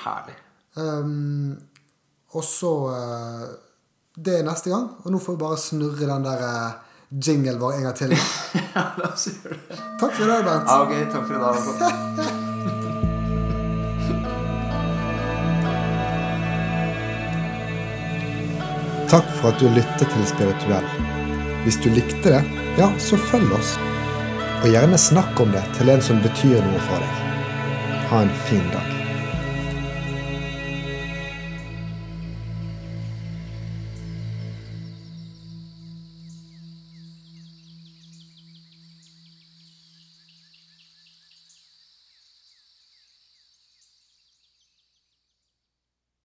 Herlig. 0.05 0.37
Um, 0.79 1.57
og 2.37 2.45
så 2.45 2.71
uh, 2.93 3.49
Det 4.15 4.39
er 4.39 4.45
neste 4.47 4.71
gang. 4.71 4.91
Og 5.05 5.13
nå 5.13 5.19
får 5.23 5.33
vi 5.37 5.43
bare 5.45 5.59
snurre 5.61 6.07
den 6.11 6.25
der 6.27 6.45
uh, 6.45 6.73
jinglen 7.11 7.61
vår 7.61 7.73
en 7.79 7.89
gang 7.89 7.97
til. 7.97 8.17
Ja, 8.79 8.83
la 9.01 9.09
oss 9.11 9.27
gjøre 9.27 9.57
det. 9.57 9.77
Takk 9.99 10.13
for 10.15 10.23
i 10.23 10.29
dag, 10.29 10.45
Bent. 10.47 10.69
Ja, 10.69 10.75
ok. 10.85 10.93
Takk 11.13 11.25
for 11.27 11.35
i 11.35 11.41
dag. 11.43 11.57
Takk 19.09 19.29
for 19.41 19.49
at 19.51 19.61
du 19.61 19.67
lyttet 19.73 20.09
til 20.13 20.27
Spirituell. 20.29 21.18
Hvis 21.69 21.77
du 21.85 21.91
likte 21.93 22.31
det, 22.33 22.39
ja, 22.79 22.87
så 22.99 23.19
følg 23.21 23.51
oss. 23.53 23.75
Og 24.63 24.71
gjerne 24.73 24.97
snakk 24.97 25.37
om 25.45 25.53
det 25.53 25.67
til 25.77 25.93
en 25.93 26.01
som 26.01 26.25
betyr 26.25 26.63
noe 26.65 26.81
for 26.89 27.05
deg. 27.05 27.19
Ha 28.09 28.23
en 28.25 28.39
fin 28.49 28.65
dag. 28.73 28.98